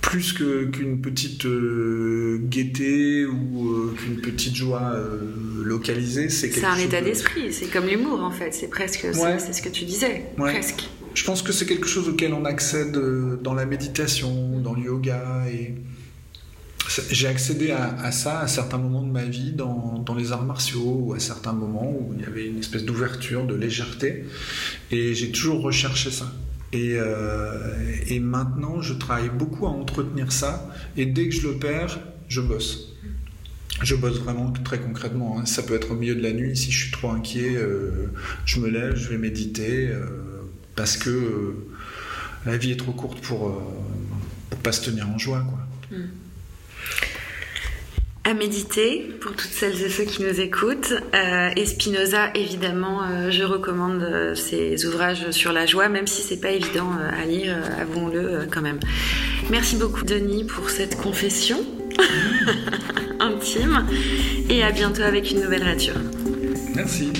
plus 0.03 0.35
qu'une 0.35 1.01
petite 1.01 1.47
euh, 1.47 2.39
gaieté 2.43 3.25
ou 3.25 3.71
euh, 3.71 3.95
qu'une 3.97 4.21
petite 4.21 4.55
joie 4.55 4.93
euh, 4.95 5.17
localisée. 5.65 6.29
C'est 6.29 6.63
un 6.65 6.77
état 6.77 7.01
d'esprit, 7.01 7.53
c'est 7.53 7.69
comme 7.69 7.87
l'humour 7.87 8.23
en 8.23 8.31
fait, 8.31 8.53
c'est 8.53 8.69
presque 8.69 9.07
c'est 9.15 9.53
ce 9.53 9.63
que 9.63 9.71
tu 9.71 9.85
disais, 9.85 10.27
presque. 10.37 10.89
Je 11.15 11.25
pense 11.25 11.43
que 11.43 11.53
c'est 11.53 11.67
quelque 11.67 11.87
chose 11.87 12.09
auquel 12.09 12.35
on 12.35 12.45
accède 12.45 12.99
dans 13.43 13.55
la 13.55 13.65
méditation, 13.65 14.59
dans 14.61 14.75
le 14.75 14.83
yoga 14.83 15.45
et 15.51 15.75
j'ai 17.11 17.29
accédé 17.29 17.71
à, 17.71 18.11
ça 18.13 18.41
à 18.41 18.49
certains 18.49 18.79
moments 18.79 19.03
de 19.03 19.11
ma 19.11 19.25
vie 19.25 19.53
dans, 19.53 20.03
dans, 20.05 20.15
les 20.15 20.33
arts 20.33 20.45
martiaux 20.45 21.05
ou 21.05 21.15
à 21.15 21.21
certains 21.21 21.53
moments 21.53 21.91
où 21.91 22.13
il 22.15 22.23
y 22.23 22.27
avait 22.27 22.47
une 22.47 22.59
espèce 22.59 22.85
d'ouverture, 22.85 23.47
de 23.47 23.55
légèreté 23.55 24.25
et 24.91 25.15
j'ai 25.15 25.31
toujours 25.31 25.63
recherché 25.63 26.11
ça. 26.11 26.33
Euh, 26.75 27.97
et, 28.07 28.21
maintenant, 28.21 28.81
je 28.81 28.95
travaille 28.95 29.31
beaucoup 29.31 29.67
à 29.67 29.71
entretenir 29.71 30.33
ça. 30.33 30.71
Et 30.97 31.07
dès 31.07 31.29
que 31.29 31.35
je 31.35 31.49
le 31.49 31.57
perds, 31.59 31.99
je 32.29 32.41
bosse. 32.41 32.95
Je 33.83 33.95
bosse 33.95 34.21
vraiment 34.21 34.51
très 34.53 34.79
concrètement. 34.79 35.39
Hein. 35.39 35.47
Ça 35.47 35.63
peut 35.63 35.75
être 35.75 35.91
au 35.91 35.95
milieu 35.95 36.15
de 36.15 36.23
la 36.23 36.33
nuit. 36.33 36.57
Si 36.57 36.71
je 36.71 36.85
suis 36.85 36.93
trop 36.93 37.11
inquiet, 37.11 37.57
euh, 37.57 38.13
je 38.45 38.61
me 38.61 38.69
lève, 38.69 38.97
je 38.97 39.09
vais 39.09 39.19
méditer. 39.19 39.89
Euh, 39.89 40.07
parce 40.77 40.97
que 40.97 41.57
la 42.47 42.57
vie 42.57 42.73
est 42.73 42.77
trop 42.77 42.93
courte 42.93 43.21
pour, 43.21 43.63
pour 44.49 44.59
pas 44.61 44.73
se 44.73 44.85
tenir 44.89 45.09
en 45.09 45.19
joie. 45.19 45.41
Quoi. 45.41 45.99
Hmm. 45.99 46.09
À 48.25 48.35
méditer 48.35 49.11
pour 49.21 49.33
toutes 49.33 49.51
celles 49.51 49.83
et 49.83 49.89
ceux 49.89 50.05
qui 50.05 50.23
nous 50.23 50.41
écoutent. 50.41 50.95
Euh, 51.15 51.51
et 51.57 51.67
Spinoza, 51.67 52.31
évidemment, 52.35 53.03
euh, 53.03 53.31
je 53.31 53.43
recommande 53.43 54.03
euh, 54.03 54.35
ses 54.35 54.87
ouvrages 54.87 55.31
sur 55.33 55.53
la 55.53 55.67
joie, 55.67 55.89
même 55.89 56.07
si 56.07 56.23
c'est 56.23 56.41
pas 56.41 56.51
évident 56.51 56.91
à 56.93 57.25
lire, 57.25 57.57
avouons-le 57.81 58.47
quand 58.51 58.63
même. 58.63 58.79
Merci 59.51 59.77
beaucoup, 59.77 60.05
Denis, 60.05 60.45
pour 60.45 60.71
cette 60.71 60.97
confession 60.97 61.65
intime. 63.21 63.87
Et 64.49 64.63
à 64.63 64.71
bientôt 64.71 65.03
avec 65.03 65.31
une 65.31 65.41
nouvelle 65.41 65.65
rature. 65.65 65.97
Merci. 66.75 67.13